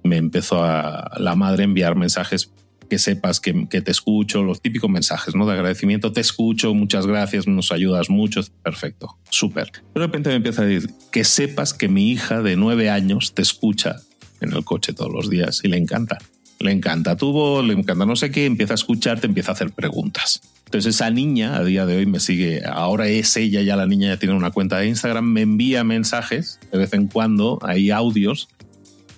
me 0.06 0.16
empezó 0.16 0.64
a 0.64 1.12
la 1.18 1.36
madre 1.36 1.66
enviar 1.66 1.98
mensajes 1.98 2.54
que 2.90 2.98
sepas 2.98 3.42
que, 3.42 3.54
te 3.54 3.92
escucho, 3.92 4.42
los 4.42 4.62
típicos 4.62 4.90
mensajes 4.90 5.36
¿no? 5.36 5.46
de 5.46 5.52
agradecimiento, 5.52 6.14
te 6.14 6.22
escucho, 6.22 6.74
muchas 6.74 7.06
gracias, 7.06 7.46
nos 7.46 7.74
ayudas 7.74 8.10
mucho, 8.10 8.40
perfecto, 8.64 9.18
súper. 9.30 9.70
Pero 9.74 9.84
de 9.96 10.08
repente 10.08 10.30
me 10.30 10.36
empieza 10.36 10.62
a 10.62 10.66
decir 10.66 10.92
que 11.12 11.26
sepas 11.26 11.74
que 11.74 11.90
mi 11.90 12.10
hija 12.10 12.42
de 12.42 12.56
nueve 12.56 12.90
años 12.90 13.34
te 13.34 13.42
escucha 13.42 13.98
en 14.40 14.54
el 14.54 14.64
coche 14.64 14.94
todos 14.94 15.12
los 15.12 15.30
días 15.30 15.60
y 15.66 15.68
le 15.68 15.76
encanta 15.76 16.20
le 16.62 16.72
encanta 16.72 17.16
tu 17.16 17.32
voz, 17.32 17.66
le 17.66 17.74
encanta 17.74 18.06
no 18.06 18.16
sé 18.16 18.32
qué, 18.32 18.46
empieza 18.46 18.74
a 18.74 18.76
escucharte, 18.76 19.28
empieza 19.28 19.52
a 19.52 19.54
hacer 19.54 19.72
preguntas. 19.72 20.42
Entonces 20.66 20.96
esa 20.96 21.10
niña 21.10 21.58
a 21.58 21.64
día 21.64 21.86
de 21.86 21.98
hoy 21.98 22.06
me 22.06 22.20
sigue, 22.20 22.62
ahora 22.66 23.08
es 23.08 23.36
ella, 23.36 23.62
ya 23.62 23.76
la 23.76 23.88
niña 23.88 24.10
ya 24.10 24.18
tiene 24.18 24.36
una 24.36 24.52
cuenta 24.52 24.78
de 24.78 24.88
Instagram, 24.88 25.26
me 25.26 25.42
envía 25.42 25.84
mensajes 25.84 26.60
de 26.72 26.78
vez 26.78 26.94
en 26.94 27.08
cuando, 27.08 27.60
hay 27.62 27.92
audios 27.92 28.48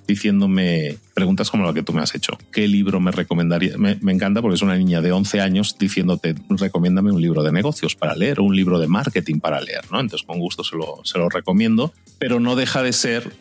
diciéndome 0.08 0.98
preguntas 1.14 1.50
como 1.50 1.66
la 1.66 1.74
que 1.74 1.84
tú 1.84 1.94
me 1.94 2.02
has 2.02 2.16
hecho. 2.16 2.38
¿Qué 2.52 2.68
libro 2.68 3.00
me 3.00 3.12
recomendaría? 3.12 3.78
Me, 3.78 4.12
encanta 4.12 4.42
porque 4.42 4.56
es 4.56 4.62
una 4.62 4.76
niña 4.76 5.02
de 5.02 5.12
11 5.12 5.42
años 5.42 5.78
diciéndote, 5.78 6.36
recomiéndame 6.50 7.12
un 7.12 7.22
libro 7.22 7.44
de 7.44 7.52
negocios 7.52 7.96
para 7.96 8.16
leer 8.16 8.40
o 8.40 8.44
un 8.44 8.56
libro 8.56 8.80
de 8.80 8.88
marketing 8.88 9.40
para 9.40 9.62
leer, 9.62 9.82
¿no? 9.92 10.00
Entonces 10.00 10.26
con 10.26 10.40
gusto 10.40 10.64
se 10.64 10.76
lo, 10.76 11.02
se 11.04 11.18
lo 11.18 11.30
recomiendo, 11.30 11.94
pero 12.20 12.40
no 12.40 12.56
deja 12.56 12.84
de 12.84 12.94
ser 12.94 13.32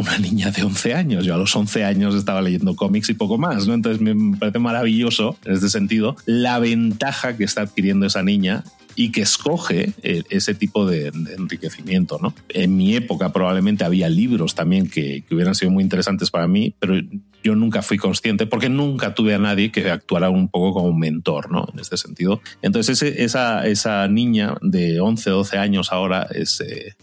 una 0.00 0.18
niña 0.18 0.50
de 0.50 0.62
11 0.62 0.94
años. 0.94 1.24
Yo 1.24 1.34
a 1.34 1.38
los 1.38 1.54
11 1.54 1.84
años 1.84 2.14
estaba 2.14 2.42
leyendo 2.42 2.74
cómics 2.76 3.08
y 3.10 3.14
poco 3.14 3.38
más, 3.38 3.66
¿no? 3.66 3.74
Entonces 3.74 4.00
me 4.00 4.36
parece 4.36 4.58
maravilloso 4.58 5.36
en 5.44 5.54
este 5.54 5.68
sentido 5.68 6.16
la 6.26 6.58
ventaja 6.58 7.36
que 7.36 7.44
está 7.44 7.62
adquiriendo 7.62 8.06
esa 8.06 8.22
niña 8.22 8.64
y 8.96 9.12
que 9.12 9.22
escoge 9.22 9.94
eh, 10.02 10.24
ese 10.30 10.54
tipo 10.54 10.86
de, 10.86 11.08
enriquecimiento. 11.38 12.18
¿no? 12.20 12.34
En 12.48 12.76
mi 12.76 12.94
época 12.94 13.32
probablemente 13.32 13.84
había 13.84 14.08
libros 14.08 14.54
también 14.54 14.88
que, 14.88 15.24
hubieran 15.30 15.54
sido 15.54 15.70
muy 15.70 15.82
interesantes 15.82 16.30
para 16.30 16.46
mí, 16.46 16.74
pero 16.78 16.94
yo 17.42 17.54
nunca 17.54 17.82
fui 17.82 17.96
consciente 17.96 18.46
porque 18.46 18.68
nunca 18.68 19.14
tuve 19.14 19.34
a 19.34 19.38
nadie 19.38 19.72
que 19.72 19.90
actuara 19.90 20.28
un 20.28 20.48
poco 20.48 20.74
como 20.74 20.88
un 20.88 20.98
mentor, 20.98 21.50
¿no? 21.50 21.66
En 21.72 21.80
este 21.80 21.96
sentido. 21.96 22.42
Entonces 22.62 23.02
esa, 23.02 23.66
esa 23.66 24.06
niña 24.08 24.56
de 24.60 25.00
11, 25.00 25.30
12 25.30 25.58
años 25.58 25.92
ahora 25.92 26.26
es... 26.30 26.60
Eh, 26.60 26.94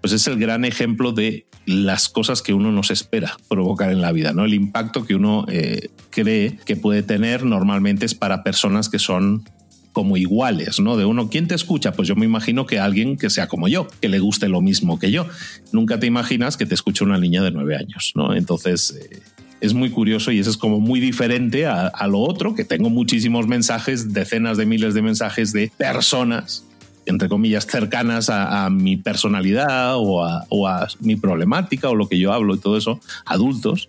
pues 0.00 0.14
es 0.14 0.26
el 0.26 0.38
gran 0.38 0.64
ejemplo 0.64 1.12
de 1.12 1.46
las 1.70 2.08
cosas 2.08 2.42
que 2.42 2.52
uno 2.52 2.72
nos 2.72 2.90
espera 2.90 3.36
provocar 3.48 3.92
en 3.92 4.00
la 4.00 4.12
vida, 4.12 4.32
¿no? 4.32 4.44
El 4.44 4.54
impacto 4.54 5.04
que 5.04 5.14
uno 5.14 5.44
eh, 5.48 5.88
cree 6.10 6.58
que 6.64 6.76
puede 6.76 7.02
tener 7.02 7.44
normalmente 7.44 8.06
es 8.06 8.14
para 8.14 8.42
personas 8.42 8.88
que 8.88 8.98
son 8.98 9.44
como 9.92 10.16
iguales, 10.16 10.80
¿no? 10.80 10.96
De 10.96 11.04
uno, 11.04 11.28
¿quién 11.30 11.48
te 11.48 11.54
escucha? 11.54 11.92
Pues 11.92 12.08
yo 12.08 12.16
me 12.16 12.26
imagino 12.26 12.66
que 12.66 12.78
alguien 12.78 13.16
que 13.16 13.30
sea 13.30 13.48
como 13.48 13.68
yo, 13.68 13.88
que 14.00 14.08
le 14.08 14.18
guste 14.18 14.48
lo 14.48 14.60
mismo 14.60 14.98
que 14.98 15.10
yo. 15.10 15.26
Nunca 15.72 15.98
te 15.98 16.06
imaginas 16.06 16.56
que 16.56 16.66
te 16.66 16.74
escuche 16.74 17.04
una 17.04 17.18
niña 17.18 17.42
de 17.42 17.50
nueve 17.50 17.76
años, 17.76 18.12
¿no? 18.14 18.34
Entonces, 18.34 18.96
eh, 19.00 19.20
es 19.60 19.74
muy 19.74 19.90
curioso 19.90 20.32
y 20.32 20.38
eso 20.38 20.50
es 20.50 20.56
como 20.56 20.80
muy 20.80 21.00
diferente 21.00 21.66
a, 21.66 22.06
lo 22.08 22.20
otro, 22.20 22.54
que 22.54 22.64
tengo 22.64 22.88
muchísimos 22.88 23.46
mensajes, 23.46 24.12
decenas 24.12 24.56
de 24.56 24.66
miles 24.66 24.94
de 24.94 25.02
mensajes 25.02 25.52
de 25.52 25.70
personas 25.76 26.64
entre 27.06 27.28
comillas, 27.28 27.66
cercanas 27.66 28.30
a, 28.30 28.68
mi 28.70 28.96
personalidad 28.96 29.94
o 29.96 30.22
a, 30.66 30.88
mi 31.00 31.16
problemática 31.16 31.88
o 31.88 31.94
lo 31.94 32.08
que 32.08 32.18
yo 32.18 32.32
hablo 32.32 32.54
y 32.54 32.58
todo 32.58 32.76
eso, 32.76 33.00
adultos, 33.24 33.88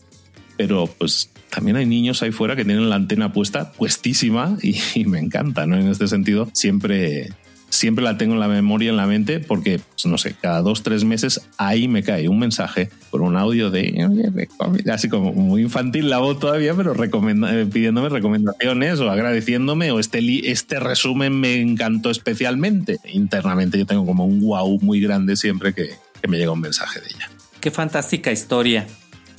pero 0.57 0.87
pues 0.87 1.31
también 1.49 1.75
hay 1.75 1.85
niños 1.85 2.23
ahí 2.23 2.31
fuera 2.31 2.55
que 2.55 2.65
tienen 2.65 2.89
la 2.89 2.95
antena 2.95 3.33
puesta, 3.33 3.71
puestísima, 3.73 4.57
y, 4.61 5.05
me 5.05 5.19
encanta, 5.19 5.65
¿no? 5.65 5.77
En 5.77 5.87
este 5.87 6.07
sentido, 6.07 6.49
siempre, 6.53 7.29
siempre 7.71 8.03
la 8.03 8.17
tengo 8.17 8.33
en 8.33 8.39
la 8.39 8.47
memoria, 8.47 8.91
en 8.91 8.97
la 8.97 9.07
mente, 9.07 9.39
porque, 9.39 9.79
pues, 9.79 10.05
no 10.05 10.17
sé, 10.17 10.35
cada 10.39 10.61
dos, 10.61 10.83
tres 10.83 11.03
meses 11.03 11.41
ahí 11.57 11.87
me 11.87 12.03
cae 12.03 12.27
un 12.27 12.37
mensaje 12.37 12.89
con 13.09 13.21
un 13.21 13.37
audio 13.37 13.71
de, 13.71 14.47
así 14.91 15.09
como 15.09 15.33
muy 15.33 15.63
infantil 15.63 16.09
la 16.09 16.19
voz 16.19 16.39
todavía, 16.39 16.73
pero 16.75 16.93
eh, 16.93 17.65
pidiéndome 17.71 18.09
recomendaciones 18.09 18.99
o 18.99 19.09
agradeciéndome 19.09 19.91
o 19.91 19.99
este, 19.99 20.51
este 20.51 20.79
resumen 20.79 21.39
me 21.39 21.59
encantó 21.59 22.11
especialmente. 22.11 22.99
Internamente 23.05 23.79
yo 23.79 23.85
tengo 23.85 24.05
como 24.05 24.25
un 24.25 24.41
wow 24.41 24.79
muy 24.81 24.99
grande 24.99 25.35
siempre 25.35 25.73
que, 25.73 25.91
que 26.21 26.27
me 26.27 26.37
llega 26.37 26.51
un 26.51 26.61
mensaje 26.61 26.99
de 26.99 27.07
ella. 27.07 27.29
Qué 27.59 27.71
fantástica 27.71 28.31
historia. 28.31 28.85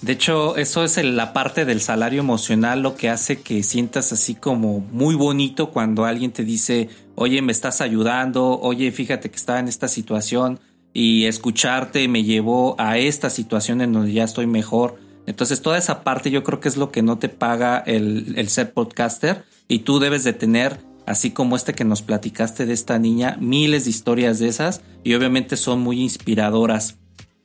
De 0.03 0.15
hecho, 0.15 0.57
eso 0.57 0.83
es 0.83 1.03
la 1.03 1.33
parte 1.33 1.65
del 1.65 1.81
salario 1.81 2.19
emocional 2.21 2.83
lo 2.83 2.97
que 2.97 3.09
hace 3.09 3.41
que 3.41 3.63
sientas 3.63 4.13
así 4.13 4.35
como 4.35 4.81
muy 4.81 5.15
bonito 5.15 5.71
cuando 5.71 6.05
alguien 6.05 6.33
te 6.33 6.45
dice, 6.45 6.89
oye, 7.15 7.41
me 7.41 7.53
estás 7.53 7.81
ayudando, 7.81 8.59
oye, 8.61 8.91
fíjate 8.91 9.31
que 9.31 9.37
estaba 9.37 9.61
en 9.61 9.69
esta 9.69 9.87
situación 9.87 10.59
y 10.93 11.27
escucharte 11.27 12.09
me 12.09 12.25
llevó 12.25 12.75
a 12.79 12.99
esta 12.99 13.31
situación 13.31 13.81
en 13.81 13.93
donde 13.93 14.13
ya 14.13 14.25
estoy 14.25 14.49
mejor. 14.49 14.99
Entonces, 15.27 15.63
toda 15.63 15.79
esa 15.79 16.03
parte 16.03 16.33
yo 16.33 16.43
creo 16.43 16.59
que 16.59 16.69
es 16.69 16.77
lo 16.77 16.91
que 16.91 17.03
no 17.03 17.19
te 17.19 17.29
paga 17.29 17.79
el, 17.79 18.35
el 18.37 18.49
ser 18.49 18.73
podcaster 18.73 19.45
y 19.69 19.81
tú 19.81 20.01
debes 20.01 20.25
de 20.25 20.33
tener 20.33 20.81
así 21.07 21.31
como 21.31 21.55
este 21.55 21.75
que 21.75 21.85
nos 21.85 22.03
platicaste 22.03 22.67
de 22.67 22.73
esta 22.73 22.99
niña, 22.99 23.37
miles 23.41 23.85
de 23.85 23.91
historias 23.91 24.41
de 24.41 24.49
esas 24.49 24.83
y 25.05 25.15
obviamente 25.15 25.57
son 25.57 25.81
muy 25.81 26.01
inspiradoras. 26.01 26.99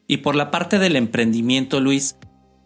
Y 0.08 0.18
por 0.18 0.36
la 0.36 0.50
parte 0.50 0.80
del 0.80 0.96
emprendimiento, 0.96 1.80
Luis, 1.82 2.16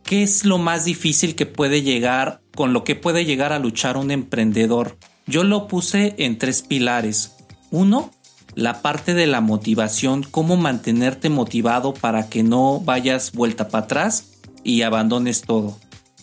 ¿qué 0.03 0.23
es 0.23 0.45
lo 0.45 0.57
más 0.57 0.85
difícil 0.85 1.35
que 1.35 1.45
puede 1.45 1.81
llegar, 1.81 2.41
con 2.55 2.73
lo 2.73 2.83
que 2.83 2.95
puede 2.95 3.25
llegar 3.25 3.53
a 3.53 3.59
luchar 3.59 3.97
un 3.97 4.11
emprendedor? 4.11 4.97
Yo 5.27 5.43
lo 5.43 5.67
puse 5.67 6.15
en 6.17 6.37
tres 6.37 6.61
pilares. 6.61 7.35
Uno, 7.69 8.11
la 8.55 8.81
parte 8.81 9.13
de 9.13 9.27
la 9.27 9.41
motivación, 9.41 10.23
cómo 10.29 10.57
mantenerte 10.57 11.29
motivado 11.29 11.93
para 11.93 12.29
que 12.29 12.43
no 12.43 12.79
vayas 12.79 13.31
vuelta 13.31 13.69
para 13.69 13.85
atrás 13.85 14.25
y 14.63 14.81
abandones 14.81 15.41
todo. 15.41 15.77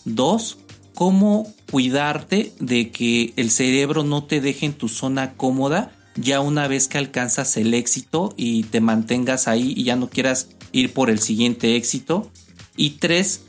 Dos, 0.05 0.57
cómo 0.93 1.47
cuidarte 1.71 2.53
de 2.59 2.91
que 2.91 3.33
el 3.35 3.51
cerebro 3.51 4.03
no 4.03 4.25
te 4.25 4.41
deje 4.41 4.65
en 4.65 4.73
tu 4.73 4.87
zona 4.87 5.33
cómoda 5.33 5.91
ya 6.15 6.41
una 6.41 6.67
vez 6.67 6.87
que 6.87 6.97
alcanzas 6.97 7.55
el 7.57 7.73
éxito 7.73 8.33
y 8.35 8.63
te 8.63 8.81
mantengas 8.81 9.47
ahí 9.47 9.73
y 9.75 9.83
ya 9.83 9.95
no 9.95 10.09
quieras 10.09 10.49
ir 10.71 10.93
por 10.93 11.09
el 11.09 11.19
siguiente 11.19 11.75
éxito. 11.75 12.29
Y 12.75 12.91
tres, 12.91 13.41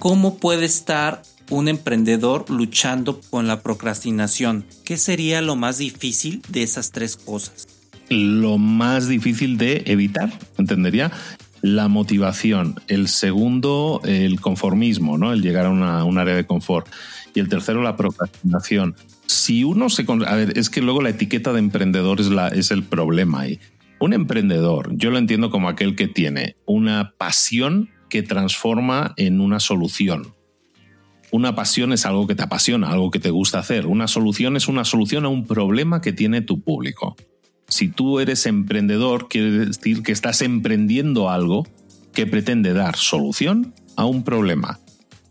¿Cómo 0.00 0.38
puede 0.38 0.64
estar 0.64 1.20
un 1.50 1.68
emprendedor 1.68 2.48
luchando 2.48 3.20
con 3.28 3.46
la 3.46 3.60
procrastinación? 3.60 4.64
¿Qué 4.82 4.96
sería 4.96 5.42
lo 5.42 5.56
más 5.56 5.76
difícil 5.76 6.40
de 6.48 6.62
esas 6.62 6.90
tres 6.90 7.18
cosas? 7.18 7.68
Lo 8.08 8.56
más 8.56 9.08
difícil 9.08 9.58
de 9.58 9.82
evitar, 9.84 10.32
entendería, 10.56 11.12
la 11.60 11.88
motivación. 11.88 12.80
El 12.88 13.08
segundo, 13.08 14.00
el 14.04 14.40
conformismo, 14.40 15.18
¿no? 15.18 15.34
El 15.34 15.42
llegar 15.42 15.66
a 15.66 15.68
una, 15.68 16.02
un 16.04 16.16
área 16.16 16.34
de 16.34 16.46
confort. 16.46 16.88
Y 17.34 17.40
el 17.40 17.50
tercero, 17.50 17.82
la 17.82 17.98
procrastinación. 17.98 18.96
Si 19.26 19.64
uno 19.64 19.90
se... 19.90 20.06
A 20.26 20.34
ver, 20.34 20.56
es 20.56 20.70
que 20.70 20.80
luego 20.80 21.02
la 21.02 21.10
etiqueta 21.10 21.52
de 21.52 21.58
emprendedor 21.58 22.22
es, 22.22 22.28
la, 22.28 22.48
es 22.48 22.70
el 22.70 22.84
problema 22.84 23.40
ahí. 23.40 23.60
Un 23.98 24.14
emprendedor, 24.14 24.96
yo 24.96 25.10
lo 25.10 25.18
entiendo 25.18 25.50
como 25.50 25.68
aquel 25.68 25.94
que 25.94 26.08
tiene 26.08 26.56
una 26.64 27.12
pasión 27.18 27.90
que 28.10 28.22
transforma 28.22 29.14
en 29.16 29.40
una 29.40 29.58
solución. 29.58 30.34
Una 31.32 31.54
pasión 31.54 31.94
es 31.94 32.04
algo 32.04 32.26
que 32.26 32.34
te 32.34 32.42
apasiona, 32.42 32.90
algo 32.90 33.10
que 33.10 33.20
te 33.20 33.30
gusta 33.30 33.60
hacer. 33.60 33.86
Una 33.86 34.08
solución 34.08 34.56
es 34.56 34.68
una 34.68 34.84
solución 34.84 35.24
a 35.24 35.28
un 35.28 35.46
problema 35.46 36.02
que 36.02 36.12
tiene 36.12 36.42
tu 36.42 36.60
público. 36.60 37.16
Si 37.68 37.88
tú 37.88 38.20
eres 38.20 38.46
emprendedor, 38.46 39.28
quiere 39.28 39.50
decir 39.66 40.02
que 40.02 40.12
estás 40.12 40.42
emprendiendo 40.42 41.30
algo 41.30 41.66
que 42.12 42.26
pretende 42.26 42.72
dar 42.72 42.96
solución 42.96 43.74
a 43.96 44.04
un 44.04 44.24
problema. 44.24 44.80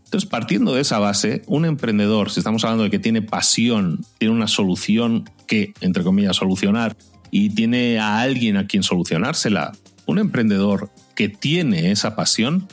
Entonces, 0.05 0.27
partiendo 0.27 0.73
de 0.73 0.81
esa 0.81 0.97
base, 0.97 1.43
un 1.45 1.65
emprendedor, 1.65 2.31
si 2.31 2.39
estamos 2.39 2.63
hablando 2.63 2.85
de 2.85 2.89
que 2.89 2.97
tiene 2.97 3.21
pasión, 3.21 4.03
tiene 4.17 4.33
una 4.33 4.47
solución 4.47 5.29
que, 5.45 5.73
entre 5.81 6.03
comillas, 6.03 6.37
solucionar 6.37 6.95
y 7.29 7.49
tiene 7.49 7.99
a 7.99 8.21
alguien 8.21 8.57
a 8.57 8.65
quien 8.65 8.83
solucionársela, 8.83 9.73
un 10.09 10.19
emprendedor 10.19 10.89
que 11.15 11.29
tiene 11.29 11.91
esa 11.91 12.15
pasión 12.15 12.67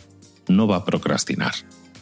no 0.49 0.66
va 0.66 0.76
a 0.76 0.84
procrastinar. 0.84 1.53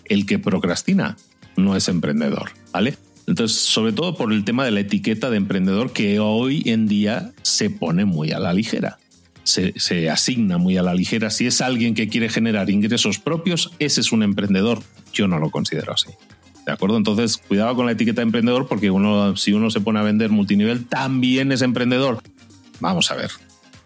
El 0.05 0.27
que 0.27 0.39
procrastina 0.39 1.17
no 1.57 1.77
es 1.77 1.89
emprendedor, 1.89 2.51
¿vale? 2.73 2.97
Entonces, 3.27 3.59
sobre 3.59 3.93
todo 3.93 4.17
por 4.17 4.33
el 4.33 4.45
tema 4.45 4.65
de 4.65 4.71
la 4.71 4.81
etiqueta 4.81 5.31
de 5.31 5.39
emprendedor 5.39 5.93
que 5.93 6.21
hoy 6.21 6.63
en 6.67 6.87
día 6.87 7.33
se 7.43 7.71
pone 7.71 8.05
muy 8.05 8.33
a 8.33 8.39
la 8.39 8.53
ligera. 8.53 8.99
Se, 9.45 10.09
asigna 10.11 10.59
muy 10.59 10.77
a 10.77 10.83
la 10.83 10.95
ligera. 10.95 11.31
Si 11.31 11.47
es 11.47 11.61
alguien 11.61 11.95
que 11.95 12.09
quiere 12.09 12.29
generar 12.29 12.71
ingresos 12.71 13.19
propios, 13.19 13.73
ese 13.79 14.01
es 14.01 14.13
un 14.13 14.23
emprendedor. 14.23 14.83
Yo 15.13 15.27
no 15.29 15.39
lo 15.39 15.51
considero 15.51 15.93
así. 15.93 16.11
¿De 16.67 16.73
acuerdo? 16.73 16.97
Entonces, 16.97 17.39
cuidado 17.39 17.75
con 17.75 17.87
la 17.87 17.93
etiqueta 17.93 18.21
de 18.21 18.27
emprendedor 18.27 18.69
porque 18.69 18.91
uno, 18.91 19.37
si 19.37 19.53
uno 19.53 19.71
se 19.71 19.81
pone 19.81 19.99
a 19.99 20.03
vender 20.03 20.31
multinivel, 20.31 20.87
también 20.87 21.53
es 21.53 21.63
emprendedor. 21.63 22.23
Vamos 22.81 23.11
a 23.11 23.17
ver, 23.17 23.31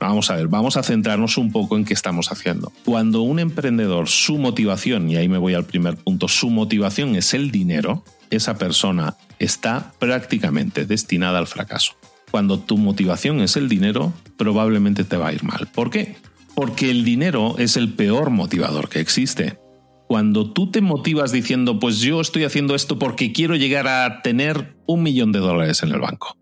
Vamos 0.00 0.30
a 0.30 0.36
ver, 0.36 0.46
vamos 0.46 0.76
a 0.76 0.82
centrarnos 0.82 1.38
un 1.38 1.50
poco 1.50 1.76
en 1.76 1.84
qué 1.84 1.92
estamos 1.92 2.30
haciendo. 2.30 2.72
Cuando 2.84 3.22
un 3.22 3.40
emprendedor, 3.40 4.08
su 4.08 4.38
motivación, 4.38 5.10
y 5.10 5.16
ahí 5.16 5.28
me 5.28 5.38
voy 5.38 5.54
al 5.54 5.64
primer 5.64 5.96
punto, 5.96 6.28
su 6.28 6.50
motivación 6.50 7.16
es 7.16 7.34
el 7.34 7.50
dinero, 7.50 8.04
esa 8.30 8.58
persona 8.58 9.16
está 9.38 9.92
prácticamente 9.98 10.86
destinada 10.86 11.38
al 11.38 11.48
fracaso. 11.48 11.94
Cuando 12.30 12.60
tu 12.60 12.76
motivación 12.76 13.40
es 13.40 13.56
el 13.56 13.68
dinero, 13.68 14.12
probablemente 14.36 15.04
te 15.04 15.16
va 15.16 15.28
a 15.28 15.32
ir 15.32 15.42
mal. 15.42 15.68
¿Por 15.74 15.90
qué? 15.90 16.16
Porque 16.54 16.90
el 16.90 17.04
dinero 17.04 17.56
es 17.58 17.76
el 17.76 17.92
peor 17.92 18.30
motivador 18.30 18.88
que 18.88 19.00
existe. 19.00 19.58
Cuando 20.06 20.52
tú 20.52 20.70
te 20.70 20.80
motivas 20.80 21.32
diciendo, 21.32 21.78
pues 21.78 21.98
yo 22.00 22.20
estoy 22.20 22.44
haciendo 22.44 22.74
esto 22.74 22.98
porque 22.98 23.32
quiero 23.32 23.56
llegar 23.56 23.88
a 23.88 24.22
tener 24.22 24.76
un 24.86 25.02
millón 25.02 25.32
de 25.32 25.38
dólares 25.40 25.82
en 25.82 25.90
el 25.90 26.00
banco. 26.00 26.36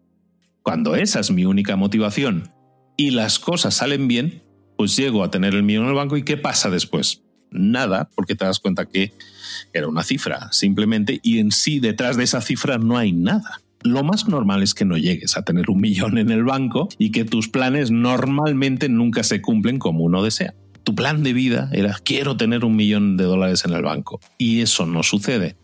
Cuando 0.62 0.94
esa 0.94 1.20
es 1.20 1.30
mi 1.30 1.44
única 1.44 1.76
motivación 1.76 2.48
y 2.97 3.11
las 3.11 3.38
cosas 3.38 3.74
salen 3.74 4.09
bien, 4.09 4.42
pues 4.76 4.97
llego 4.97 5.24
a 5.24 5.30
tener 5.30 5.55
el 5.55 5.62
millón 5.62 5.84
en 5.84 5.90
el 5.90 5.97
banco 5.97 6.16
y 6.16 6.22
¿qué 6.22 6.36
pasa 6.36 6.70
después? 6.70 7.22
Nada, 7.51 8.11
porque 8.14 8.34
te 8.34 8.44
das 8.44 8.59
cuenta 8.59 8.86
que 8.86 9.12
era 9.72 9.88
una 9.88 10.03
cifra, 10.03 10.53
simplemente, 10.53 11.20
y 11.22 11.38
en 11.38 11.53
sí 11.53 11.80
detrás 11.80 12.16
de 12.16 12.24
esa 12.24 12.40
cifra 12.40 12.78
no 12.78 12.99
hay 12.99 13.12
nada. 13.12 13.61
Lo 13.82 14.03
más 14.03 14.26
normal 14.26 14.62
es 14.62 14.74
que 14.74 14.84
no 14.84 14.97
llegues 14.97 15.36
a 15.36 15.42
tener 15.42 15.70
un 15.70 15.80
millón 15.80 16.18
en 16.18 16.30
el 16.30 16.44
banco 16.44 16.88
y 16.99 17.11
que 17.11 17.24
tus 17.24 17.49
planes 17.49 17.90
normalmente 17.90 18.88
nunca 18.88 19.22
se 19.22 19.40
cumplen 19.40 19.78
como 19.78 20.05
uno 20.05 20.22
desea. 20.22 20.55
Tu 20.84 20.94
plan 20.94 21.22
de 21.22 21.32
vida 21.32 21.68
era 21.72 21.99
quiero 22.05 22.36
tener 22.36 22.64
un 22.64 22.76
millón 22.76 23.16
de 23.16 23.24
dólares 23.24 23.64
en 23.64 23.72
el 23.72 23.82
banco 23.82 24.20
y 24.38 24.61
eso 24.61 24.86
no 24.86 25.03
sucede. 25.03 25.57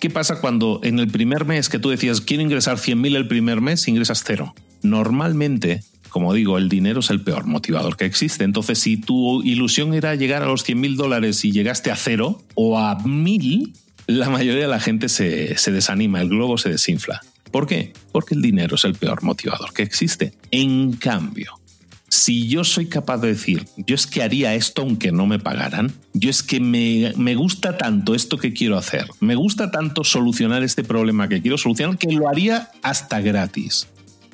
¿Qué 0.00 0.10
pasa 0.10 0.40
cuando 0.42 0.80
en 0.82 0.98
el 0.98 1.08
primer 1.08 1.46
mes 1.46 1.70
que 1.70 1.78
tú 1.78 1.88
decías 1.88 2.20
quiero 2.20 2.42
ingresar 2.42 2.76
100.000 2.76 3.16
el 3.16 3.26
primer 3.26 3.62
mes 3.62 3.88
ingresas 3.88 4.22
cero? 4.26 4.54
Normalmente 4.82 5.82
como 6.16 6.32
digo, 6.32 6.56
el 6.56 6.70
dinero 6.70 7.00
es 7.00 7.10
el 7.10 7.20
peor 7.20 7.44
motivador 7.44 7.98
que 7.98 8.06
existe. 8.06 8.42
Entonces, 8.42 8.78
si 8.78 8.96
tu 8.96 9.42
ilusión 9.42 9.92
era 9.92 10.14
llegar 10.14 10.42
a 10.42 10.46
los 10.46 10.64
100 10.64 10.80
mil 10.80 10.96
dólares 10.96 11.44
y 11.44 11.52
llegaste 11.52 11.90
a 11.90 11.96
cero 11.96 12.42
o 12.54 12.78
a 12.78 12.98
mil, 13.00 13.74
la 14.06 14.30
mayoría 14.30 14.62
de 14.62 14.66
la 14.66 14.80
gente 14.80 15.10
se, 15.10 15.58
se 15.58 15.72
desanima, 15.72 16.22
el 16.22 16.30
globo 16.30 16.56
se 16.56 16.70
desinfla. 16.70 17.20
¿Por 17.50 17.66
qué? 17.66 17.92
Porque 18.12 18.34
el 18.34 18.40
dinero 18.40 18.76
es 18.76 18.86
el 18.86 18.94
peor 18.94 19.22
motivador 19.24 19.74
que 19.74 19.82
existe. 19.82 20.32
En 20.50 20.94
cambio, 20.94 21.60
si 22.08 22.48
yo 22.48 22.64
soy 22.64 22.86
capaz 22.86 23.18
de 23.18 23.28
decir, 23.28 23.66
yo 23.76 23.94
es 23.94 24.06
que 24.06 24.22
haría 24.22 24.54
esto 24.54 24.80
aunque 24.80 25.12
no 25.12 25.26
me 25.26 25.38
pagaran, 25.38 25.92
yo 26.14 26.30
es 26.30 26.42
que 26.42 26.60
me, 26.60 27.12
me, 27.18 27.34
gusta 27.34 27.76
tanto 27.76 28.14
esto 28.14 28.38
que 28.38 28.54
quiero 28.54 28.78
hacer, 28.78 29.04
me 29.20 29.34
gusta 29.34 29.70
tanto 29.70 30.02
solucionar 30.02 30.62
este 30.62 30.82
problema 30.82 31.28
que 31.28 31.42
quiero 31.42 31.58
solucionar, 31.58 31.98
que 31.98 32.10
lo 32.10 32.26
haría 32.26 32.70
hasta 32.82 33.20
gratis. 33.20 33.86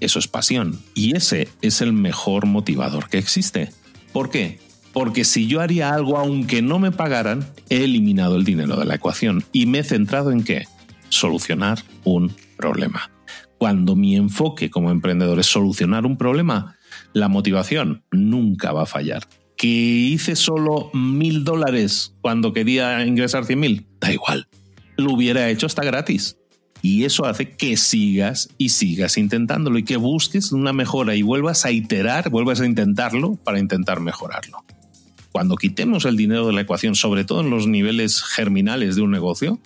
Eso 0.02 0.18
es 0.18 0.26
pasión. 0.26 0.80
Y 0.94 1.16
ese 1.16 1.48
es 1.62 1.80
el 1.80 1.92
mejor 1.92 2.46
motivador 2.46 3.08
que 3.08 3.18
existe. 3.18 3.70
¿Por 4.12 4.30
qué? 4.30 4.58
Porque 4.92 5.24
si 5.24 5.46
yo 5.46 5.60
haría 5.60 5.94
algo 5.94 6.18
aunque 6.18 6.60
no 6.60 6.80
me 6.80 6.90
pagaran, 6.90 7.46
he 7.70 7.84
eliminado 7.84 8.34
el 8.34 8.42
dinero 8.42 8.76
de 8.76 8.84
la 8.84 8.96
ecuación 8.96 9.44
y 9.52 9.66
me 9.66 9.78
he 9.78 9.84
centrado 9.84 10.32
en 10.32 10.42
qué? 10.42 10.66
Solucionar 11.08 11.84
un 12.02 12.34
problema. 12.56 13.12
Cuando 13.58 13.94
mi 13.94 14.16
enfoque 14.16 14.70
como 14.70 14.90
emprendedor 14.90 15.38
es 15.38 15.46
solucionar 15.46 16.04
un 16.04 16.16
problema, 16.16 16.76
la 17.12 17.28
motivación 17.28 18.02
nunca 18.10 18.72
va 18.72 18.82
a 18.82 18.86
fallar. 18.86 19.28
¿Que 19.56 19.68
hice 19.68 20.34
solo 20.34 20.90
mil 20.92 21.44
dólares 21.44 22.16
cuando 22.20 22.52
quería 22.52 23.06
ingresar 23.06 23.44
cien 23.44 23.60
mil? 23.60 23.86
Da 24.00 24.12
igual. 24.12 24.48
Lo 24.96 25.12
hubiera 25.12 25.48
hecho 25.48 25.66
hasta 25.66 25.84
gratis. 25.84 26.38
Y 26.82 27.04
eso 27.04 27.24
hace 27.24 27.50
que 27.50 27.76
sigas 27.76 28.48
y 28.58 28.70
sigas 28.70 29.16
intentándolo 29.16 29.78
y 29.78 29.84
que 29.84 29.96
busques 29.96 30.50
una 30.50 30.72
mejora 30.72 31.14
y 31.14 31.22
vuelvas 31.22 31.64
a 31.64 31.70
iterar, 31.70 32.28
vuelvas 32.28 32.60
a 32.60 32.66
intentarlo 32.66 33.36
para 33.36 33.60
intentar 33.60 34.00
mejorarlo. 34.00 34.64
Cuando 35.30 35.54
quitemos 35.54 36.04
el 36.04 36.16
dinero 36.16 36.44
de 36.44 36.52
la 36.52 36.62
ecuación, 36.62 36.96
sobre 36.96 37.24
todo 37.24 37.40
en 37.40 37.50
los 37.50 37.68
niveles 37.68 38.22
germinales 38.22 38.96
de 38.96 39.02
un 39.02 39.12
negocio, 39.12 39.60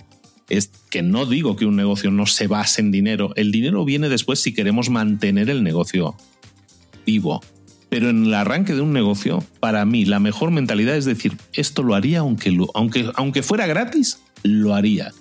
es 0.50 0.70
que 0.90 1.02
no 1.02 1.24
digo 1.24 1.56
que 1.56 1.64
un 1.64 1.74
negocio 1.74 2.10
no 2.10 2.26
se 2.26 2.48
base 2.48 2.82
en 2.82 2.92
dinero. 2.92 3.32
El 3.34 3.50
dinero 3.50 3.84
viene 3.86 4.10
después 4.10 4.40
si 4.40 4.52
queremos 4.52 4.90
mantener 4.90 5.48
el 5.48 5.64
negocio 5.64 6.16
vivo. 7.06 7.42
Pero 7.88 8.10
en 8.10 8.26
el 8.26 8.34
arranque 8.34 8.74
de 8.74 8.82
un 8.82 8.92
negocio, 8.92 9.42
para 9.58 9.84
mí, 9.86 10.04
la 10.04 10.20
mejor 10.20 10.50
mentalidad 10.50 10.96
es 10.96 11.06
decir, 11.06 11.36
esto 11.54 11.82
lo 11.82 11.94
haría 11.94 12.20
aunque, 12.20 12.56
aunque, 12.74 13.10
aunque 13.14 13.42
fuera 13.42 13.66
gratis, 13.66 14.20
lo 14.42 14.74
haría 14.74 15.12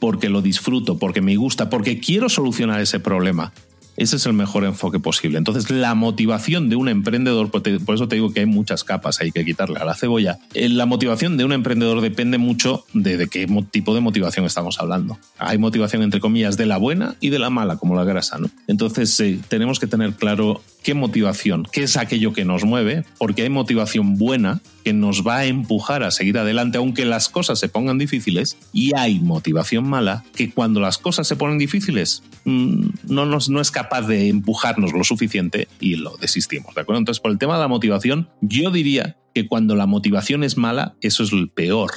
porque 0.00 0.28
lo 0.28 0.42
disfruto, 0.42 0.98
porque 0.98 1.20
me 1.20 1.36
gusta, 1.36 1.70
porque 1.70 2.00
quiero 2.00 2.28
solucionar 2.28 2.80
ese 2.80 2.98
problema. 2.98 3.52
Ese 4.00 4.16
es 4.16 4.24
el 4.24 4.32
mejor 4.32 4.64
enfoque 4.64 4.98
posible. 4.98 5.36
Entonces, 5.36 5.70
la 5.70 5.94
motivación 5.94 6.70
de 6.70 6.76
un 6.76 6.88
emprendedor, 6.88 7.50
por 7.50 7.94
eso 7.94 8.08
te 8.08 8.14
digo 8.14 8.32
que 8.32 8.40
hay 8.40 8.46
muchas 8.46 8.82
capas, 8.82 9.20
hay 9.20 9.30
que 9.30 9.44
quitarle 9.44 9.78
a 9.78 9.84
la 9.84 9.94
cebolla. 9.94 10.38
Eh, 10.54 10.70
la 10.70 10.86
motivación 10.86 11.36
de 11.36 11.44
un 11.44 11.52
emprendedor 11.52 12.00
depende 12.00 12.38
mucho 12.38 12.86
de, 12.94 13.18
de 13.18 13.28
qué 13.28 13.46
tipo 13.70 13.94
de 13.94 14.00
motivación 14.00 14.46
estamos 14.46 14.80
hablando. 14.80 15.18
Hay 15.36 15.58
motivación, 15.58 16.00
entre 16.00 16.18
comillas, 16.18 16.56
de 16.56 16.64
la 16.64 16.78
buena 16.78 17.16
y 17.20 17.28
de 17.28 17.38
la 17.38 17.50
mala, 17.50 17.76
como 17.76 17.94
la 17.94 18.04
grasa, 18.04 18.38
¿no? 18.38 18.48
Entonces, 18.68 19.20
eh, 19.20 19.38
tenemos 19.48 19.78
que 19.78 19.86
tener 19.86 20.14
claro 20.14 20.62
qué 20.82 20.94
motivación, 20.94 21.66
qué 21.70 21.82
es 21.82 21.98
aquello 21.98 22.32
que 22.32 22.46
nos 22.46 22.64
mueve, 22.64 23.04
porque 23.18 23.42
hay 23.42 23.50
motivación 23.50 24.16
buena 24.16 24.62
que 24.82 24.92
nos 24.92 25.26
va 25.26 25.38
a 25.38 25.44
empujar 25.44 26.02
a 26.02 26.10
seguir 26.10 26.38
adelante 26.38 26.78
aunque 26.78 27.04
las 27.04 27.28
cosas 27.28 27.58
se 27.58 27.68
pongan 27.68 27.98
difíciles 27.98 28.56
y 28.72 28.96
hay 28.96 29.20
motivación 29.20 29.88
mala 29.88 30.24
que 30.34 30.50
cuando 30.50 30.80
las 30.80 30.98
cosas 30.98 31.26
se 31.26 31.36
ponen 31.36 31.58
difíciles 31.58 32.22
mm, 32.44 32.86
no, 33.08 33.26
nos, 33.26 33.50
no 33.50 33.60
es 33.60 33.70
capaz 33.70 33.89
de 33.98 34.28
empujarnos 34.28 34.92
lo 34.92 35.04
suficiente 35.04 35.68
y 35.80 35.96
lo 35.96 36.16
desistimos, 36.16 36.74
¿de 36.74 36.82
acuerdo? 36.82 37.00
Entonces 37.00 37.20
por 37.20 37.32
el 37.32 37.38
tema 37.38 37.54
de 37.54 37.60
la 37.60 37.68
motivación 37.68 38.28
yo 38.40 38.70
diría 38.70 39.16
que 39.34 39.46
cuando 39.46 39.74
la 39.76 39.86
motivación 39.86 40.44
es 40.44 40.56
mala 40.56 40.94
eso 41.00 41.22
es 41.22 41.32
el 41.32 41.50
peor, 41.50 41.90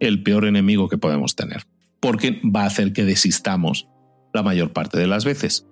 el 0.00 0.22
peor 0.22 0.46
enemigo 0.46 0.88
que 0.88 0.98
podemos 0.98 1.36
tener 1.36 1.64
porque 2.00 2.40
va 2.44 2.62
a 2.62 2.66
hacer 2.66 2.92
que 2.92 3.04
desistamos 3.04 3.86
la 4.32 4.42
mayor 4.42 4.72
parte 4.72 4.98
de 4.98 5.06
las 5.06 5.24
veces. 5.24 5.66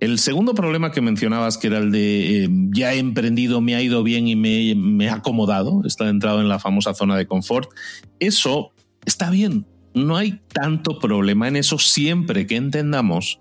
El 0.00 0.18
segundo 0.18 0.54
problema 0.54 0.90
que 0.90 1.00
mencionabas, 1.00 1.58
que 1.58 1.68
era 1.68 1.78
el 1.78 1.92
de 1.92 2.44
eh, 2.44 2.48
ya 2.70 2.94
he 2.94 2.98
emprendido, 2.98 3.60
me 3.60 3.76
ha 3.76 3.82
ido 3.82 4.02
bien 4.02 4.26
y 4.26 4.34
me, 4.34 4.74
me 4.74 5.04
he 5.04 5.10
acomodado, 5.10 5.82
está 5.84 6.08
entrado 6.08 6.40
en 6.40 6.48
la 6.48 6.58
famosa 6.58 6.94
zona 6.94 7.16
de 7.16 7.26
confort, 7.26 7.70
eso 8.18 8.72
está 9.04 9.30
bien. 9.30 9.66
No 9.94 10.16
hay 10.16 10.40
tanto 10.52 10.98
problema 10.98 11.48
en 11.48 11.56
eso 11.56 11.78
siempre 11.78 12.46
que 12.46 12.56
entendamos 12.56 13.40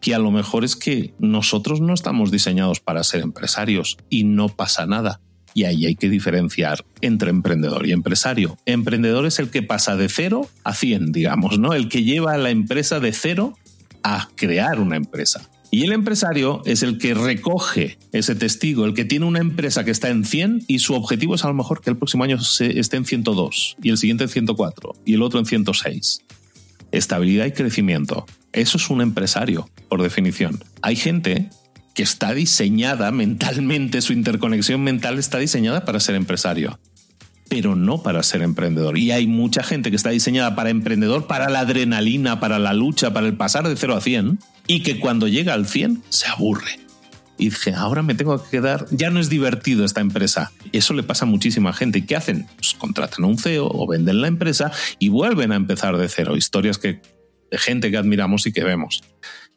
que 0.00 0.14
a 0.14 0.18
lo 0.18 0.30
mejor 0.30 0.64
es 0.64 0.76
que 0.76 1.14
nosotros 1.18 1.80
no 1.80 1.94
estamos 1.94 2.30
diseñados 2.30 2.80
para 2.80 3.04
ser 3.04 3.22
empresarios 3.22 3.96
y 4.08 4.24
no 4.24 4.48
pasa 4.48 4.86
nada. 4.86 5.20
Y 5.54 5.64
ahí 5.64 5.86
hay 5.86 5.96
que 5.96 6.10
diferenciar 6.10 6.84
entre 7.00 7.30
emprendedor 7.30 7.86
y 7.86 7.92
empresario. 7.92 8.58
Emprendedor 8.66 9.24
es 9.26 9.38
el 9.38 9.48
que 9.48 9.62
pasa 9.62 9.96
de 9.96 10.08
cero 10.08 10.48
a 10.64 10.74
cien, 10.74 11.12
digamos, 11.12 11.58
¿no? 11.58 11.72
El 11.72 11.88
que 11.88 12.04
lleva 12.04 12.34
a 12.34 12.38
la 12.38 12.50
empresa 12.50 13.00
de 13.00 13.12
cero 13.12 13.56
a 14.02 14.28
crear 14.36 14.78
una 14.80 14.96
empresa. 14.96 15.48
Y 15.70 15.82
el 15.82 15.92
empresario 15.92 16.62
es 16.64 16.82
el 16.82 16.98
que 16.98 17.14
recoge 17.14 17.98
ese 18.12 18.34
testigo, 18.34 18.84
el 18.84 18.94
que 18.94 19.04
tiene 19.04 19.26
una 19.26 19.40
empresa 19.40 19.84
que 19.84 19.90
está 19.90 20.10
en 20.10 20.24
100 20.24 20.64
y 20.68 20.78
su 20.78 20.94
objetivo 20.94 21.34
es 21.34 21.44
a 21.44 21.48
lo 21.48 21.54
mejor 21.54 21.80
que 21.80 21.90
el 21.90 21.96
próximo 21.96 22.24
año 22.24 22.36
esté 22.36 22.96
en 22.96 23.04
102 23.04 23.76
y 23.82 23.90
el 23.90 23.98
siguiente 23.98 24.24
en 24.24 24.30
104 24.30 24.94
y 25.04 25.14
el 25.14 25.22
otro 25.22 25.40
en 25.40 25.46
106. 25.46 26.22
Estabilidad 26.92 27.46
y 27.46 27.52
crecimiento. 27.52 28.26
Eso 28.52 28.78
es 28.78 28.90
un 28.90 29.00
empresario, 29.00 29.68
por 29.88 30.02
definición. 30.02 30.62
Hay 30.82 30.96
gente 30.96 31.50
que 31.94 32.02
está 32.02 32.34
diseñada 32.34 33.10
mentalmente, 33.10 34.00
su 34.00 34.12
interconexión 34.12 34.82
mental 34.82 35.18
está 35.18 35.38
diseñada 35.38 35.84
para 35.84 36.00
ser 36.00 36.14
empresario 36.14 36.78
pero 37.48 37.76
no 37.76 38.02
para 38.02 38.22
ser 38.22 38.42
emprendedor. 38.42 38.98
Y 38.98 39.12
hay 39.12 39.26
mucha 39.26 39.62
gente 39.62 39.90
que 39.90 39.96
está 39.96 40.10
diseñada 40.10 40.54
para 40.54 40.70
emprendedor, 40.70 41.26
para 41.26 41.48
la 41.48 41.60
adrenalina, 41.60 42.40
para 42.40 42.58
la 42.58 42.74
lucha, 42.74 43.12
para 43.12 43.26
el 43.26 43.34
pasar 43.34 43.68
de 43.68 43.76
0 43.76 43.96
a 43.96 44.00
100, 44.00 44.38
y 44.66 44.82
que 44.82 44.98
cuando 44.98 45.28
llega 45.28 45.54
al 45.54 45.66
100 45.66 46.02
se 46.08 46.26
aburre. 46.26 46.85
Y 47.38 47.46
dije, 47.46 47.74
ahora 47.74 48.02
me 48.02 48.14
tengo 48.14 48.42
que 48.42 48.50
quedar, 48.50 48.86
ya 48.90 49.10
no 49.10 49.20
es 49.20 49.28
divertido 49.28 49.84
esta 49.84 50.00
empresa. 50.00 50.52
Eso 50.72 50.94
le 50.94 51.02
pasa 51.02 51.24
a 51.24 51.28
muchísima 51.28 51.72
gente. 51.72 52.06
¿Qué 52.06 52.16
hacen? 52.16 52.46
Pues 52.56 52.74
contratan 52.74 53.24
a 53.24 53.28
un 53.28 53.38
CEO 53.38 53.68
o 53.70 53.86
venden 53.86 54.20
la 54.20 54.28
empresa 54.28 54.72
y 54.98 55.08
vuelven 55.08 55.52
a 55.52 55.56
empezar 55.56 55.96
de 55.96 56.08
cero. 56.08 56.36
Historias 56.36 56.78
que, 56.78 57.00
de 57.50 57.58
gente 57.58 57.90
que 57.90 57.96
admiramos 57.96 58.46
y 58.46 58.52
que 58.52 58.64
vemos. 58.64 59.02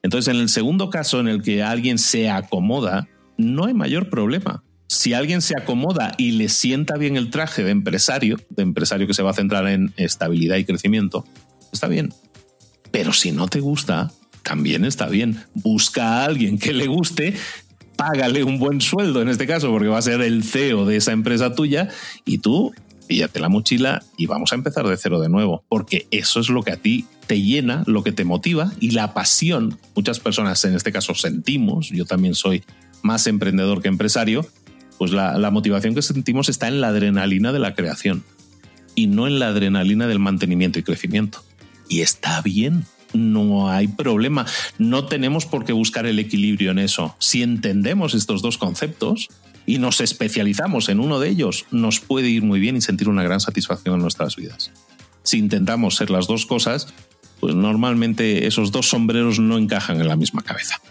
Entonces, 0.04 0.34
en 0.34 0.42
el 0.42 0.50
segundo 0.50 0.90
caso 0.90 1.20
en 1.20 1.28
el 1.28 1.42
que 1.42 1.64
alguien 1.64 1.98
se 1.98 2.30
acomoda, 2.30 3.08
no 3.38 3.66
hay 3.66 3.74
mayor 3.74 4.10
problema 4.10 4.64
si 4.90 5.14
alguien 5.14 5.42
se 5.42 5.56
acomoda 5.56 6.16
y 6.18 6.32
le 6.32 6.50
sienta 6.50 6.98
bien 6.98 7.16
el 7.16 7.30
traje 7.30 7.64
de 7.64 7.70
empresario, 7.70 8.40
de 8.50 8.64
empresario 8.64 9.06
que 9.06 9.14
se 9.14 9.22
va 9.22 9.30
a 9.30 9.36
centrar 9.36 9.68
en 9.68 9.94
estabilidad 9.98 10.58
y 10.58 10.66
crecimiento, 10.66 11.26
está 11.72 11.88
bien. 11.88 12.12
Pero 12.92 13.14
si 13.14 13.32
no 13.32 13.48
te 13.48 13.60
gusta, 13.60 14.12
también 14.42 14.84
está 14.86 15.08
bien. 15.08 15.44
Busca 15.54 16.08
a 16.08 16.26
alguien 16.26 16.58
que 16.58 16.74
le 16.74 16.88
guste, 16.88 17.36
págale 18.00 18.46
un 18.46 18.60
buen 18.60 18.80
sueldo 18.80 19.22
en 19.22 19.28
este 19.28 19.46
caso, 19.46 19.72
porque 19.72 19.90
va 19.90 19.98
a 19.98 20.02
ser 20.02 20.22
el 20.22 20.46
CEO 20.46 20.86
de 20.86 20.96
esa 20.96 21.12
empresa 21.12 21.54
tuya 21.54 21.90
y 22.24 22.38
tú 22.38 22.74
píllate 23.08 23.42
la 23.42 23.50
mochila 23.50 24.04
y 24.16 24.26
vamos 24.26 24.54
a 24.54 24.56
empezar 24.56 24.88
de 24.88 24.96
cero 24.96 25.20
de 25.20 25.28
nuevo, 25.28 25.66
porque 25.68 26.08
eso 26.10 26.40
es 26.40 26.48
lo 26.48 26.64
que 26.64 26.72
a 26.72 26.78
ti 26.78 27.08
te 27.28 27.42
llena, 27.42 27.84
lo 27.88 28.02
que 28.02 28.14
te 28.14 28.24
motiva 28.24 28.72
y 28.80 28.92
la 28.92 29.14
pasión. 29.14 29.78
Muchas 29.96 30.22
personas 30.22 30.64
en 30.64 30.76
este 30.76 30.94
caso 30.94 31.14
sentimos, 31.14 31.90
yo 31.90 32.06
también 32.06 32.36
soy 32.36 32.64
más 33.02 33.28
emprendedor 33.28 33.82
que 33.82 33.90
empresario, 33.90 34.48
pues 34.98 35.12
la, 35.12 35.52
motivación 35.52 35.94
que 35.94 36.02
sentimos 36.02 36.48
está 36.48 36.70
en 36.70 36.80
la 36.80 36.88
adrenalina 36.88 37.52
de 37.52 37.60
la 37.60 37.76
creación 37.76 38.24
y 38.96 39.08
no 39.08 39.28
en 39.28 39.40
la 39.40 39.50
adrenalina 39.50 40.08
del 40.08 40.20
mantenimiento 40.20 40.80
y 40.80 40.84
crecimiento. 40.84 41.44
Y 41.90 42.00
está 42.00 42.42
bien, 42.42 42.86
no 43.14 43.70
hay 43.70 43.88
problema. 43.88 44.46
No 44.78 45.06
tenemos 45.06 45.46
por 45.46 45.66
qué 45.66 45.74
buscar 45.74 46.06
el 46.06 46.20
equilibrio 46.20 46.72
en 46.72 46.80
eso. 46.80 47.16
Si 47.20 47.44
entendemos 47.44 48.14
estos 48.14 48.42
dos 48.42 48.58
conceptos 48.58 49.30
y 49.66 49.78
nos 49.78 50.02
especializamos 50.02 50.90
en 50.90 51.00
uno 51.00 51.20
de 51.20 51.30
ellos, 51.30 51.66
nos 51.72 52.00
puede 52.00 52.30
ir 52.30 52.44
muy 52.44 52.60
bien 52.60 52.76
y 52.76 52.82
sentir 52.82 53.10
una 53.10 53.24
gran 53.24 53.40
satisfacción 53.40 53.96
en 53.96 54.02
nuestras 54.02 54.36
vidas. 54.36 54.72
Si 55.24 55.38
intentamos 55.38 55.96
ser 55.96 56.10
las 56.10 56.28
dos 56.28 56.46
cosas, 56.46 56.88
pues 57.40 57.56
normalmente 57.56 58.48
esos 58.48 58.72
dos 58.72 58.90
sombreros 58.90 59.40
no 59.40 59.58
encajan 59.58 60.00
en 60.02 60.08
la 60.08 60.16
misma 60.16 60.42
cabeza. 60.42 60.82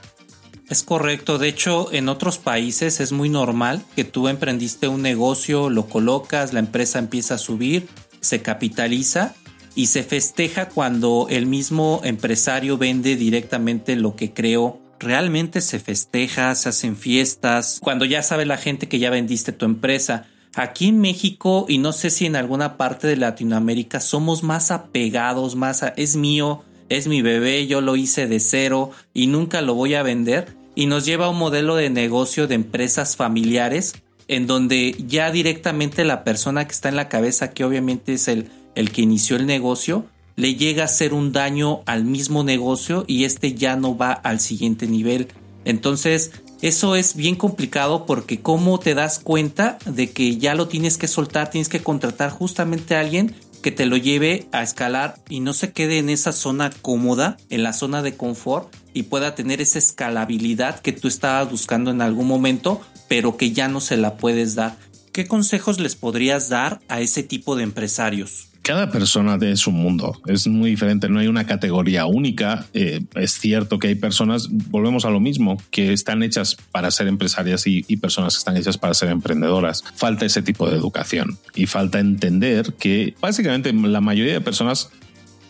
Es 0.68 0.82
correcto, 0.82 1.38
de 1.38 1.48
hecho 1.48 1.92
en 1.92 2.10
otros 2.10 2.36
países 2.36 3.00
es 3.00 3.12
muy 3.12 3.30
normal 3.30 3.84
que 3.96 4.04
tú 4.04 4.28
emprendiste 4.28 4.86
un 4.86 5.00
negocio, 5.00 5.70
lo 5.70 5.86
colocas, 5.86 6.52
la 6.52 6.60
empresa 6.60 6.98
empieza 6.98 7.34
a 7.34 7.38
subir, 7.38 7.88
se 8.20 8.42
capitaliza 8.42 9.34
y 9.79 9.87
se 9.87 10.03
festeja 10.03 10.68
cuando 10.68 11.29
el 11.31 11.47
mismo 11.47 12.01
empresario 12.03 12.79
vende 12.79 13.14
directamente 13.14 13.95
lo 13.95 14.16
que 14.16 14.33
creó. 14.33 14.81
Realmente 14.99 15.61
se 15.61 15.79
festeja, 15.79 16.53
se 16.57 16.70
hacen 16.70 16.97
fiestas, 16.97 17.79
cuando 17.81 18.05
ya 18.05 18.24
sabe 18.24 18.45
la 18.45 18.57
gente 18.57 18.89
que 18.89 18.99
ya 18.99 19.09
vendiste 19.09 19.53
tu 19.53 19.66
empresa. 19.66 20.26
Aquí 20.57 20.89
en 20.89 20.99
México 20.99 21.64
y 21.68 21.79
no 21.79 21.93
sé 21.93 22.11
si 22.11 22.26
en 22.26 22.35
alguna 22.35 22.76
parte 22.76 23.07
de 23.07 23.14
Latinoamérica 23.14 24.01
somos 24.01 24.43
más 24.43 24.72
apegados, 24.72 25.55
más 25.55 25.85
a, 25.85 25.91
es 25.91 26.16
mío, 26.16 26.64
es 26.89 27.07
mi 27.07 27.22
bebé, 27.22 27.68
yo 27.68 27.81
lo 27.81 27.95
hice 27.95 28.26
de 28.26 28.41
cero 28.41 28.91
y 29.14 29.29
nunca 29.29 29.62
lo 29.62 29.76
voy 29.76 29.95
a 29.95 30.03
vender 30.03 30.57
y 30.74 30.87
nos 30.87 31.05
lleva 31.05 31.26
a 31.26 31.31
un 31.31 31.39
modelo 31.39 31.76
de 31.76 31.89
negocio 31.89 32.49
de 32.49 32.57
empresas 32.57 33.14
familiares 33.14 33.95
en 34.26 34.49
donde 34.49 34.97
ya 35.07 35.31
directamente 35.31 36.05
la 36.05 36.24
persona 36.24 36.66
que 36.66 36.72
está 36.72 36.89
en 36.89 36.97
la 36.97 37.09
cabeza, 37.09 37.53
que 37.53 37.64
obviamente 37.64 38.14
es 38.14 38.29
el, 38.29 38.51
el 38.79 38.93
que 38.93 39.03
inició 39.03 39.35
el 39.35 39.47
negocio, 39.47 40.07
le 40.37 40.55
llega 40.55 40.83
a 40.83 40.87
hacer 40.87 41.12
un 41.12 41.33
daño 41.33 41.81
al 41.85 42.05
mismo 42.05 42.45
negocio 42.45 43.05
y 43.09 43.24
este 43.24 43.55
ya 43.55 43.74
no 43.74 43.97
va 43.97 44.12
al 44.12 44.39
siguiente 44.39 44.87
nivel. 44.87 45.26
Entonces, 45.64 46.31
eso 46.62 46.95
es 46.95 47.16
bien 47.16 47.35
complicado 47.35 48.07
porque 48.07 48.41
cómo 48.41 48.79
te 48.79 48.95
das 48.95 49.18
cuenta 49.18 49.79
de 49.85 50.11
que 50.11 50.37
ya 50.37 50.55
lo 50.55 50.68
tienes 50.68 50.97
que 50.97 51.09
soltar, 51.09 51.51
tienes 51.51 51.68
que 51.68 51.83
contratar 51.83 52.31
justamente 52.31 52.95
a 52.95 53.01
alguien 53.01 53.35
que 53.62 53.72
te 53.72 53.85
lo 53.85 53.97
lleve 53.97 54.47
a 54.53 54.62
escalar 54.62 55.16
y 55.29 55.41
no 55.41 55.55
se 55.55 55.72
quede 55.72 55.99
en 55.99 56.09
esa 56.09 56.31
zona 56.31 56.70
cómoda, 56.81 57.37
en 57.51 57.64
la 57.64 57.72
zona 57.72 58.03
de 58.03 58.16
confort 58.16 58.72
y 58.95 59.03
pueda 59.05 59.35
tener 59.35 59.61
esa 59.61 59.81
escalabilidad 59.81 60.79
que 60.79 60.93
tú 60.93 61.09
estabas 61.09 61.51
buscando 61.51 61.91
en 61.91 62.01
algún 62.01 62.29
momento, 62.29 62.81
pero 63.09 63.37
que 63.37 63.51
ya 63.51 63.66
no 63.66 63.81
se 63.81 63.97
la 63.97 64.16
puedes 64.16 64.55
dar. 64.55 64.76
¿Qué 65.11 65.26
consejos 65.26 65.81
les 65.81 65.97
podrías 65.97 66.49
dar 66.49 66.81
a 66.87 67.01
ese 67.01 67.24
tipo 67.24 67.57
de 67.57 67.64
empresarios? 67.64 68.51
Cada 68.68 68.90
persona 68.90 69.38
de 69.38 69.56
su 69.56 69.70
mundo, 69.70 70.20
es 70.26 70.46
muy 70.46 70.68
diferente, 70.68 71.08
no 71.08 71.20
hay 71.20 71.26
una 71.26 71.46
categoría 71.46 72.04
única. 72.04 72.66
Eh, 72.74 73.00
es 73.14 73.40
cierto 73.40 73.78
que 73.78 73.88
hay 73.88 73.94
personas, 73.94 74.48
volvemos 74.50 75.06
a 75.06 75.10
lo 75.10 75.20
mismo, 75.20 75.56
que 75.70 75.94
están 75.94 76.22
hechas 76.22 76.54
para 76.70 76.90
ser 76.90 77.06
empresarias 77.06 77.66
y, 77.66 77.86
y, 77.88 77.96
personas 77.96 78.34
que 78.34 78.40
están 78.40 78.58
hechas 78.58 78.76
para 78.76 78.92
ser 78.92 79.08
emprendedoras. 79.08 79.82
Falta 79.96 80.26
ese 80.26 80.42
tipo 80.42 80.68
de 80.68 80.76
educación 80.76 81.38
y 81.54 81.64
falta 81.64 81.98
entender 81.98 82.74
que 82.74 83.14
básicamente 83.22 83.72
la 83.72 84.02
mayoría 84.02 84.34
de 84.34 84.42
personas 84.42 84.90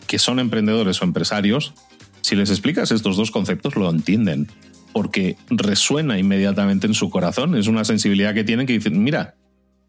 que 0.07 0.17
son 0.17 0.39
emprendedores 0.39 1.01
o 1.01 1.03
empresarios, 1.03 1.73
si 2.21 2.37
les 2.37 2.49
explicas 2.49 2.89
estos 2.89 3.17
dos 3.17 3.31
conceptos, 3.31 3.75
lo 3.75 3.89
entienden 3.89 4.47
porque 4.93 5.35
resuena 5.49 6.17
inmediatamente 6.17 6.87
en 6.87 6.93
su 6.93 7.09
corazón. 7.09 7.55
Es 7.55 7.67
una 7.67 7.83
sensibilidad 7.83 8.33
que 8.33 8.45
tienen 8.45 8.65
que 8.65 8.73
dicen, 8.73 9.03
mira, 9.03 9.35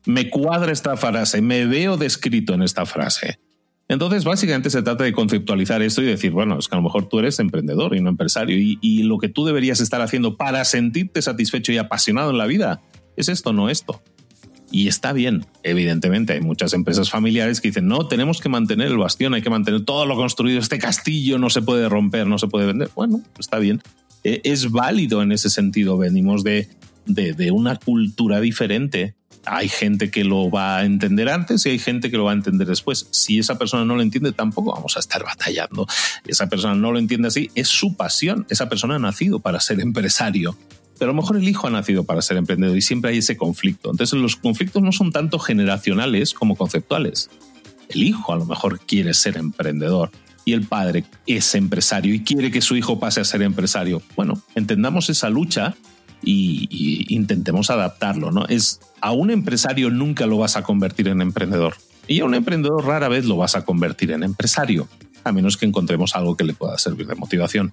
me 0.07 0.31
cuadra 0.31 0.73
esta 0.73 0.97
frase, 0.97 1.43
me 1.43 1.67
veo 1.67 1.97
descrito 1.97 2.55
en 2.55 2.63
esta 2.63 2.87
frase. 2.87 3.39
Entonces, 3.91 4.25
básicamente 4.25 4.71
se 4.71 4.83
trata 4.83 5.03
de 5.03 5.13
conceptualizar 5.13 5.83
esto 5.83 6.01
y 6.01 6.07
decir, 6.07 6.31
bueno, 6.31 6.57
es 6.61 6.69
que 6.69 6.77
a 6.77 6.79
lo 6.79 6.85
mejor 6.85 7.09
tú 7.09 7.19
eres 7.19 7.41
emprendedor 7.41 7.97
y 7.97 8.01
no 8.01 8.09
empresario 8.09 8.57
y, 8.57 9.03
lo 9.03 9.19
que 9.19 9.29
tú 9.29 9.45
deberías 9.45 9.81
estar 9.81 10.01
haciendo 10.01 10.37
para 10.37 10.65
sentirte 10.65 11.21
satisfecho 11.21 11.73
y 11.73 11.79
apasionado 11.79 12.31
en 12.31 12.39
la 12.39 12.47
vida 12.47 12.81
es 13.17 13.29
esto, 13.29 13.53
no 13.53 13.69
esto. 13.69 14.01
Y 14.71 14.87
está 14.87 15.13
bien, 15.13 15.45
evidentemente, 15.65 16.35
hay 16.35 16.41
muchas 16.41 16.73
empresas 16.73 17.11
familiares 17.11 17.61
que 17.61 17.69
dicen, 17.69 17.89
no, 17.89 18.07
tenemos 18.07 18.41
que 18.41 18.49
mantener 18.49 18.87
el 18.87 18.97
bastión, 18.97 19.35
hay 19.35 19.43
que 19.43 19.51
mantener 19.51 19.85
todo 19.85 20.07
lo 20.07 20.15
construido, 20.15 20.61
este 20.61 20.79
castillo 20.79 21.39
no 21.39 21.51
se 21.51 21.61
puede 21.61 21.89
romper, 21.89 22.29
no 22.29 22.39
se 22.39 22.47
puede 22.47 22.67
vender. 22.67 22.91
Bueno, 22.95 23.21
está 23.41 23.59
bien, 23.59 23.83
e, 24.23 24.41
es 24.45 24.71
válido 24.71 25.21
en 25.21 25.33
ese 25.33 25.51
sentido, 25.51 25.99
venimos 25.99 26.45
de, 26.45 26.69
de 27.07 27.51
una 27.51 27.75
cultura 27.75 28.41
diferente 28.41 29.17
hay 29.47 29.69
gente 29.69 30.11
que 30.11 30.25
lo 30.25 30.51
va 30.51 30.79
a 30.79 30.85
entender 30.85 31.29
antes 31.29 31.65
y 31.65 31.71
hay 31.71 31.79
gente 31.79 32.11
que 32.11 32.17
lo 32.17 32.25
va 32.25 32.33
a 32.33 32.35
entender 32.35 32.67
después. 32.67 33.09
Si 33.11 33.39
esa 33.39 33.59
persona 33.59 33.85
no 33.85 33.97
lo 33.97 34.03
entiende, 34.03 34.33
tampoco 34.33 34.73
vamos 34.73 34.97
a 34.97 35.01
estar 35.01 35.25
batallando. 35.25 35.87
Esa 36.27 36.49
persona 36.49 36.75
no 36.75 36.93
lo 36.93 36.99
entiende 36.99 37.29
así, 37.29 37.51
es 37.55 37.69
su 37.69 37.97
pasión. 37.97 38.47
Esa 38.51 38.69
persona 38.69 38.97
ha 38.97 38.99
nacido 38.99 39.41
para 39.41 39.61
ser 39.61 39.81
empresario. 39.81 40.57
Pero 40.99 41.13
a 41.13 41.15
lo 41.15 41.23
mejor 41.23 41.37
el 41.39 41.49
hijo 41.49 41.67
ha 41.67 41.71
nacido 41.71 42.05
para 42.05 42.21
ser 42.21 42.37
emprendedor 42.37 42.77
y 42.77 42.83
siempre 42.83 43.11
hay 43.11 43.19
ese 43.19 43.37
conflicto. 43.37 43.91
Entonces 43.91 44.19
los 44.19 44.37
conflictos 44.37 44.83
no 44.83 44.93
son 44.93 45.13
tanto 45.13 45.39
generacionales 45.39 46.35
como 46.35 46.57
conceptuales. 46.57 47.31
El 47.89 48.03
hijo 48.03 48.33
a 48.33 48.37
lo 48.37 48.45
mejor 48.45 48.81
quiere 48.81 49.15
ser 49.15 49.39
emprendedor 49.39 50.11
y 50.45 50.53
el 50.53 50.67
padre 50.67 51.05
es 51.27 51.55
empresario 51.55 52.15
y 52.15 52.23
quiere 52.23 52.51
que 52.51 52.61
su 52.61 52.77
hijo 52.77 53.01
pase 53.01 53.21
a 53.21 53.25
ser 53.25 53.41
empresario. 53.43 54.03
Bueno, 54.15 54.43
entendamos 54.55 55.09
esa 55.09 55.31
lucha 55.31 55.75
y, 56.23 57.07
intentemos 57.15 57.71
adaptarlo, 57.71 58.31
¿no? 58.31 58.47
Es 58.47 58.81
a 59.01 59.13
un 59.13 59.31
empresario 59.31 59.91
nunca 59.91 60.27
lo 60.27 60.39
vas 60.39 60.57
a 60.57 60.63
convertir 60.63 61.09
en 61.09 61.21
emprendedor 61.21 61.75
y 62.07 62.21
a 62.21 62.25
un 62.25 62.35
emprendedor 62.35 62.85
rara 62.85 63.09
vez 63.09 63.25
lo 63.25 63.37
vas 63.37 63.55
a 63.57 63.65
convertir 63.65 64.11
en 64.11 64.23
empresario, 64.23 64.89
a 65.25 65.33
menos 65.33 65.57
que 65.57 65.67
encontremos 65.67 66.15
algo 66.15 66.37
que 66.37 66.45
le 66.45 66.55
pueda 66.55 66.77
servir 66.79 67.07
de 67.07 67.15
motivación. 67.15 67.73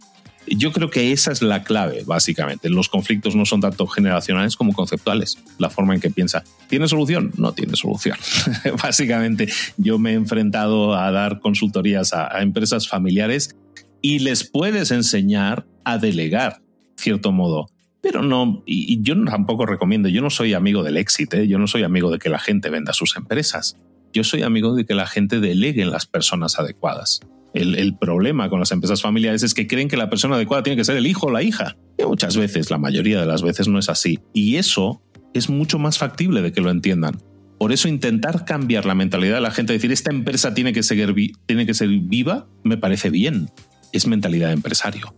Yo 0.49 0.71
creo 0.71 0.89
que 0.89 1.11
esa 1.11 1.33
es 1.33 1.41
la 1.41 1.63
clave, 1.63 2.03
básicamente. 2.05 2.69
Los 2.69 2.87
conflictos 2.87 3.35
no 3.35 3.45
son 3.45 3.59
tanto 3.59 3.85
generacionales 3.85 4.55
como 4.55 4.71
conceptuales. 4.71 5.37
La 5.57 5.69
forma 5.69 5.93
en 5.93 5.99
que 5.99 6.09
piensa, 6.09 6.41
¿tiene 6.69 6.87
solución? 6.87 7.33
No 7.35 7.51
tiene 7.51 7.75
solución. 7.75 8.17
básicamente, 8.81 9.51
yo 9.75 9.99
me 9.99 10.11
he 10.11 10.13
enfrentado 10.13 10.95
a 10.95 11.11
dar 11.11 11.41
consultorías 11.41 12.13
a, 12.13 12.33
a 12.33 12.43
empresas 12.43 12.87
familiares 12.87 13.57
y 14.01 14.19
les 14.19 14.49
puedes 14.49 14.91
enseñar 14.91 15.65
a 15.83 15.97
delegar, 15.97 16.61
cierto 16.95 17.33
modo 17.33 17.67
pero 18.01 18.21
no, 18.21 18.63
y, 18.65 19.01
yo 19.01 19.21
tampoco 19.25 19.65
recomiendo, 19.65 20.09
yo 20.09 20.21
no 20.21 20.29
soy 20.29 20.53
amigo 20.53 20.83
del 20.83 20.97
éxito, 20.97 21.37
¿eh? 21.37 21.47
yo 21.47 21.57
no 21.57 21.67
soy 21.67 21.83
amigo 21.83 22.11
de 22.11 22.19
que 22.19 22.29
la 22.29 22.39
gente 22.39 22.69
venda 22.69 22.93
sus 22.93 23.15
empresas, 23.17 23.77
yo 24.13 24.23
soy 24.23 24.43
amigo 24.43 24.75
de 24.75 24.85
que 24.85 24.93
la 24.93 25.07
gente 25.07 25.39
delegue 25.39 25.81
en 25.81 25.91
las 25.91 26.05
personas 26.05 26.59
adecuadas. 26.59 27.21
El, 27.53 27.95
problema 27.95 28.49
con 28.49 28.59
las 28.59 28.71
empresas 28.71 29.01
familiares 29.01 29.41
es 29.41 29.55
que 29.55 29.65
creen 29.65 29.87
que 29.87 29.97
la 29.97 30.11
persona 30.11 30.35
adecuada 30.35 30.61
tiene 30.61 30.77
que 30.77 30.83
ser 30.83 30.95
el 30.95 31.07
hijo 31.07 31.27
o 31.27 31.31
la 31.31 31.41
hija. 31.41 31.75
Y 31.97 32.03
muchas 32.03 32.37
veces, 32.37 32.69
la 32.69 32.77
mayoría 32.77 33.19
de 33.19 33.25
las 33.25 33.41
veces 33.41 33.67
no 33.67 33.79
es 33.79 33.89
así. 33.89 34.19
Y 34.31 34.57
eso 34.57 35.01
es 35.33 35.49
mucho 35.49 35.79
más 35.79 35.97
factible 35.97 36.43
de 36.43 36.51
que 36.51 36.61
lo 36.61 36.69
entiendan. 36.69 37.19
Por 37.57 37.71
eso 37.71 37.87
intentar 37.87 38.45
cambiar 38.45 38.85
la 38.85 38.93
mentalidad 38.93 39.35
de 39.35 39.41
la 39.41 39.49
gente, 39.49 39.73
decir 39.73 39.91
esta 39.91 40.11
empresa 40.11 40.53
tiene 40.53 40.71
que, 40.71 40.83
seguir 40.83 41.15
tiene 41.47 41.65
que 41.65 41.73
ser 41.73 41.89
viva, 41.89 42.47
me 42.63 42.77
parece 42.77 43.09
bien. 43.09 43.49
Es 43.91 44.05
mentalidad 44.05 44.49
de 44.49 44.53
empresario 44.53 45.15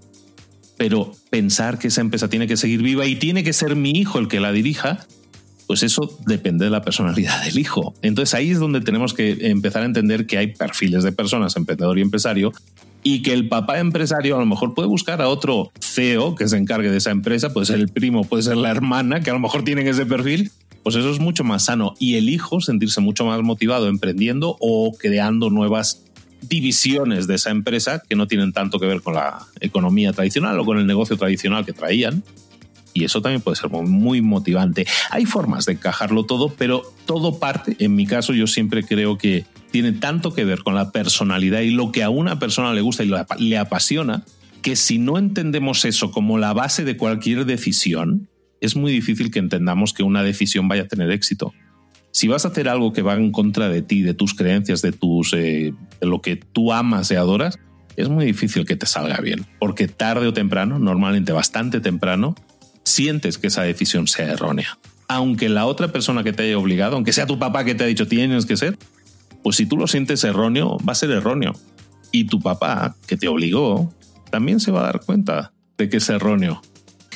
pero 0.80 1.11
pensar 1.30 1.77
que 1.77 1.89
esa 1.89 1.99
empresa 1.99 2.30
tiene 2.30 2.47
que 2.47 2.55
seguir 2.55 2.82
viva 2.82 3.05
y 3.05 3.17
tiene 3.17 3.43
que 3.43 3.51
ser 3.51 3.75
mi 3.75 3.91
hijo 3.91 4.17
el 4.17 4.30
que 4.30 4.39
la 4.39 4.53
dirija, 4.53 5.05
pues 5.67 5.84
eso 5.84 6.17
depende 6.25 6.63
de 6.63 6.71
la 6.71 6.82
personalidad 6.82 7.43
del 7.43 7.59
hijo. 7.59 7.93
Entonces 8.01 8.34
ahí 8.34 8.51
es 8.51 8.59
donde 8.59 8.80
tenemos 8.80 9.13
que 9.13 9.49
empezar 9.49 9.82
a 9.82 9.86
entender 9.86 10.25
que 10.25 10.38
hay 10.38 10.47
perfiles 10.53 11.03
de 11.03 11.11
personas, 11.11 11.57
emprendedor 11.57 11.99
y 11.99 12.01
empresario, 12.01 12.53
y 13.03 13.23
que 13.23 13.34
el 13.34 13.49
papá 13.49 13.80
empresario 13.80 14.38
a 14.38 14.39
lo 14.39 14.45
mejor 14.45 14.73
puede 14.73 14.88
buscar 14.88 15.21
a 15.21 15.27
otro 15.27 15.69
CEO 15.82 16.36
que 16.36 16.47
se 16.47 16.55
encargue 16.55 16.89
de 16.89 16.97
esa 16.97 17.11
empresa, 17.11 17.51
puede 17.51 17.65
ser 17.65 17.80
el 17.80 17.89
primo, 17.89 18.23
puede 18.23 18.43
ser 18.43 18.55
la 18.55 18.71
hermana, 18.71 19.19
que 19.19 19.32
a 19.32 19.34
lo 19.34 19.39
mejor 19.39 19.65
tienen 19.65 19.86
ese 19.86 20.05
perfil, 20.05 20.49
pues 20.82 20.95
eso 20.95 21.11
es 21.11 21.19
mucho 21.19 21.43
más 21.43 21.65
sano. 21.65 21.93
Y 21.99 22.15
el 22.15 22.30
hijo 22.30 22.61
sentirse 22.61 23.01
mucho 23.01 23.25
más 23.25 23.41
motivado 23.41 23.89
emprendiendo 23.89 24.55
o 24.61 24.95
creando 24.97 25.49
nuevas 25.49 26.05
divisiones 26.41 27.27
de 27.27 27.35
esa 27.35 27.49
empresa 27.49 28.01
que 28.07 28.15
no 28.15 28.27
tienen 28.27 28.53
tanto 28.53 28.79
que 28.79 28.85
ver 28.85 29.01
con 29.01 29.15
la 29.15 29.45
economía 29.59 30.13
tradicional 30.13 30.59
o 30.59 30.65
con 30.65 30.77
el 30.77 30.87
negocio 30.87 31.17
tradicional 31.17 31.65
que 31.65 31.73
traían. 31.73 32.23
Y 32.93 33.03
eso 33.03 33.21
también 33.21 33.41
puede 33.41 33.55
ser 33.55 33.69
muy 33.69 34.21
motivante. 34.21 34.87
Hay 35.11 35.25
formas 35.25 35.65
de 35.65 35.73
encajarlo 35.73 36.25
todo, 36.25 36.53
pero 36.57 36.81
todo 37.05 37.39
parte, 37.39 37.75
en 37.79 37.95
mi 37.95 38.07
caso 38.07 38.33
yo 38.33 38.47
siempre 38.47 38.83
creo 38.83 39.17
que 39.17 39.45
tiene 39.71 39.91
tanto 39.91 40.33
que 40.33 40.43
ver 40.43 40.63
con 40.63 40.73
la 40.73 40.91
personalidad 40.91 41.61
y 41.61 41.69
lo 41.69 41.91
que 41.91 42.03
a 42.03 42.09
una 42.09 42.39
persona 42.39 42.73
le 42.73 42.81
gusta 42.81 43.03
y 43.03 43.49
le 43.49 43.57
apasiona, 43.57 44.25
que 44.63 44.75
si 44.75 44.97
no 44.97 45.17
entendemos 45.17 45.85
eso 45.85 46.11
como 46.11 46.37
la 46.37 46.53
base 46.53 46.83
de 46.83 46.97
cualquier 46.97 47.45
decisión, 47.45 48.27
es 48.59 48.75
muy 48.75 48.91
difícil 48.91 49.31
que 49.31 49.39
entendamos 49.39 49.93
que 49.93 50.03
una 50.03 50.23
decisión 50.23 50.67
vaya 50.67 50.83
a 50.83 50.87
tener 50.87 51.11
éxito 51.11 51.53
si 52.12 52.28
vas 52.28 52.45
a 52.45 52.49
hacer 52.49 52.70
algo 52.70 52.93
que 52.93 53.01
va 53.01 53.16
en 53.16 53.32
contra 53.32 53.70
de 53.70 53.82
ti, 53.82 54.01
de 54.01 54.14
tus 54.14 54.34
creencias, 54.34 54.82
de, 54.82 54.91
tus, 54.91 55.34
eh, 55.34 55.74
lo 56.01 56.22
que 56.22 56.36
tú 56.36 56.74
amas 56.74 57.12
y 57.12 57.16
adoras, 57.16 57.60
es 57.95 58.10
muy 58.10 58.26
difícil 58.26 58.66
que 58.66 58.76
te 58.76 58.86
salga 58.86 59.18
bien, 59.18 59.45
porque 59.60 59.88
tarde 59.88 60.28
o 60.28 60.34
temprano, 60.34 60.80
normalmente 60.80 61.32
bastante 61.32 61.82
temprano, 61.82 62.36
sientes 62.84 63.38
que 63.38 63.47
esa 63.47 63.64
decisión 63.64 64.07
sea 64.07 64.32
errónea. 64.32 64.80
Aunque 65.07 65.49
la 65.49 65.66
otra 65.66 65.91
persona 65.91 66.24
que 66.24 66.34
te 66.34 66.43
haya 66.43 66.57
obligado, 66.57 66.95
aunque 66.95 67.14
sea 67.14 67.26
tu 67.26 67.39
papá 67.39 67.66
que 67.66 67.76
te 67.76 67.84
ha 67.84 67.88
dicho 67.88 68.07
tienes 68.07 68.45
que 68.45 68.57
ser, 68.57 68.78
pues 69.43 69.55
si 69.55 69.66
tú 69.66 69.78
lo 69.78 69.88
sientes 69.88 70.24
erróneo, 70.24 70.78
va 70.88 70.93
a 70.93 70.95
ser 70.95 71.12
erróneo. 71.12 71.53
Y 72.12 72.26
tu 72.26 72.39
papá, 72.39 72.95
que 73.07 73.18
te 73.18 73.28
obligó, 73.28 73.93
también 74.32 74.60
se 74.60 74.72
va 74.72 74.82
a 74.82 74.86
dar 74.86 75.01
cuenta 75.01 75.51
de 75.78 75.89
que 75.89 75.97
es 75.97 76.10
erróneo, 76.10 76.62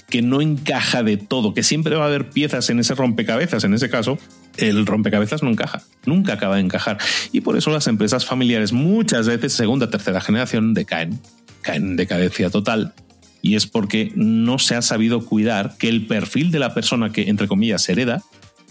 que 0.09 0.21
no 0.21 0.41
encaja 0.41 1.03
de 1.03 1.17
todo, 1.17 1.53
que 1.53 1.63
siempre 1.63 1.95
va 1.95 2.03
a 2.03 2.07
haber 2.07 2.29
piezas 2.29 2.69
en 2.69 2.79
ese 2.79 2.95
rompecabezas, 2.95 3.63
en 3.63 3.73
ese 3.73 3.89
caso, 3.89 4.17
el 4.57 4.85
rompecabezas 4.85 5.43
no 5.43 5.49
encaja, 5.49 5.81
nunca 6.05 6.33
acaba 6.33 6.55
de 6.55 6.61
encajar. 6.61 6.97
Y 7.31 7.41
por 7.41 7.57
eso 7.57 7.71
las 7.71 7.87
empresas 7.87 8.25
familiares 8.25 8.71
muchas 8.71 9.27
veces, 9.27 9.53
segunda, 9.53 9.89
tercera 9.89 10.21
generación, 10.21 10.73
decaen, 10.73 11.19
caen 11.61 11.83
en 11.83 11.95
decadencia 11.95 12.49
total. 12.49 12.93
Y 13.41 13.55
es 13.55 13.67
porque 13.67 14.11
no 14.15 14.57
se 14.59 14.75
ha 14.75 14.81
sabido 14.81 15.25
cuidar 15.25 15.75
que 15.77 15.89
el 15.89 16.05
perfil 16.05 16.51
de 16.51 16.59
la 16.59 16.73
persona 16.73 17.11
que, 17.11 17.29
entre 17.29 17.47
comillas, 17.47 17.87
hereda 17.89 18.23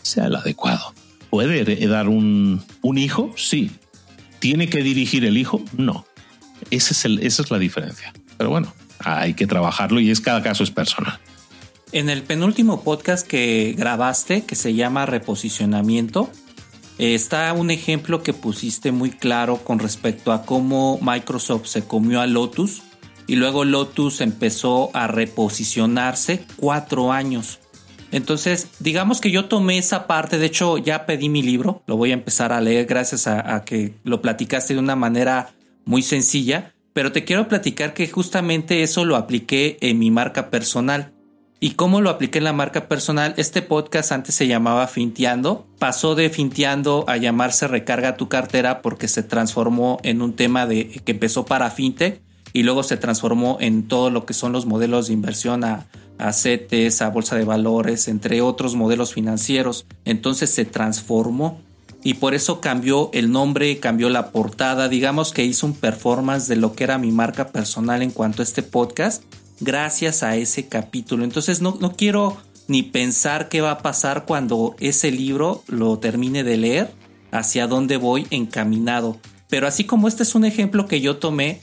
sea 0.02 0.26
el 0.26 0.34
adecuado. 0.34 0.94
¿Puede 1.30 1.60
heredar 1.60 2.08
un, 2.08 2.62
un 2.80 2.98
hijo? 2.98 3.32
Sí. 3.36 3.70
¿Tiene 4.38 4.68
que 4.68 4.82
dirigir 4.82 5.24
el 5.24 5.36
hijo? 5.36 5.62
No. 5.76 6.06
Ese 6.70 6.94
es 6.94 7.04
el, 7.04 7.18
esa 7.20 7.42
es 7.42 7.50
la 7.50 7.58
diferencia. 7.58 8.12
Pero 8.38 8.50
bueno, 8.50 8.72
hay 8.98 9.34
que 9.34 9.46
trabajarlo 9.46 10.00
y 10.00 10.10
es 10.10 10.20
cada 10.20 10.42
caso 10.42 10.64
es 10.64 10.70
personal. 10.70 11.18
En 11.92 12.08
el 12.08 12.22
penúltimo 12.22 12.82
podcast 12.82 13.26
que 13.26 13.74
grabaste, 13.76 14.44
que 14.44 14.56
se 14.56 14.72
llama 14.72 15.04
Reposicionamiento, 15.04 16.30
está 16.96 17.52
un 17.52 17.70
ejemplo 17.70 18.22
que 18.22 18.32
pusiste 18.32 18.92
muy 18.92 19.10
claro 19.10 19.58
con 19.58 19.78
respecto 19.78 20.32
a 20.32 20.46
cómo 20.46 20.98
Microsoft 21.02 21.66
se 21.66 21.84
comió 21.84 22.22
a 22.22 22.26
Lotus 22.26 22.82
y 23.26 23.36
luego 23.36 23.66
Lotus 23.66 24.22
empezó 24.22 24.90
a 24.94 25.06
reposicionarse 25.06 26.46
cuatro 26.56 27.12
años. 27.12 27.60
Entonces, 28.10 28.68
digamos 28.78 29.20
que 29.20 29.30
yo 29.30 29.44
tomé 29.44 29.76
esa 29.76 30.06
parte, 30.06 30.38
de 30.38 30.46
hecho 30.46 30.78
ya 30.78 31.04
pedí 31.04 31.28
mi 31.28 31.42
libro, 31.42 31.82
lo 31.86 31.98
voy 31.98 32.12
a 32.12 32.14
empezar 32.14 32.54
a 32.54 32.62
leer 32.62 32.86
gracias 32.86 33.26
a, 33.26 33.64
que 33.66 33.92
lo 34.02 34.22
platicaste 34.22 34.72
de 34.72 34.80
una 34.80 34.96
manera 34.96 35.52
muy 35.84 36.02
sencilla, 36.02 36.72
pero 36.94 37.12
te 37.12 37.24
quiero 37.24 37.48
platicar 37.48 37.92
que 37.92 38.08
justamente 38.08 38.82
eso 38.82 39.04
lo 39.04 39.16
apliqué 39.16 39.76
en 39.82 39.98
mi 39.98 40.10
marca 40.10 40.48
personal. 40.48 41.12
¿Y 41.64 41.74
cómo 41.74 42.00
lo 42.00 42.10
apliqué 42.10 42.38
en 42.38 42.44
la 42.44 42.52
marca 42.52 42.88
personal? 42.88 43.34
Este 43.36 43.62
podcast 43.62 44.10
antes 44.10 44.34
se 44.34 44.48
llamaba 44.48 44.88
Finteando, 44.88 45.64
pasó 45.78 46.16
de 46.16 46.28
Finteando 46.28 47.04
a 47.06 47.18
llamarse 47.18 47.68
Recarga 47.68 48.16
tu 48.16 48.28
cartera 48.28 48.82
porque 48.82 49.06
se 49.06 49.22
transformó 49.22 50.00
en 50.02 50.22
un 50.22 50.32
tema 50.32 50.66
de 50.66 50.88
que 50.88 51.12
empezó 51.12 51.44
para 51.44 51.70
fintech 51.70 52.20
y 52.52 52.64
luego 52.64 52.82
se 52.82 52.96
transformó 52.96 53.58
en 53.60 53.86
todo 53.86 54.10
lo 54.10 54.26
que 54.26 54.34
son 54.34 54.50
los 54.50 54.66
modelos 54.66 55.06
de 55.06 55.12
inversión 55.12 55.62
a, 55.62 55.86
a 56.18 56.32
CETES, 56.32 57.00
a 57.00 57.10
bolsa 57.10 57.36
de 57.36 57.44
valores, 57.44 58.08
entre 58.08 58.40
otros 58.40 58.74
modelos 58.74 59.14
financieros. 59.14 59.86
Entonces 60.04 60.50
se 60.50 60.64
transformó 60.64 61.60
y 62.02 62.14
por 62.14 62.34
eso 62.34 62.60
cambió 62.60 63.08
el 63.12 63.30
nombre, 63.30 63.78
cambió 63.78 64.10
la 64.10 64.32
portada, 64.32 64.88
digamos 64.88 65.32
que 65.32 65.44
hizo 65.44 65.68
un 65.68 65.74
performance 65.74 66.48
de 66.48 66.56
lo 66.56 66.74
que 66.74 66.82
era 66.82 66.98
mi 66.98 67.12
marca 67.12 67.52
personal 67.52 68.02
en 68.02 68.10
cuanto 68.10 68.42
a 68.42 68.44
este 68.44 68.64
podcast, 68.64 69.22
gracias 69.60 70.22
a 70.22 70.36
ese 70.36 70.68
capítulo. 70.68 71.24
Entonces 71.24 71.60
no, 71.60 71.76
no 71.80 71.94
quiero 71.94 72.36
ni 72.68 72.82
pensar 72.82 73.48
qué 73.48 73.60
va 73.60 73.72
a 73.72 73.82
pasar 73.82 74.24
cuando 74.24 74.76
ese 74.80 75.10
libro 75.10 75.62
lo 75.66 75.98
termine 75.98 76.44
de 76.44 76.56
leer, 76.56 76.94
hacia 77.30 77.66
dónde 77.66 77.96
voy 77.96 78.26
encaminado. 78.30 79.18
Pero 79.48 79.66
así 79.66 79.84
como 79.84 80.08
este 80.08 80.22
es 80.22 80.34
un 80.34 80.44
ejemplo 80.44 80.86
que 80.86 81.00
yo 81.00 81.16
tomé, 81.16 81.60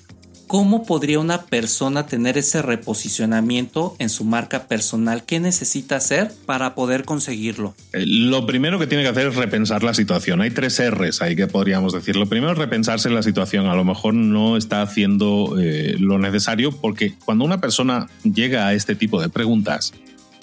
¿Cómo 0.50 0.84
podría 0.84 1.20
una 1.20 1.43
persona 1.43 2.08
tener 2.08 2.36
ese 2.36 2.64
reposicionamiento 2.64 3.95
en 4.00 4.10
su 4.10 4.24
marca 4.24 4.64
personal? 4.64 5.24
¿Qué 5.24 5.39
necesita 5.39 5.97
hacer 5.97 6.32
para 6.47 6.74
poder 6.74 7.06
conseguirlo? 7.06 7.76
Eh, 7.93 8.04
lo 8.08 8.47
primero 8.47 8.80
que 8.80 8.88
tiene 8.88 9.04
que 9.04 9.10
hacer 9.10 9.28
es 9.28 9.36
repensar 9.36 9.84
la 9.84 9.93
situación. 9.93 10.41
Hay 10.41 10.50
tres 10.50 10.82
R's 10.82 11.22
ahí 11.22 11.36
que 11.36 11.45
podríamos 11.45 11.93
decir. 11.93 12.16
Lo 12.16 12.26
primero 12.26 12.54
es 12.54 12.58
repensarse 12.58 13.12
la 13.12 13.22
situación. 13.22 13.68
A 13.68 13.76
lo 13.76 13.84
mejor 13.84 14.16
no 14.16 14.58
está 14.58 14.82
haciendo 14.82 15.56
eh, 15.62 15.97
lo 16.00 16.18
necesario 16.18 16.72
porque 16.72 17.14
cuando 17.24 17.45
una 17.45 17.62
persona 17.62 18.08
llega 18.24 18.66
a 18.66 18.74
este 18.74 18.95
tipo 18.95 19.22
de 19.22 19.30
preguntas, 19.30 19.93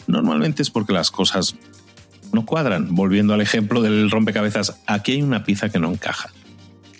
normalmente 0.07 0.63
es 0.63 0.71
porque 0.71 0.93
las 0.93 1.11
cosas 1.11 1.57
no 2.33 2.47
cuadran. 2.47 2.95
Volviendo 2.95 3.35
al 3.35 3.41
ejemplo 3.41 3.83
del 3.83 4.09
rompecabezas, 4.09 4.81
aquí 4.87 5.15
hay 5.15 5.23
una 5.23 5.43
pieza 5.43 5.69
que 5.69 5.81
no 5.81 5.91
encaja. 5.91 6.31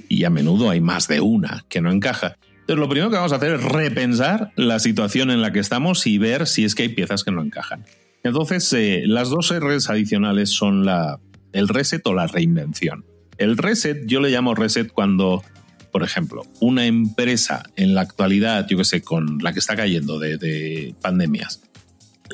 Y 0.09 0.25
a 0.25 0.31
menudo 0.31 0.71
hay 0.71 0.81
más 0.81 1.07
de 1.07 1.21
una 1.21 1.65
que 1.69 1.81
no 1.81 1.93
encaja. 1.93 2.37
Entonces, 2.67 2.81
lo 2.81 2.89
primero 2.89 3.11
que 3.11 3.17
vamos 3.17 3.33
a 3.33 3.37
hacer 3.37 3.53
es 3.53 3.63
repensar 3.63 4.51
la 4.57 4.81
situación 4.81 5.31
en 5.31 5.41
la 5.41 5.53
que 5.53 5.61
estamos 5.61 6.05
y 6.05 6.19
ver 6.19 6.49
si 6.49 6.65
es 6.65 6.75
que 6.75 6.83
hay 6.83 6.89
piezas 6.89 7.23
que 7.23 7.31
no 7.31 7.41
encajan. 7.41 7.85
Entonces, 8.25 8.73
eh, 8.73 9.05
las 9.07 9.31
dos 9.31 9.55
R's 9.57 9.89
adicionales 9.89 10.51
son 10.51 10.85
la, 10.85 11.21
el 11.53 11.69
reset 11.69 12.05
o 12.09 12.13
la 12.13 12.27
reinvención. 12.27 13.05
El 13.39 13.57
reset, 13.57 14.05
yo 14.07 14.19
le 14.19 14.31
llamo 14.31 14.57
reset 14.57 14.91
cuando, 14.91 15.45
por 15.93 16.03
ejemplo, 16.03 16.43
una 16.59 16.87
empresa 16.87 17.63
en 17.77 17.95
la 17.95 18.01
actualidad, 18.01 18.67
yo 18.67 18.79
que 18.79 18.85
sé, 18.85 19.01
con 19.01 19.39
la 19.45 19.53
que 19.53 19.61
está 19.61 19.77
cayendo 19.77 20.19
de, 20.19 20.37
de 20.37 20.93
pandemias, 21.01 21.63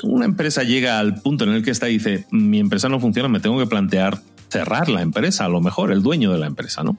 una 0.01 0.25
empresa 0.25 0.63
llega 0.63 0.97
al 0.97 1.21
punto 1.21 1.43
en 1.43 1.51
el 1.51 1.63
que 1.63 1.69
está 1.69 1.89
y 1.89 1.99
dice, 1.99 2.25
mi 2.31 2.57
empresa 2.57 2.89
no 2.89 2.99
funciona, 2.99 3.29
me 3.29 3.39
tengo 3.39 3.59
que 3.59 3.67
plantear 3.67 4.19
cerrar 4.49 4.89
la 4.89 5.03
empresa, 5.03 5.45
a 5.45 5.49
lo 5.49 5.61
mejor 5.61 5.91
el 5.91 6.01
dueño 6.01 6.31
de 6.31 6.39
la 6.39 6.47
empresa, 6.47 6.83
¿no? 6.83 6.97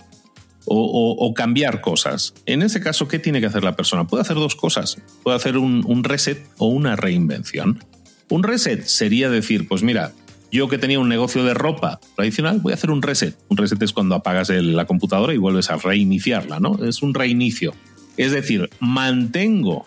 O, 0.67 1.33
cambiar 1.35 1.81
cosas. 1.81 2.35
En 2.47 2.63
ese 2.63 2.81
caso, 2.81 3.09
¿qué 3.09 3.19
tiene 3.19 3.41
que 3.41 3.47
hacer 3.47 3.65
la 3.65 3.77
persona? 3.77 4.07
Puede 4.07 4.23
hacer 4.23 4.37
dos 4.37 4.57
cosas. 4.57 4.99
Puede 5.23 5.37
hacer 5.37 5.59
un, 5.59 6.05
reset 6.05 6.47
o 6.59 6.67
una 6.67 6.97
reinvención. 6.97 7.85
Un 8.29 8.43
reset 8.43 8.85
sería 8.85 9.29
decir, 9.31 9.69
pues 9.69 9.83
mira, 9.83 10.13
yo 10.51 10.69
que 10.69 10.79
tenía 10.79 10.99
un 10.99 11.09
negocio 11.09 11.45
de 11.45 11.55
ropa 11.55 12.01
tradicional, 12.17 12.61
voy 12.61 12.73
a 12.73 12.77
hacer 12.77 12.91
un 12.91 13.03
reset. 13.03 13.37
Un 13.49 13.57
reset 13.57 13.83
es 13.83 13.93
cuando 13.93 14.15
apagas 14.15 14.51
la 14.51 14.87
computadora 14.87 15.35
y 15.35 15.39
vuelves 15.39 15.71
a 15.71 15.77
reiniciarla, 15.77 16.61
¿no? 16.61 16.85
Es 16.85 17.03
un 17.03 17.15
reinicio. 17.15 17.75
Es 18.17 18.33
decir, 18.33 18.71
mantengo 18.81 19.85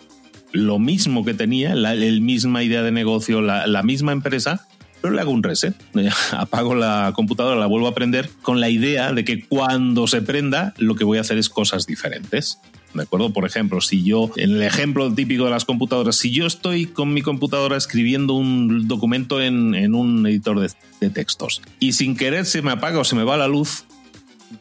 lo 0.52 0.78
mismo 0.78 1.24
que 1.24 1.34
tenía, 1.34 1.74
la, 1.74 1.94
misma 1.94 2.62
idea 2.62 2.82
de 2.82 2.92
negocio, 2.92 3.40
la 3.40 3.82
misma 3.82 4.12
empresa, 4.12 4.68
pero 5.00 5.14
le 5.14 5.20
hago 5.20 5.30
un 5.30 5.42
reset. 5.42 5.74
Apago 6.32 6.74
la 6.74 7.12
computadora, 7.14 7.56
la 7.56 7.66
vuelvo 7.66 7.88
a 7.88 7.94
prender 7.94 8.28
con 8.42 8.60
la 8.60 8.68
idea 8.68 9.12
de 9.12 9.24
que 9.24 9.44
cuando 9.46 10.06
se 10.06 10.22
prenda 10.22 10.74
lo 10.78 10.94
que 10.94 11.04
voy 11.04 11.18
a 11.18 11.22
hacer 11.22 11.38
es 11.38 11.48
cosas 11.48 11.86
diferentes. 11.86 12.60
¿De 12.94 13.02
acuerdo? 13.02 13.32
Por 13.32 13.44
ejemplo, 13.44 13.80
si 13.80 14.02
yo, 14.02 14.30
en 14.36 14.52
el 14.52 14.62
ejemplo 14.62 15.12
típico 15.12 15.44
de 15.44 15.50
las 15.50 15.64
computadoras, 15.64 16.16
si 16.16 16.30
yo 16.30 16.46
estoy 16.46 16.86
con 16.86 17.12
mi 17.12 17.20
computadora 17.20 17.76
escribiendo 17.76 18.32
un 18.32 18.88
documento 18.88 19.42
en, 19.42 19.94
un 19.94 20.26
editor 20.26 20.58
de, 20.60 21.10
textos 21.10 21.62
y 21.78 21.92
sin 21.92 22.16
querer 22.16 22.44
se 22.46 22.62
me 22.62 22.72
apaga 22.72 22.98
o 22.98 23.04
se 23.04 23.14
me 23.14 23.24
va 23.24 23.36
la 23.36 23.46
luz, 23.46 23.84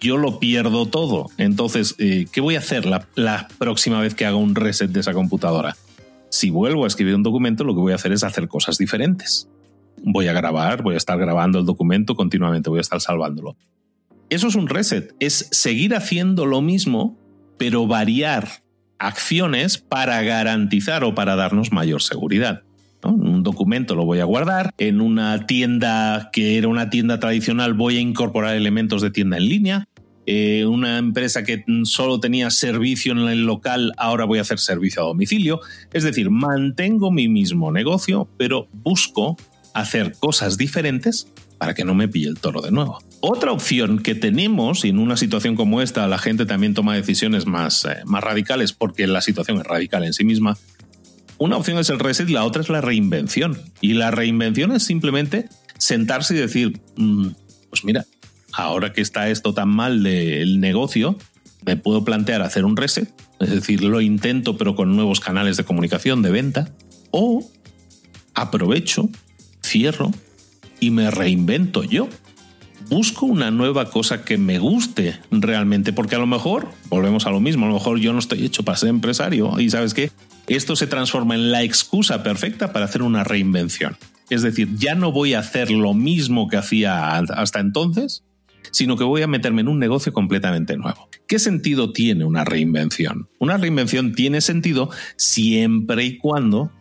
yo 0.02 0.18
lo 0.18 0.40
pierdo 0.40 0.86
todo. 0.88 1.28
Entonces, 1.38 1.96
eh, 2.00 2.28
¿qué 2.32 2.42
voy 2.42 2.56
a 2.56 2.60
hacer 2.60 2.86
la, 2.86 3.08
la 3.16 3.48
próxima 3.58 4.02
vez 4.02 4.14
que 4.14 4.26
haga 4.26 4.36
un 4.36 4.56
reset 4.56 4.92
de 4.92 5.00
esa 5.00 5.14
computadora? 5.14 5.78
Si 6.30 6.50
vuelvo 6.50 6.84
a 6.84 6.88
escribir 6.88 7.16
un 7.16 7.24
documento, 7.24 7.64
lo 7.64 7.74
que 7.74 7.80
voy 7.80 7.94
a 7.94 7.96
hacer 7.96 8.12
es 8.12 8.24
hacer 8.24 8.50
cosas 8.50 8.78
diferentes 8.78 9.48
voy 10.04 10.28
a 10.28 10.34
grabar, 10.34 10.84
voy 10.84 10.96
a 10.96 10.98
estar 10.98 11.18
grabando 11.18 11.60
el 11.60 11.66
documento 11.66 12.16
continuamente, 12.16 12.70
voy 12.70 12.80
a 12.80 12.82
estar 12.82 13.02
salvándolo. 13.02 13.56
Eso 14.30 14.48
es 14.48 14.56
un 14.56 14.68
reset, 14.68 15.16
es 15.20 15.48
seguir 15.52 15.96
haciendo 15.96 16.46
lo 16.46 16.62
mismo, 16.62 17.18
pero 17.58 17.88
variar 17.88 18.48
acciones 19.00 19.78
para 19.78 20.22
garantizar 20.24 21.04
o 21.04 21.16
para 21.16 21.36
darnos 21.36 21.72
mayor 21.72 22.02
seguridad. 22.02 22.64
Un 23.04 23.44
documento 23.44 23.96
lo 23.96 24.06
voy 24.06 24.20
a 24.20 24.26
guardar, 24.26 24.74
en 24.78 25.00
una 25.00 25.46
tienda 25.46 26.30
que 26.34 26.58
era 26.58 26.68
una 26.68 26.90
tienda 26.90 27.20
tradicional 27.20 27.74
voy 27.74 27.98
a 27.98 28.02
incorporar 28.02 28.56
elementos 28.56 29.02
de 29.02 29.12
tienda 29.12 29.38
en 29.38 29.48
línea, 29.48 29.88
eh, 30.30 30.66
una 30.66 30.98
empresa 30.98 31.44
que 31.46 31.64
solo 31.84 32.20
tenía 32.20 32.50
servicio 32.50 33.14
en 33.14 33.20
el 33.20 33.46
local, 33.46 33.94
ahora 33.96 34.26
voy 34.26 34.40
a 34.40 34.42
hacer 34.42 34.60
servicio 34.60 35.02
a 35.02 35.06
domicilio. 35.06 35.62
Es 35.94 36.04
decir, 36.04 36.30
mantengo 36.30 37.12
mi 37.12 37.30
mismo 37.30 37.72
negocio, 37.72 38.28
pero 38.38 38.68
busco 38.74 39.38
hacer 39.78 40.14
cosas 40.20 40.58
diferentes 40.58 41.28
para 41.58 41.74
que 41.74 41.86
no 41.86 41.94
me 41.96 42.08
pille 42.08 42.28
el 42.28 42.40
toro 42.40 42.62
de 42.62 42.72
nuevo. 42.72 43.00
Otra 43.20 43.52
opción 43.52 44.00
que 44.00 44.16
tenemos, 44.16 44.86
y 44.86 44.90
en 44.90 45.00
una 45.00 45.18
situación 45.18 45.56
como 45.56 45.82
esta 45.82 46.08
la 46.08 46.18
gente 46.18 46.46
también 46.46 46.74
toma 46.74 46.96
decisiones 46.96 47.46
más, 47.46 47.86
eh, 47.86 47.98
más 48.06 48.24
radicales 48.24 48.74
porque 48.74 49.08
la 49.08 49.22
situación 49.22 49.58
es 49.58 49.64
radical 49.64 50.04
en 50.04 50.14
sí 50.14 50.24
misma, 50.24 50.58
una 51.40 51.58
opción 51.58 51.78
es 51.78 51.90
el 51.90 52.00
reset 52.00 52.30
y 52.30 52.34
la 52.34 52.44
otra 52.44 52.62
es 52.62 52.70
la 52.70 52.82
reinvención. 52.82 53.60
Y 53.80 53.94
la 53.94 54.10
reinvención 54.10 54.72
es 54.72 54.84
simplemente 54.84 55.50
sentarse 55.78 56.36
y 56.36 56.40
decir, 56.40 56.82
mm, 56.96 57.28
pues 57.70 57.84
mira, 57.84 58.06
ahora 58.54 58.94
que 58.94 59.02
está 59.02 59.30
esto 59.30 59.54
tan 59.54 59.70
mal 59.70 60.02
del 60.02 60.60
negocio, 60.60 61.18
me 61.66 61.76
puedo 61.76 62.04
plantear 62.04 62.42
hacer 62.42 62.66
un 62.66 62.78
reset, 62.78 63.14
es 63.40 63.52
decir, 63.52 63.84
lo 63.84 64.02
intento 64.02 64.58
pero 64.58 64.76
con 64.76 64.96
nuevos 64.96 65.20
canales 65.20 65.58
de 65.58 65.64
comunicación, 65.64 66.24
de 66.24 66.32
venta, 66.32 66.72
o 67.12 67.48
aprovecho 68.34 69.10
y 70.80 70.92
me 70.92 71.12
reinvento 71.12 71.84
yo. 71.84 72.08
Busco 72.90 73.26
una 73.26 73.52
nueva 73.52 73.90
cosa 73.90 74.24
que 74.24 74.38
me 74.38 74.60
guste 74.60 75.20
realmente, 75.30 75.92
porque 75.92 76.16
a 76.16 76.20
lo 76.20 76.28
mejor, 76.28 76.70
volvemos 76.90 77.26
a 77.26 77.32
lo 77.32 77.40
mismo, 77.40 77.66
a 77.66 77.70
lo 77.70 77.76
mejor 77.76 78.00
yo 78.00 78.14
no 78.14 78.20
estoy 78.20 78.46
hecho 78.46 78.64
para 78.64 78.78
ser 78.78 78.90
empresario 78.90 79.60
y 79.60 79.70
sabes 79.70 79.94
que 79.94 80.12
esto 80.48 80.76
se 80.76 80.88
transforma 80.88 81.36
en 81.36 81.52
la 81.52 81.64
excusa 81.64 82.24
perfecta 82.24 82.72
para 82.72 82.86
hacer 82.86 83.02
una 83.02 83.24
reinvención. 83.24 83.98
Es 84.30 84.42
decir, 84.42 84.70
ya 84.76 84.96
no 84.96 85.12
voy 85.12 85.34
a 85.34 85.40
hacer 85.40 85.72
lo 85.72 85.94
mismo 85.94 86.48
que 86.48 86.58
hacía 86.58 87.18
hasta 87.18 87.60
entonces, 87.60 88.24
sino 88.72 88.98
que 88.98 89.04
voy 89.04 89.22
a 89.22 89.28
meterme 89.28 89.62
en 89.62 89.68
un 89.68 89.80
negocio 89.80 90.14
completamente 90.14 90.78
nuevo. 90.78 91.10
¿Qué 91.28 91.40
sentido 91.40 91.92
tiene 91.92 92.26
una 92.26 92.46
reinvención? 92.46 93.28
Una 93.40 93.58
reinvención 93.58 94.14
tiene 94.14 94.42
sentido 94.42 94.90
siempre 95.18 96.06
y 96.06 96.18
cuando 96.18 96.72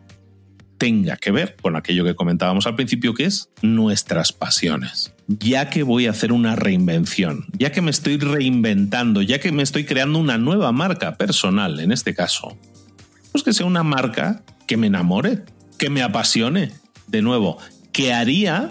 tenga 0.78 1.16
que 1.16 1.30
ver 1.30 1.56
con 1.60 1.76
aquello 1.76 2.04
que 2.04 2.14
comentábamos 2.14 2.66
al 2.66 2.74
principio, 2.74 3.14
que 3.14 3.24
es 3.24 3.50
nuestras 3.62 4.32
pasiones. 4.32 5.12
Ya 5.26 5.70
que 5.70 5.82
voy 5.82 6.06
a 6.06 6.10
hacer 6.10 6.32
una 6.32 6.56
reinvención, 6.56 7.46
ya 7.58 7.72
que 7.72 7.82
me 7.82 7.90
estoy 7.90 8.18
reinventando, 8.18 9.22
ya 9.22 9.40
que 9.40 9.52
me 9.52 9.62
estoy 9.62 9.84
creando 9.84 10.18
una 10.18 10.38
nueva 10.38 10.72
marca 10.72 11.16
personal, 11.16 11.80
en 11.80 11.92
este 11.92 12.14
caso, 12.14 12.56
pues 13.32 13.42
que 13.42 13.52
sea 13.52 13.66
una 13.66 13.82
marca 13.82 14.42
que 14.66 14.76
me 14.76 14.86
enamore, 14.86 15.42
que 15.78 15.90
me 15.90 16.02
apasione, 16.02 16.72
de 17.06 17.22
nuevo, 17.22 17.58
que 17.92 18.12
haría 18.12 18.70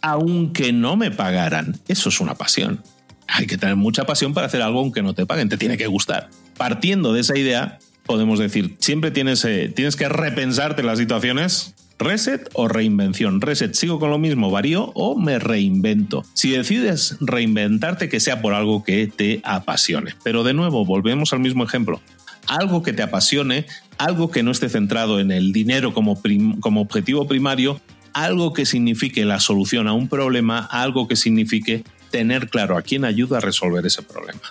aunque 0.00 0.72
no 0.72 0.96
me 0.96 1.10
pagaran. 1.10 1.80
Eso 1.88 2.10
es 2.10 2.20
una 2.20 2.34
pasión. 2.34 2.82
Hay 3.26 3.46
que 3.46 3.56
tener 3.56 3.76
mucha 3.76 4.04
pasión 4.04 4.34
para 4.34 4.48
hacer 4.48 4.60
algo 4.60 4.80
aunque 4.80 5.02
no 5.02 5.14
te 5.14 5.24
paguen, 5.24 5.48
te 5.48 5.56
tiene 5.56 5.78
que 5.78 5.86
gustar. 5.86 6.28
Partiendo 6.58 7.14
de 7.14 7.20
esa 7.20 7.38
idea, 7.38 7.78
podemos 8.06 8.38
decir, 8.38 8.76
siempre 8.78 9.10
tienes, 9.10 9.44
eh, 9.44 9.72
tienes 9.74 9.96
que 9.96 10.08
repensarte 10.08 10.82
las 10.82 10.98
situaciones. 10.98 11.74
Reset 11.98 12.50
o 12.54 12.66
reinvención. 12.66 13.40
Reset, 13.40 13.72
sigo 13.74 14.00
con 14.00 14.10
lo 14.10 14.18
mismo, 14.18 14.50
varío 14.50 14.90
o 14.94 15.16
me 15.16 15.38
reinvento. 15.38 16.24
Si 16.34 16.50
decides 16.50 17.16
reinventarte, 17.20 18.08
que 18.08 18.18
sea 18.18 18.42
por 18.42 18.52
algo 18.52 18.82
que 18.82 19.06
te 19.06 19.40
apasione. 19.44 20.14
Pero 20.24 20.42
de 20.42 20.54
nuevo, 20.54 20.84
volvemos 20.84 21.32
al 21.32 21.40
mismo 21.40 21.64
ejemplo. 21.64 22.00
algo 22.46 22.82
que 22.82 22.92
te 22.92 23.02
apasione, 23.02 23.64
algo 23.96 24.30
que 24.30 24.42
no 24.42 24.50
esté 24.50 24.68
centrado 24.68 25.18
en 25.18 25.30
el 25.32 25.52
dinero 25.52 25.94
como, 25.94 26.20
como 26.60 26.82
objetivo 26.82 27.26
primario, 27.26 27.80
algo 28.12 28.52
que 28.52 28.66
signifique 28.66 29.24
la 29.24 29.40
solución 29.40 29.88
a 29.88 29.92
un 29.92 30.08
problema, 30.08 30.58
algo 30.58 31.08
que 31.08 31.16
signifique 31.16 31.84
tener 32.10 32.48
claro 32.48 32.76
a 32.76 32.82
quién 32.82 33.04
ayuda 33.04 33.38
a 33.38 33.40
resolver 33.40 33.84
ese 33.86 34.02
problema. 34.02 34.42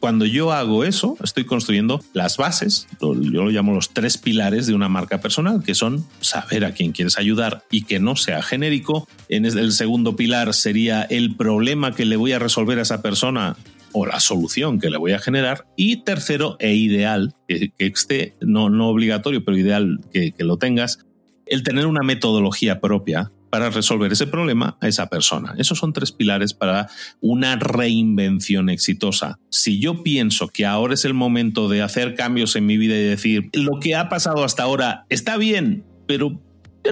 Cuando 0.00 0.24
yo 0.24 0.52
hago 0.52 0.84
eso, 0.84 1.16
estoy 1.22 1.44
construyendo 1.44 2.00
las 2.12 2.36
bases, 2.36 2.86
yo 3.00 3.14
lo 3.14 3.50
llamo 3.50 3.74
los 3.74 3.90
tres 3.90 4.16
pilares 4.16 4.66
de 4.66 4.74
una 4.74 4.88
marca 4.88 5.20
personal, 5.20 5.62
que 5.62 5.74
son 5.74 6.04
saber 6.20 6.64
a 6.64 6.72
quién 6.72 6.92
quieres 6.92 7.18
ayudar 7.18 7.64
y 7.70 7.82
que 7.82 7.98
no 7.98 8.16
sea 8.16 8.42
genérico. 8.42 9.08
En 9.28 9.44
el 9.44 9.72
segundo 9.72 10.16
pilar 10.16 10.54
sería 10.54 11.02
el 11.02 11.34
problema 11.36 11.94
que 11.94 12.04
le 12.04 12.16
voy 12.16 12.32
a 12.32 12.38
resolver 12.38 12.78
a 12.78 12.82
esa 12.82 13.02
persona 13.02 13.56
o 13.92 14.06
la 14.06 14.20
solución 14.20 14.78
que 14.78 14.90
le 14.90 14.98
voy 14.98 15.12
a 15.12 15.18
generar. 15.18 15.66
Y 15.76 16.04
tercero, 16.04 16.56
e 16.60 16.74
ideal, 16.74 17.34
que, 17.48 17.72
esté, 17.78 18.34
no, 18.40 18.70
no 18.70 18.88
obligatorio, 18.88 19.44
pero 19.44 19.56
ideal 19.56 20.00
que, 20.12 20.32
que 20.32 20.44
lo 20.44 20.58
tengas, 20.58 21.00
el 21.46 21.62
tener 21.62 21.86
una 21.86 22.02
metodología 22.02 22.80
propia 22.80 23.32
para 23.50 23.70
resolver 23.70 24.12
ese 24.12 24.26
problema 24.26 24.76
a 24.80 24.88
esa 24.88 25.08
persona. 25.08 25.54
Esos 25.58 25.78
son 25.78 25.92
tres 25.92 26.12
pilares 26.12 26.54
para 26.54 26.88
una 27.20 27.56
reinvención 27.56 28.68
exitosa. 28.68 29.38
Si 29.50 29.80
yo 29.80 30.02
pienso 30.02 30.48
que 30.48 30.66
ahora 30.66 30.94
es 30.94 31.04
el 31.04 31.14
momento 31.14 31.68
de 31.68 31.82
hacer 31.82 32.14
cambios 32.14 32.56
en 32.56 32.66
mi 32.66 32.76
vida 32.76 32.96
y 32.96 33.02
decir, 33.02 33.50
lo 33.52 33.80
que 33.80 33.94
ha 33.94 34.08
pasado 34.08 34.44
hasta 34.44 34.62
ahora 34.62 35.06
está 35.08 35.36
bien, 35.36 35.84
pero 36.06 36.40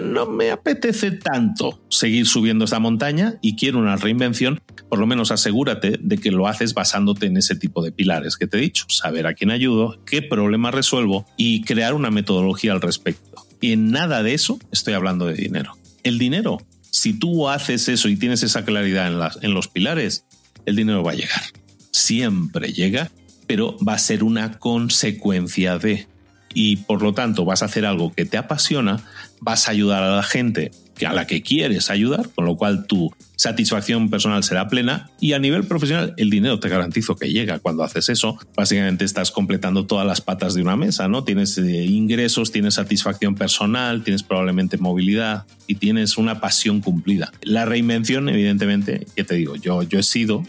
no 0.01 0.27
me 0.27 0.51
apetece 0.51 1.11
tanto 1.11 1.81
seguir 1.89 2.27
subiendo 2.27 2.65
esta 2.65 2.79
montaña 2.79 3.37
y 3.41 3.57
quiero 3.57 3.79
una 3.79 3.97
reinvención, 3.97 4.61
por 4.89 4.99
lo 4.99 5.07
menos 5.07 5.31
asegúrate 5.31 5.99
de 6.01 6.19
que 6.19 6.31
lo 6.31 6.49
haces 6.49 6.75
basándote 6.75 7.27
en 7.27 7.37
ese 7.37 7.57
tipo 7.57 7.83
de 7.83 7.93
pilares 7.93 8.37
que 8.37 8.47
te 8.47 8.59
he 8.59 8.61
dicho, 8.61 8.85
saber 8.89 9.27
a 9.27 9.35
quién 9.35 9.51
ayudo, 9.51 9.99
qué 10.05 10.23
problema 10.23 10.71
resuelvo 10.71 11.27
y 11.37 11.63
crear 11.63 11.95
una 11.95 12.11
metodología 12.11 12.73
al 12.73 12.83
respecto. 12.83 13.47
Y 13.61 13.73
en 13.73 13.91
nada 13.91 14.23
de 14.23 14.35
eso 14.35 14.59
estoy 14.71 14.95
hablando 14.95 15.27
de 15.27 15.35
dinero 15.35 15.77
el 16.07 16.19
dinero. 16.19 16.59
Si 16.91 17.13
tú 17.13 17.49
haces 17.49 17.89
eso 17.89 18.09
y 18.09 18.17
tienes 18.17 18.43
esa 18.43 18.65
claridad 18.65 19.09
en, 19.09 19.19
las, 19.19 19.39
en 19.43 19.55
los 19.55 19.69
pilares, 19.69 20.25
el 20.65 20.77
dinero 20.77 21.03
va 21.03 21.13
a 21.13 21.17
llegar. 21.17 21.43
Siempre 21.91 22.73
llega, 22.73 23.11
pero 23.47 23.77
va 23.87 23.95
a 23.95 23.99
ser 23.99 24.23
una 24.23 24.59
consecuencia 24.59 25.79
de. 25.79 26.07
Y 26.55 26.77
por 26.77 27.03
lo 27.03 27.13
tanto 27.13 27.45
vas 27.45 27.63
a 27.63 27.67
hacer 27.67 27.85
algo 27.85 28.13
que 28.13 28.25
te 28.25 28.39
apasiona, 28.39 29.05
vas 29.41 29.69
a 29.69 29.73
ayudar 29.73 30.03
a 30.03 30.17
la 30.17 30.23
gente 30.23 30.71
a 31.07 31.13
la 31.13 31.27
que 31.27 31.43
quieres 31.43 31.91
ayudar, 31.91 32.31
con 32.35 32.47
lo 32.47 32.57
cual 32.57 32.87
tu 32.87 33.13
satisfacción 33.37 34.11
personal 34.11 34.43
será 34.43 34.69
plena 34.69 35.11
y 35.21 35.35
a 35.35 35.39
nivel 35.39 35.65
profesional 35.65 36.15
el 36.17 36.31
dinero 36.31 36.59
te 36.59 36.69
garantizo 36.69 37.17
que 37.17 37.31
llega 37.31 37.59
cuando 37.59 37.85
haces 37.85 38.09
eso. 38.09 38.39
Básicamente 38.57 39.05
estás 39.05 39.31
completando 39.31 39.87
todas 39.87 40.07
las 40.07 40.21
patas 40.21 40.55
de 40.55 40.63
una 40.63 40.77
mesa, 40.77 41.09
¿no? 41.09 41.25
Tienes 41.25 41.57
eh, 41.59 41.85
ingresos, 41.85 42.51
tienes 42.51 42.75
satisfacción 42.75 43.35
personal, 43.35 44.03
tienes 44.03 44.23
probablemente 44.23 44.79
movilidad 44.79 45.45
y 45.67 45.77
tienes 45.77 46.17
una 46.17 46.41
pasión 46.41 46.81
cumplida. 46.81 47.33
La 47.43 47.65
reinvención, 47.65 48.29
evidentemente, 48.29 49.07
que 49.15 49.25
te 49.25 49.37
digo, 49.37 49.57
yo, 49.57 49.83
yo 49.83 49.99
he 49.99 50.03
sido 50.03 50.43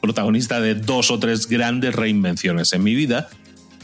protagonista 0.00 0.60
de 0.60 0.74
dos 0.74 1.10
o 1.10 1.18
tres 1.18 1.46
grandes 1.46 1.94
reinvenciones 1.94 2.72
en 2.72 2.82
mi 2.82 2.94
vida. 2.94 3.28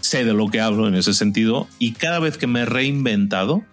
Sé 0.00 0.24
de 0.24 0.32
lo 0.32 0.48
que 0.48 0.60
hablo 0.60 0.88
en 0.88 0.94
ese 0.94 1.14
sentido 1.14 1.68
y 1.78 1.92
cada 1.92 2.20
vez 2.20 2.38
que 2.38 2.46
me 2.46 2.60
he 2.60 2.64
reinventado, 2.64 3.64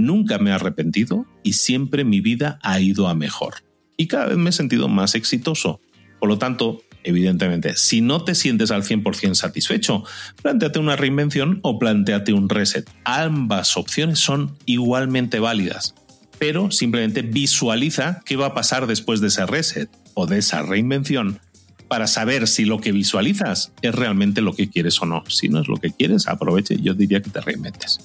Nunca 0.00 0.38
me 0.38 0.48
he 0.48 0.54
arrepentido 0.54 1.26
y 1.42 1.52
siempre 1.52 2.04
mi 2.04 2.22
vida 2.22 2.58
ha 2.62 2.80
ido 2.80 3.06
a 3.06 3.14
mejor. 3.14 3.56
Y 4.00 4.06
cada 4.06 4.28
vez 4.28 4.38
me 4.38 4.48
he 4.48 4.52
sentido 4.54 4.88
más 4.88 5.14
exitoso. 5.14 5.78
Por 6.20 6.30
lo 6.30 6.38
tanto, 6.38 6.80
evidentemente, 7.04 7.76
si 7.76 8.00
no 8.00 8.24
te 8.24 8.34
sientes 8.34 8.70
al 8.70 8.82
100% 8.82 9.34
satisfecho, 9.34 10.04
planteate 10.40 10.78
una 10.78 10.96
reinvención 10.96 11.60
o 11.60 11.78
planteate 11.78 12.32
un 12.32 12.48
reset. 12.48 12.88
Ambas 13.04 13.76
opciones 13.76 14.18
son 14.18 14.56
igualmente 14.64 15.38
válidas, 15.38 15.94
pero 16.38 16.70
simplemente 16.70 17.20
visualiza 17.20 18.22
qué 18.24 18.36
va 18.36 18.46
a 18.46 18.54
pasar 18.54 18.86
después 18.86 19.20
de 19.20 19.26
ese 19.26 19.44
reset 19.44 19.90
o 20.14 20.26
de 20.26 20.38
esa 20.38 20.62
reinvención 20.62 21.38
para 21.86 22.06
saber 22.06 22.48
si 22.48 22.64
lo 22.64 22.80
que 22.80 22.92
visualizas 22.92 23.70
es 23.82 23.94
realmente 23.94 24.40
lo 24.40 24.54
que 24.54 24.70
quieres 24.70 24.98
o 25.02 25.04
no. 25.04 25.24
Si 25.28 25.50
no 25.50 25.60
es 25.60 25.68
lo 25.68 25.76
que 25.76 25.90
quieres, 25.90 26.26
aproveche, 26.26 26.80
yo 26.80 26.94
diría 26.94 27.20
que 27.20 27.28
te 27.28 27.42
reinventes. 27.42 27.98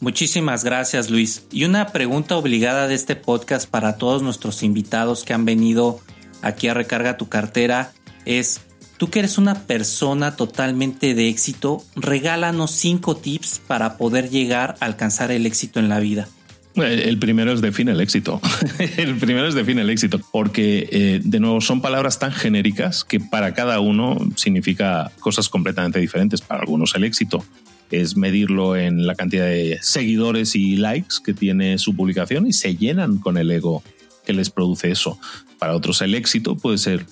Muchísimas 0.00 0.64
gracias 0.64 1.10
Luis. 1.10 1.44
Y 1.52 1.64
una 1.64 1.88
pregunta 1.88 2.36
obligada 2.36 2.88
de 2.88 2.94
este 2.94 3.16
podcast 3.16 3.68
para 3.68 3.98
todos 3.98 4.22
nuestros 4.22 4.62
invitados 4.62 5.24
que 5.24 5.34
han 5.34 5.44
venido 5.44 6.00
aquí 6.40 6.68
a 6.68 6.74
Recarga 6.74 7.18
tu 7.18 7.28
cartera 7.28 7.92
es, 8.24 8.62
tú 8.96 9.10
que 9.10 9.18
eres 9.18 9.36
una 9.36 9.66
persona 9.66 10.36
totalmente 10.36 11.14
de 11.14 11.28
éxito, 11.28 11.84
regálanos 11.96 12.70
cinco 12.70 13.14
tips 13.14 13.60
para 13.66 13.98
poder 13.98 14.30
llegar 14.30 14.76
a 14.80 14.86
alcanzar 14.86 15.30
el 15.32 15.44
éxito 15.44 15.80
en 15.80 15.90
la 15.90 16.00
vida. 16.00 16.28
El 16.76 17.18
primero 17.18 17.52
es 17.52 17.60
define 17.60 17.92
el 17.92 18.00
éxito. 18.00 18.40
el 18.96 19.16
primero 19.16 19.46
es 19.48 19.54
define 19.54 19.82
el 19.82 19.90
éxito, 19.90 20.18
porque 20.32 20.88
eh, 20.90 21.20
de 21.22 21.40
nuevo 21.40 21.60
son 21.60 21.82
palabras 21.82 22.18
tan 22.18 22.32
genéricas 22.32 23.04
que 23.04 23.20
para 23.20 23.52
cada 23.52 23.80
uno 23.80 24.16
significa 24.36 25.10
cosas 25.18 25.50
completamente 25.50 25.98
diferentes. 25.98 26.40
Para 26.40 26.60
algunos 26.60 26.94
el 26.94 27.04
éxito 27.04 27.44
es 27.90 28.16
medirlo 28.16 28.76
en 28.76 29.06
la 29.06 29.14
cantidad 29.14 29.46
de 29.46 29.78
seguidores 29.82 30.54
y 30.54 30.76
likes 30.76 31.16
que 31.24 31.34
tiene 31.34 31.78
su 31.78 31.94
publicación 31.94 32.46
y 32.46 32.52
se 32.52 32.76
llenan 32.76 33.18
con 33.18 33.36
el 33.36 33.50
ego 33.50 33.82
que 34.24 34.32
les 34.32 34.50
produce 34.50 34.90
eso. 34.90 35.18
Para 35.58 35.74
otros 35.74 36.00
el 36.02 36.14
éxito 36.14 36.56
puede 36.56 36.78
ser 36.78 37.06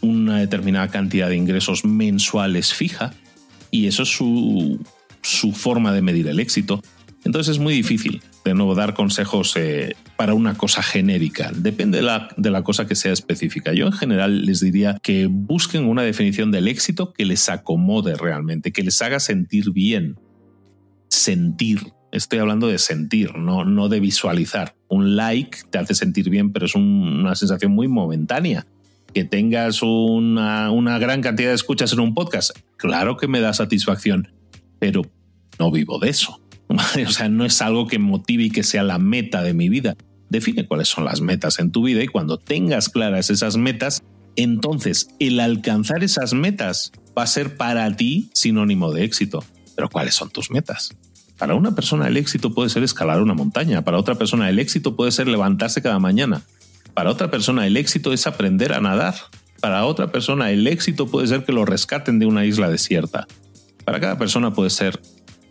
una 0.00 0.38
determinada 0.38 0.88
cantidad 0.88 1.28
de 1.28 1.36
ingresos 1.36 1.84
mensuales 1.84 2.72
fija 2.74 3.14
y 3.70 3.86
eso 3.86 4.02
es 4.02 4.10
su, 4.10 4.78
su 5.22 5.52
forma 5.52 5.92
de 5.92 6.02
medir 6.02 6.28
el 6.28 6.40
éxito. 6.40 6.82
Entonces 7.24 7.56
es 7.56 7.58
muy 7.60 7.72
difícil, 7.72 8.20
de 8.44 8.54
nuevo, 8.54 8.74
dar 8.74 8.94
consejos 8.94 9.54
eh, 9.56 9.94
para 10.16 10.34
una 10.34 10.54
cosa 10.54 10.82
genérica. 10.82 11.52
Depende 11.54 11.98
de 11.98 12.02
la, 12.02 12.28
de 12.36 12.50
la 12.50 12.62
cosa 12.62 12.86
que 12.86 12.96
sea 12.96 13.12
específica. 13.12 13.72
Yo 13.72 13.86
en 13.86 13.92
general 13.92 14.44
les 14.44 14.60
diría 14.60 14.98
que 15.02 15.28
busquen 15.30 15.84
una 15.84 16.02
definición 16.02 16.50
del 16.50 16.66
éxito 16.66 17.12
que 17.12 17.24
les 17.24 17.48
acomode 17.48 18.16
realmente, 18.16 18.72
que 18.72 18.82
les 18.82 19.00
haga 19.02 19.20
sentir 19.20 19.70
bien. 19.70 20.18
Sentir. 21.08 21.92
Estoy 22.10 22.40
hablando 22.40 22.66
de 22.66 22.78
sentir, 22.78 23.36
no, 23.36 23.64
no 23.64 23.88
de 23.88 24.00
visualizar. 24.00 24.74
Un 24.88 25.14
like 25.16 25.58
te 25.70 25.78
hace 25.78 25.94
sentir 25.94 26.28
bien, 26.28 26.52
pero 26.52 26.66
es 26.66 26.74
una 26.74 27.36
sensación 27.36 27.72
muy 27.72 27.86
momentánea. 27.86 28.66
Que 29.14 29.24
tengas 29.24 29.82
una, 29.82 30.70
una 30.70 30.98
gran 30.98 31.20
cantidad 31.20 31.50
de 31.50 31.54
escuchas 31.54 31.92
en 31.92 32.00
un 32.00 32.14
podcast, 32.14 32.58
claro 32.78 33.16
que 33.18 33.28
me 33.28 33.40
da 33.40 33.52
satisfacción, 33.52 34.32
pero 34.78 35.02
no 35.58 35.70
vivo 35.70 35.98
de 35.98 36.08
eso. 36.08 36.41
o 37.06 37.10
sea, 37.10 37.28
no 37.28 37.44
es 37.44 37.60
algo 37.62 37.86
que 37.86 37.98
motive 37.98 38.44
y 38.44 38.50
que 38.50 38.62
sea 38.62 38.82
la 38.82 38.98
meta 38.98 39.42
de 39.42 39.54
mi 39.54 39.68
vida. 39.68 39.96
Define 40.28 40.66
cuáles 40.66 40.88
son 40.88 41.04
las 41.04 41.20
metas 41.20 41.58
en 41.58 41.70
tu 41.72 41.82
vida 41.82 42.02
y 42.02 42.08
cuando 42.08 42.38
tengas 42.38 42.88
claras 42.88 43.30
esas 43.30 43.56
metas, 43.56 44.02
entonces 44.36 45.08
el 45.18 45.40
alcanzar 45.40 46.02
esas 46.02 46.32
metas 46.32 46.92
va 47.16 47.24
a 47.24 47.26
ser 47.26 47.56
para 47.56 47.94
ti 47.96 48.30
sinónimo 48.32 48.92
de 48.92 49.04
éxito. 49.04 49.44
Pero 49.76 49.90
¿cuáles 49.90 50.14
son 50.14 50.30
tus 50.30 50.50
metas? 50.50 50.94
Para 51.38 51.54
una 51.54 51.74
persona 51.74 52.06
el 52.06 52.16
éxito 52.16 52.54
puede 52.54 52.70
ser 52.70 52.82
escalar 52.82 53.20
una 53.20 53.34
montaña, 53.34 53.82
para 53.82 53.98
otra 53.98 54.14
persona 54.14 54.48
el 54.48 54.58
éxito 54.58 54.96
puede 54.96 55.10
ser 55.10 55.28
levantarse 55.28 55.82
cada 55.82 55.98
mañana, 55.98 56.42
para 56.94 57.10
otra 57.10 57.30
persona 57.30 57.66
el 57.66 57.76
éxito 57.76 58.12
es 58.12 58.26
aprender 58.26 58.72
a 58.72 58.80
nadar, 58.80 59.16
para 59.60 59.84
otra 59.84 60.12
persona 60.12 60.52
el 60.52 60.66
éxito 60.66 61.08
puede 61.08 61.26
ser 61.26 61.44
que 61.44 61.52
lo 61.52 61.64
rescaten 61.64 62.20
de 62.20 62.26
una 62.26 62.44
isla 62.44 62.70
desierta, 62.70 63.26
para 63.84 63.98
cada 63.98 64.18
persona 64.18 64.52
puede 64.52 64.70
ser 64.70 65.00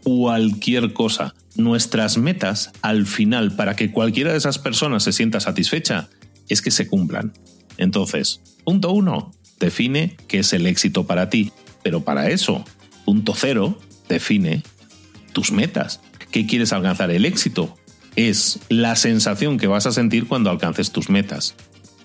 cualquier 0.04 0.94
cosa. 0.94 1.34
Nuestras 1.56 2.18
metas, 2.18 2.72
al 2.82 3.06
final, 3.06 3.56
para 3.56 3.76
que 3.76 3.92
cualquiera 3.92 4.32
de 4.32 4.38
esas 4.38 4.60
personas 4.60 5.04
se 5.04 5.12
sienta 5.12 5.40
satisfecha, 5.40 6.10
es 6.50 6.62
que 6.62 6.72
se 6.72 6.88
cumplan. 6.88 7.34
Entonces, 7.78 8.42
punto 8.64 8.92
uno, 8.92 9.32
define 9.60 10.18
qué 10.28 10.40
es 10.40 10.54
el 10.54 10.66
éxito 10.66 11.06
para 11.06 11.30
ti. 11.30 11.52
Pero 11.84 12.04
para 12.04 12.30
eso, 12.30 12.64
punto 13.06 13.34
cero, 13.36 13.80
define 14.08 14.64
tus 15.34 15.52
metas. 15.52 16.02
¿Qué 16.32 16.46
quieres 16.46 16.74
alcanzar? 16.74 17.12
El 17.12 17.26
éxito 17.26 17.78
es 18.16 18.60
la 18.70 18.96
sensación 18.96 19.58
que 19.58 19.68
vas 19.68 19.86
a 19.86 19.92
sentir 19.92 20.28
cuando 20.28 20.50
alcances 20.50 20.92
tus 20.92 21.10
metas. 21.10 21.56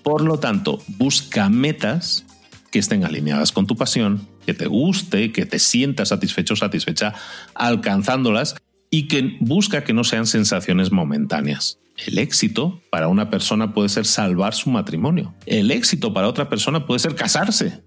Por 0.03 0.21
lo 0.21 0.39
tanto, 0.39 0.81
busca 0.97 1.49
metas 1.49 2.25
que 2.71 2.79
estén 2.79 3.03
alineadas 3.03 3.51
con 3.51 3.67
tu 3.67 3.75
pasión, 3.75 4.27
que 4.47 4.53
te 4.53 4.65
guste, 4.65 5.33
que 5.33 5.45
te 5.45 5.59
sientas 5.59 6.07
satisfecho 6.07 6.53
o 6.53 6.57
satisfecha 6.57 7.13
alcanzándolas 7.53 8.55
y 8.89 9.09
que 9.09 9.35
busca 9.41 9.83
que 9.83 9.91
no 9.91 10.05
sean 10.05 10.25
sensaciones 10.25 10.89
momentáneas. 10.93 11.79
El 12.05 12.17
éxito 12.17 12.81
para 12.89 13.09
una 13.09 13.29
persona 13.29 13.73
puede 13.73 13.89
ser 13.89 14.05
salvar 14.05 14.53
su 14.53 14.69
matrimonio. 14.69 15.35
El 15.45 15.69
éxito 15.69 16.13
para 16.13 16.29
otra 16.29 16.47
persona 16.47 16.85
puede 16.85 16.99
ser 16.99 17.15
casarse. 17.15 17.81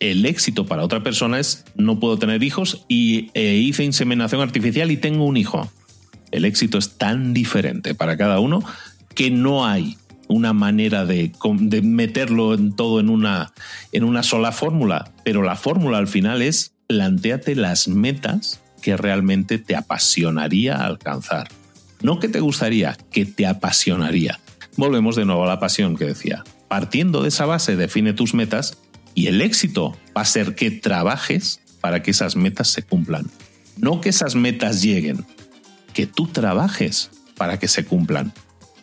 El 0.00 0.24
éxito 0.24 0.64
para 0.64 0.82
otra 0.82 1.02
persona 1.02 1.38
es 1.38 1.66
no 1.74 2.00
puedo 2.00 2.18
tener 2.18 2.42
hijos 2.42 2.86
y 2.88 3.28
e 3.34 3.56
hice 3.56 3.84
inseminación 3.84 4.40
artificial 4.40 4.90
y 4.90 4.96
tengo 4.96 5.26
un 5.26 5.36
hijo. 5.36 5.70
El 6.30 6.46
éxito 6.46 6.78
es 6.78 6.96
tan 6.96 7.34
diferente 7.34 7.94
para 7.94 8.16
cada 8.16 8.40
uno 8.40 8.62
que 9.14 9.30
no 9.30 9.66
hay 9.66 9.98
una 10.28 10.52
manera 10.52 11.04
de, 11.04 11.32
meterlo 11.82 12.54
en 12.54 12.74
todo 12.74 13.00
en 13.00 13.08
una, 13.08 13.52
en 13.92 14.04
una 14.04 14.22
sola 14.22 14.52
fórmula, 14.52 15.12
pero 15.24 15.42
la 15.42 15.56
fórmula 15.56 15.98
al 15.98 16.08
final 16.08 16.42
es 16.42 16.72
planteate 16.86 17.54
las 17.54 17.88
metas 17.88 18.60
que 18.82 18.96
realmente 18.96 19.58
te 19.58 19.76
apasionaría 19.76 20.84
alcanzar. 20.84 21.48
No 22.02 22.20
que 22.20 22.28
te 22.28 22.40
gustaría, 22.40 22.96
que 23.10 23.24
te 23.24 23.46
apasionaría. 23.46 24.40
Volvemos 24.76 25.16
de 25.16 25.24
nuevo 25.24 25.44
a 25.44 25.48
la 25.48 25.58
pasión 25.58 25.96
que 25.96 26.04
decía. 26.04 26.44
Partiendo 26.68 27.22
de 27.22 27.28
esa 27.28 27.46
base, 27.46 27.76
define 27.76 28.12
tus 28.12 28.34
metas 28.34 28.78
y 29.14 29.28
el 29.28 29.40
éxito 29.40 29.96
va 30.16 30.22
a 30.22 30.26
ser 30.26 30.54
que 30.54 30.70
trabajes 30.70 31.60
para 31.80 32.02
que 32.02 32.10
esas 32.10 32.36
metas 32.36 32.68
se 32.68 32.82
cumplan. 32.82 33.26
No 33.78 34.00
que 34.00 34.10
esas 34.10 34.34
metas 34.34 34.82
lleguen, 34.82 35.24
que 35.94 36.06
tú 36.06 36.26
trabajes 36.26 37.10
para 37.36 37.58
que 37.58 37.68
se 37.68 37.84
cumplan. 37.84 38.32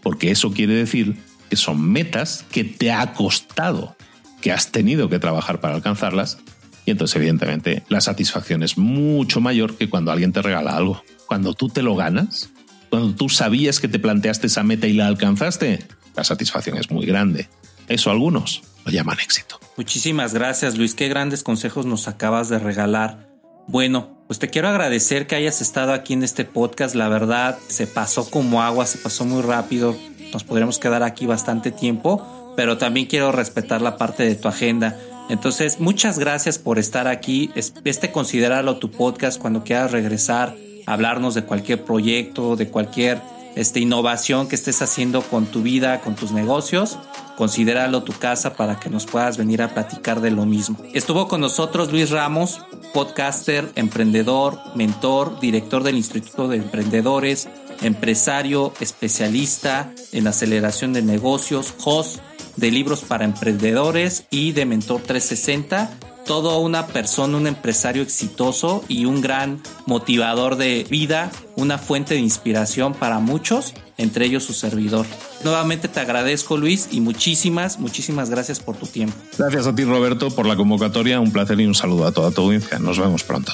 Porque 0.01 0.31
eso 0.31 0.51
quiere 0.51 0.73
decir 0.73 1.15
que 1.49 1.55
son 1.55 1.81
metas 1.81 2.45
que 2.51 2.63
te 2.63 2.91
ha 2.91 3.13
costado, 3.13 3.95
que 4.41 4.51
has 4.51 4.71
tenido 4.71 5.09
que 5.09 5.19
trabajar 5.19 5.59
para 5.59 5.75
alcanzarlas. 5.75 6.37
Y 6.85 6.91
entonces, 6.91 7.15
evidentemente, 7.15 7.83
la 7.89 8.01
satisfacción 8.01 8.63
es 8.63 8.77
mucho 8.77 9.39
mayor 9.39 9.77
que 9.77 9.89
cuando 9.89 10.11
alguien 10.11 10.33
te 10.33 10.41
regala 10.41 10.75
algo. 10.75 11.03
Cuando 11.27 11.53
tú 11.53 11.69
te 11.69 11.81
lo 11.81 11.95
ganas, 11.95 12.49
cuando 12.89 13.15
tú 13.15 13.29
sabías 13.29 13.79
que 13.79 13.87
te 13.87 13.99
planteaste 13.99 14.47
esa 14.47 14.63
meta 14.63 14.87
y 14.87 14.93
la 14.93 15.07
alcanzaste, 15.07 15.85
la 16.15 16.23
satisfacción 16.23 16.77
es 16.77 16.91
muy 16.91 17.05
grande. 17.05 17.47
Eso 17.87 18.11
algunos 18.11 18.61
lo 18.85 18.91
llaman 18.91 19.19
éxito. 19.19 19.59
Muchísimas 19.77 20.33
gracias 20.33 20.77
Luis, 20.77 20.93
qué 20.93 21.07
grandes 21.07 21.41
consejos 21.41 21.85
nos 21.85 22.07
acabas 22.07 22.49
de 22.49 22.59
regalar. 22.59 23.27
Bueno, 23.67 24.23
pues 24.27 24.39
te 24.39 24.49
quiero 24.49 24.67
agradecer 24.67 25.25
que 25.25 25.35
hayas 25.35 25.61
estado 25.61 25.93
aquí 25.93 26.13
en 26.13 26.23
este 26.23 26.45
podcast, 26.45 26.95
la 26.95 27.07
verdad 27.07 27.57
se 27.67 27.87
pasó 27.87 28.29
como 28.29 28.61
agua, 28.61 28.85
se 28.85 28.97
pasó 28.99 29.25
muy 29.25 29.41
rápido, 29.41 29.97
nos 30.33 30.43
podremos 30.43 30.79
quedar 30.79 31.03
aquí 31.03 31.25
bastante 31.25 31.71
tiempo, 31.71 32.53
pero 32.55 32.77
también 32.77 33.05
quiero 33.05 33.31
respetar 33.31 33.81
la 33.81 33.97
parte 33.97 34.23
de 34.23 34.35
tu 34.35 34.47
agenda. 34.47 34.97
Entonces, 35.29 35.79
muchas 35.79 36.19
gracias 36.19 36.59
por 36.59 36.79
estar 36.79 37.07
aquí. 37.07 37.51
Este 37.55 38.11
considerarlo 38.11 38.77
tu 38.77 38.91
podcast 38.91 39.39
cuando 39.39 39.63
quieras 39.63 39.91
regresar 39.91 40.55
hablarnos 40.85 41.33
de 41.33 41.43
cualquier 41.43 41.83
proyecto, 41.83 42.55
de 42.55 42.69
cualquier 42.69 43.21
este, 43.55 43.79
innovación 43.79 44.47
que 44.47 44.55
estés 44.55 44.81
haciendo 44.81 45.21
con 45.21 45.45
tu 45.45 45.61
vida, 45.61 46.01
con 46.01 46.15
tus 46.15 46.31
negocios, 46.31 46.97
considéralo 47.37 48.03
tu 48.03 48.13
casa 48.13 48.55
para 48.55 48.79
que 48.79 48.89
nos 48.89 49.05
puedas 49.05 49.37
venir 49.37 49.61
a 49.61 49.73
platicar 49.73 50.21
de 50.21 50.31
lo 50.31 50.45
mismo. 50.45 50.77
Estuvo 50.93 51.27
con 51.27 51.41
nosotros 51.41 51.91
Luis 51.91 52.09
Ramos, 52.09 52.61
podcaster, 52.93 53.69
emprendedor, 53.75 54.59
mentor, 54.75 55.39
director 55.39 55.83
del 55.83 55.97
Instituto 55.97 56.47
de 56.47 56.57
Emprendedores, 56.57 57.47
empresario, 57.83 58.73
especialista 58.79 59.91
en 60.11 60.27
aceleración 60.27 60.93
de 60.93 61.01
negocios, 61.01 61.73
host 61.83 62.19
de 62.55 62.71
libros 62.71 63.01
para 63.01 63.25
emprendedores 63.25 64.25
y 64.29 64.51
de 64.51 64.65
Mentor 64.65 65.01
360 65.01 65.97
todo 66.25 66.59
una 66.59 66.87
persona, 66.87 67.37
un 67.37 67.47
empresario 67.47 68.01
exitoso 68.01 68.83
y 68.87 69.05
un 69.05 69.21
gran 69.21 69.61
motivador 69.85 70.55
de 70.55 70.85
vida, 70.89 71.31
una 71.55 71.77
fuente 71.77 72.13
de 72.13 72.19
inspiración 72.19 72.93
para 72.93 73.19
muchos, 73.19 73.73
entre 73.97 74.25
ellos 74.25 74.43
su 74.43 74.53
servidor. 74.53 75.05
Nuevamente 75.43 75.87
te 75.87 75.99
agradezco 75.99 76.57
Luis 76.57 76.89
y 76.91 77.01
muchísimas, 77.01 77.79
muchísimas 77.79 78.29
gracias 78.29 78.59
por 78.59 78.77
tu 78.77 78.87
tiempo. 78.87 79.15
Gracias 79.37 79.67
a 79.67 79.75
ti 79.75 79.83
Roberto 79.83 80.29
por 80.31 80.45
la 80.45 80.55
convocatoria, 80.55 81.19
un 81.19 81.31
placer 81.31 81.59
y 81.59 81.65
un 81.65 81.75
saludo 81.75 82.07
a 82.07 82.11
toda 82.11 82.31
tu 82.31 82.41
audiencia. 82.41 82.79
Nos 82.79 82.99
vemos 82.99 83.23
pronto. 83.23 83.51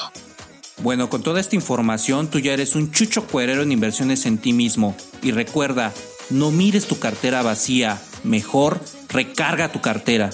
Bueno, 0.82 1.10
con 1.10 1.22
toda 1.22 1.40
esta 1.40 1.56
información 1.56 2.28
tú 2.28 2.38
ya 2.38 2.54
eres 2.54 2.74
un 2.74 2.90
chucho 2.90 3.26
cuerero 3.26 3.62
en 3.62 3.70
inversiones 3.70 4.24
en 4.24 4.38
ti 4.38 4.54
mismo. 4.54 4.96
Y 5.22 5.32
recuerda, 5.32 5.92
no 6.30 6.50
mires 6.50 6.86
tu 6.86 6.98
cartera 6.98 7.42
vacía, 7.42 8.00
mejor 8.24 8.80
recarga 9.08 9.72
tu 9.72 9.82
cartera. 9.82 10.30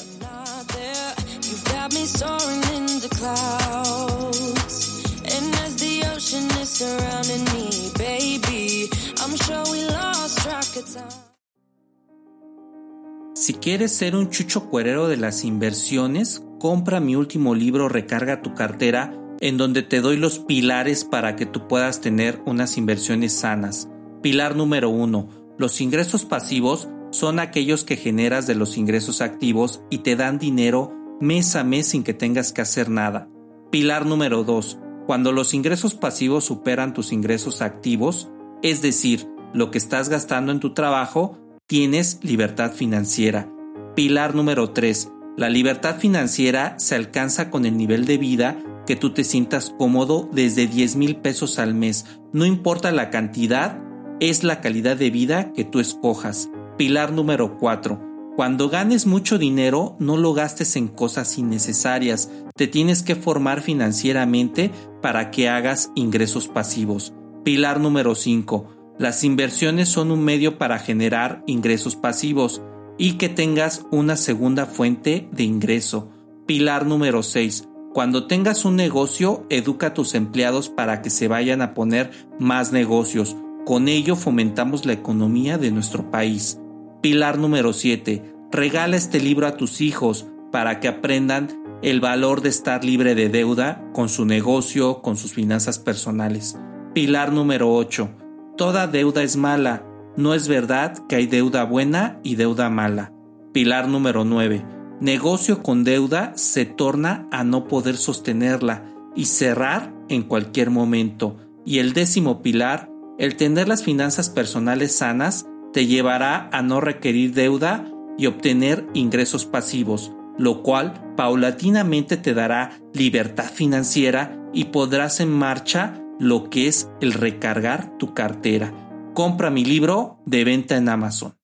Si 13.35 13.55
quieres 13.55 13.93
ser 13.93 14.15
un 14.15 14.31
chucho 14.31 14.69
cuerero 14.69 15.09
de 15.09 15.17
las 15.17 15.45
inversiones, 15.45 16.43
compra 16.61 17.01
mi 17.01 17.17
último 17.17 17.55
libro 17.55 17.89
Recarga 17.89 18.43
tu 18.43 18.55
cartera, 18.55 19.13
en 19.41 19.57
donde 19.57 19.83
te 19.83 20.01
doy 20.01 20.17
los 20.17 20.39
pilares 20.39 21.05
para 21.05 21.37
que 21.37 21.47
tú 21.47 21.69
puedas 21.69 22.01
tener 22.01 22.41
unas 22.47 22.79
inversiones 22.79 23.33
sanas. 23.33 23.89
Pilar 24.23 24.57
número 24.57 24.91
uno, 24.91 25.29
los 25.59 25.81
ingresos 25.81 26.25
pasivos 26.25 26.89
son 27.11 27.39
aquellos 27.39 27.85
que 27.85 27.97
generas 27.97 28.47
de 28.47 28.55
los 28.55 28.77
ingresos 28.77 29.21
activos 29.21 29.83
y 29.91 29.99
te 29.99 30.17
dan 30.17 30.39
dinero 30.39 30.93
mes 31.21 31.57
a 31.57 31.65
mes 31.65 31.87
sin 31.87 32.03
que 32.03 32.15
tengas 32.15 32.53
que 32.53 32.63
hacer 32.63 32.91
nada. 32.91 33.29
Pilar 33.71 34.07
número 34.07 34.45
2. 34.45 34.79
Cuando 35.07 35.33
los 35.33 35.55
ingresos 35.55 35.95
pasivos 35.95 36.45
superan 36.45 36.93
tus 36.93 37.13
ingresos 37.13 37.63
activos, 37.63 38.31
es 38.63 38.83
decir, 38.83 39.29
lo 39.55 39.71
que 39.71 39.79
estás 39.79 40.09
gastando 40.09 40.53
en 40.53 40.61
tu 40.61 40.75
trabajo, 40.75 41.39
tienes 41.67 42.19
libertad 42.23 42.73
financiera. 42.73 43.51
Pilar 43.95 44.35
número 44.35 44.71
3. 44.71 45.13
La 45.37 45.49
libertad 45.49 45.99
financiera 45.99 46.79
se 46.79 46.95
alcanza 46.95 47.51
con 47.51 47.65
el 47.65 47.77
nivel 47.77 48.05
de 48.07 48.19
vida 48.19 48.59
que 48.87 48.97
tú 48.97 49.13
te 49.13 49.25
sientas 49.25 49.75
cómodo 49.77 50.29
desde 50.33 50.67
10 50.67 50.97
mil 50.97 51.17
pesos 51.17 51.59
al 51.59 51.75
mes. 51.75 52.07
No 52.33 52.47
importa 52.47 52.93
la 52.93 53.11
cantidad, 53.11 53.83
es 54.21 54.45
la 54.45 54.61
calidad 54.61 54.97
de 54.97 55.11
vida 55.11 55.53
que 55.53 55.65
tú 55.65 55.81
escojas. 55.81 56.51
Pilar 56.79 57.13
número 57.13 57.59
4. 57.59 58.35
Cuando 58.37 58.69
ganes 58.69 59.07
mucho 59.07 59.39
dinero, 59.39 59.97
no 59.99 60.17
lo 60.19 60.35
gastes 60.35 60.77
en 60.77 60.89
cosas 60.89 61.39
innecesarias. 61.39 62.31
Te 62.55 62.67
tienes 62.67 63.03
que 63.03 63.17
formar 63.17 63.63
financieramente 63.63 64.71
para 65.01 65.31
que 65.31 65.49
hagas 65.49 65.91
ingresos 65.95 66.47
pasivos. 66.47 67.15
Pilar 67.45 67.81
número 67.81 68.15
5. 68.15 68.95
Las 68.99 69.25
inversiones 69.25 69.89
son 69.89 70.11
un 70.11 70.23
medio 70.23 70.59
para 70.59 70.79
generar 70.79 71.43
ingresos 71.47 71.97
pasivos 71.97 72.63
y 72.99 73.13
que 73.13 73.29
tengas 73.29 73.87
una 73.91 74.17
segunda 74.17 74.67
fuente 74.67 75.29
de 75.33 75.45
ingreso. 75.45 76.11
Pilar 76.47 76.87
número 76.87 77.23
6. 77.23 77.69
Cuando 77.97 78.27
tengas 78.27 78.67
un 78.67 78.77
negocio, 78.77 79.47
educa 79.49 79.87
a 79.87 79.95
tus 79.95 80.15
empleados 80.15 80.69
para 80.69 81.01
que 81.01 81.09
se 81.09 81.29
vayan 81.29 81.63
a 81.63 81.73
poner 81.73 82.11
más 82.39 82.71
negocios. 82.71 83.39
Con 83.65 83.89
ello 83.89 84.17
fomentamos 84.17 84.85
la 84.85 84.93
economía 84.93 85.57
de 85.57 85.71
nuestro 85.71 86.11
país. 86.11 86.61
Pilar 87.01 87.39
número 87.39 87.73
7. 87.73 88.35
Regala 88.53 88.97
este 88.97 89.19
libro 89.19 89.47
a 89.47 89.57
tus 89.57 89.81
hijos 89.81 90.27
para 90.53 90.79
que 90.79 90.89
aprendan 90.89 91.49
el 91.81 92.03
valor 92.03 92.43
de 92.43 92.51
estar 92.51 92.85
libre 92.85 93.15
de 93.15 93.31
deuda 93.31 93.83
con 93.95 94.11
su 94.11 94.27
negocio, 94.27 95.01
con 95.01 95.17
sus 95.17 95.33
finanzas 95.33 95.79
personales. 95.79 96.61
Pilar 96.93 97.33
número 97.33 97.73
8. 97.73 98.11
Toda 98.59 98.89
deuda 98.89 99.23
es 99.23 99.39
mala. 99.39 99.87
No 100.19 100.35
es 100.35 100.49
verdad 100.49 100.99
que 101.09 101.17
hay 101.17 101.27
deuda 101.27 101.65
buena 101.65 102.21
y 102.23 102.35
deuda 102.35 102.69
mala. 102.69 103.15
Pilar 103.55 103.89
número 103.89 104.27
9. 104.27 104.76
Negocio 105.01 105.63
con 105.63 105.85
deuda 105.85 106.33
se 106.37 106.65
torna 106.65 107.29
a 107.31 107.45
no 107.45 107.69
poder 107.69 107.99
sostenerla 107.99 108.85
y 109.15 109.27
cerrar 109.27 109.93
en 110.09 110.23
cualquier 110.23 110.71
momento. 110.71 111.37
Y 111.67 111.81
el 111.81 111.93
décimo 111.93 112.41
pilar, 112.41 112.91
el 113.19 113.37
tener 113.37 113.69
las 113.69 113.83
finanzas 113.83 114.31
personales 114.31 114.97
sanas 114.97 115.47
te 115.75 115.87
llevará 115.87 116.49
a 116.51 116.63
no 116.63 116.81
requerir 116.81 117.35
deuda 117.35 117.93
y 118.17 118.27
obtener 118.27 118.87
ingresos 118.95 119.45
pasivos, 119.45 120.13
lo 120.39 120.63
cual 120.63 121.15
paulatinamente 121.15 122.17
te 122.17 122.33
dará 122.33 122.79
libertad 122.95 123.51
financiera 123.53 124.41
y 124.55 124.67
podrás 124.67 125.21
en 125.21 125.31
marcha 125.31 126.01
lo 126.19 126.49
que 126.49 126.69
es 126.69 126.89
el 127.03 127.13
recargar 127.13 127.99
tu 127.99 128.15
cartera. 128.15 128.73
Compra 129.13 129.51
mi 129.51 129.65
libro 129.65 130.21
de 130.25 130.45
venta 130.45 130.79
en 130.79 130.89
Amazon. 130.89 131.35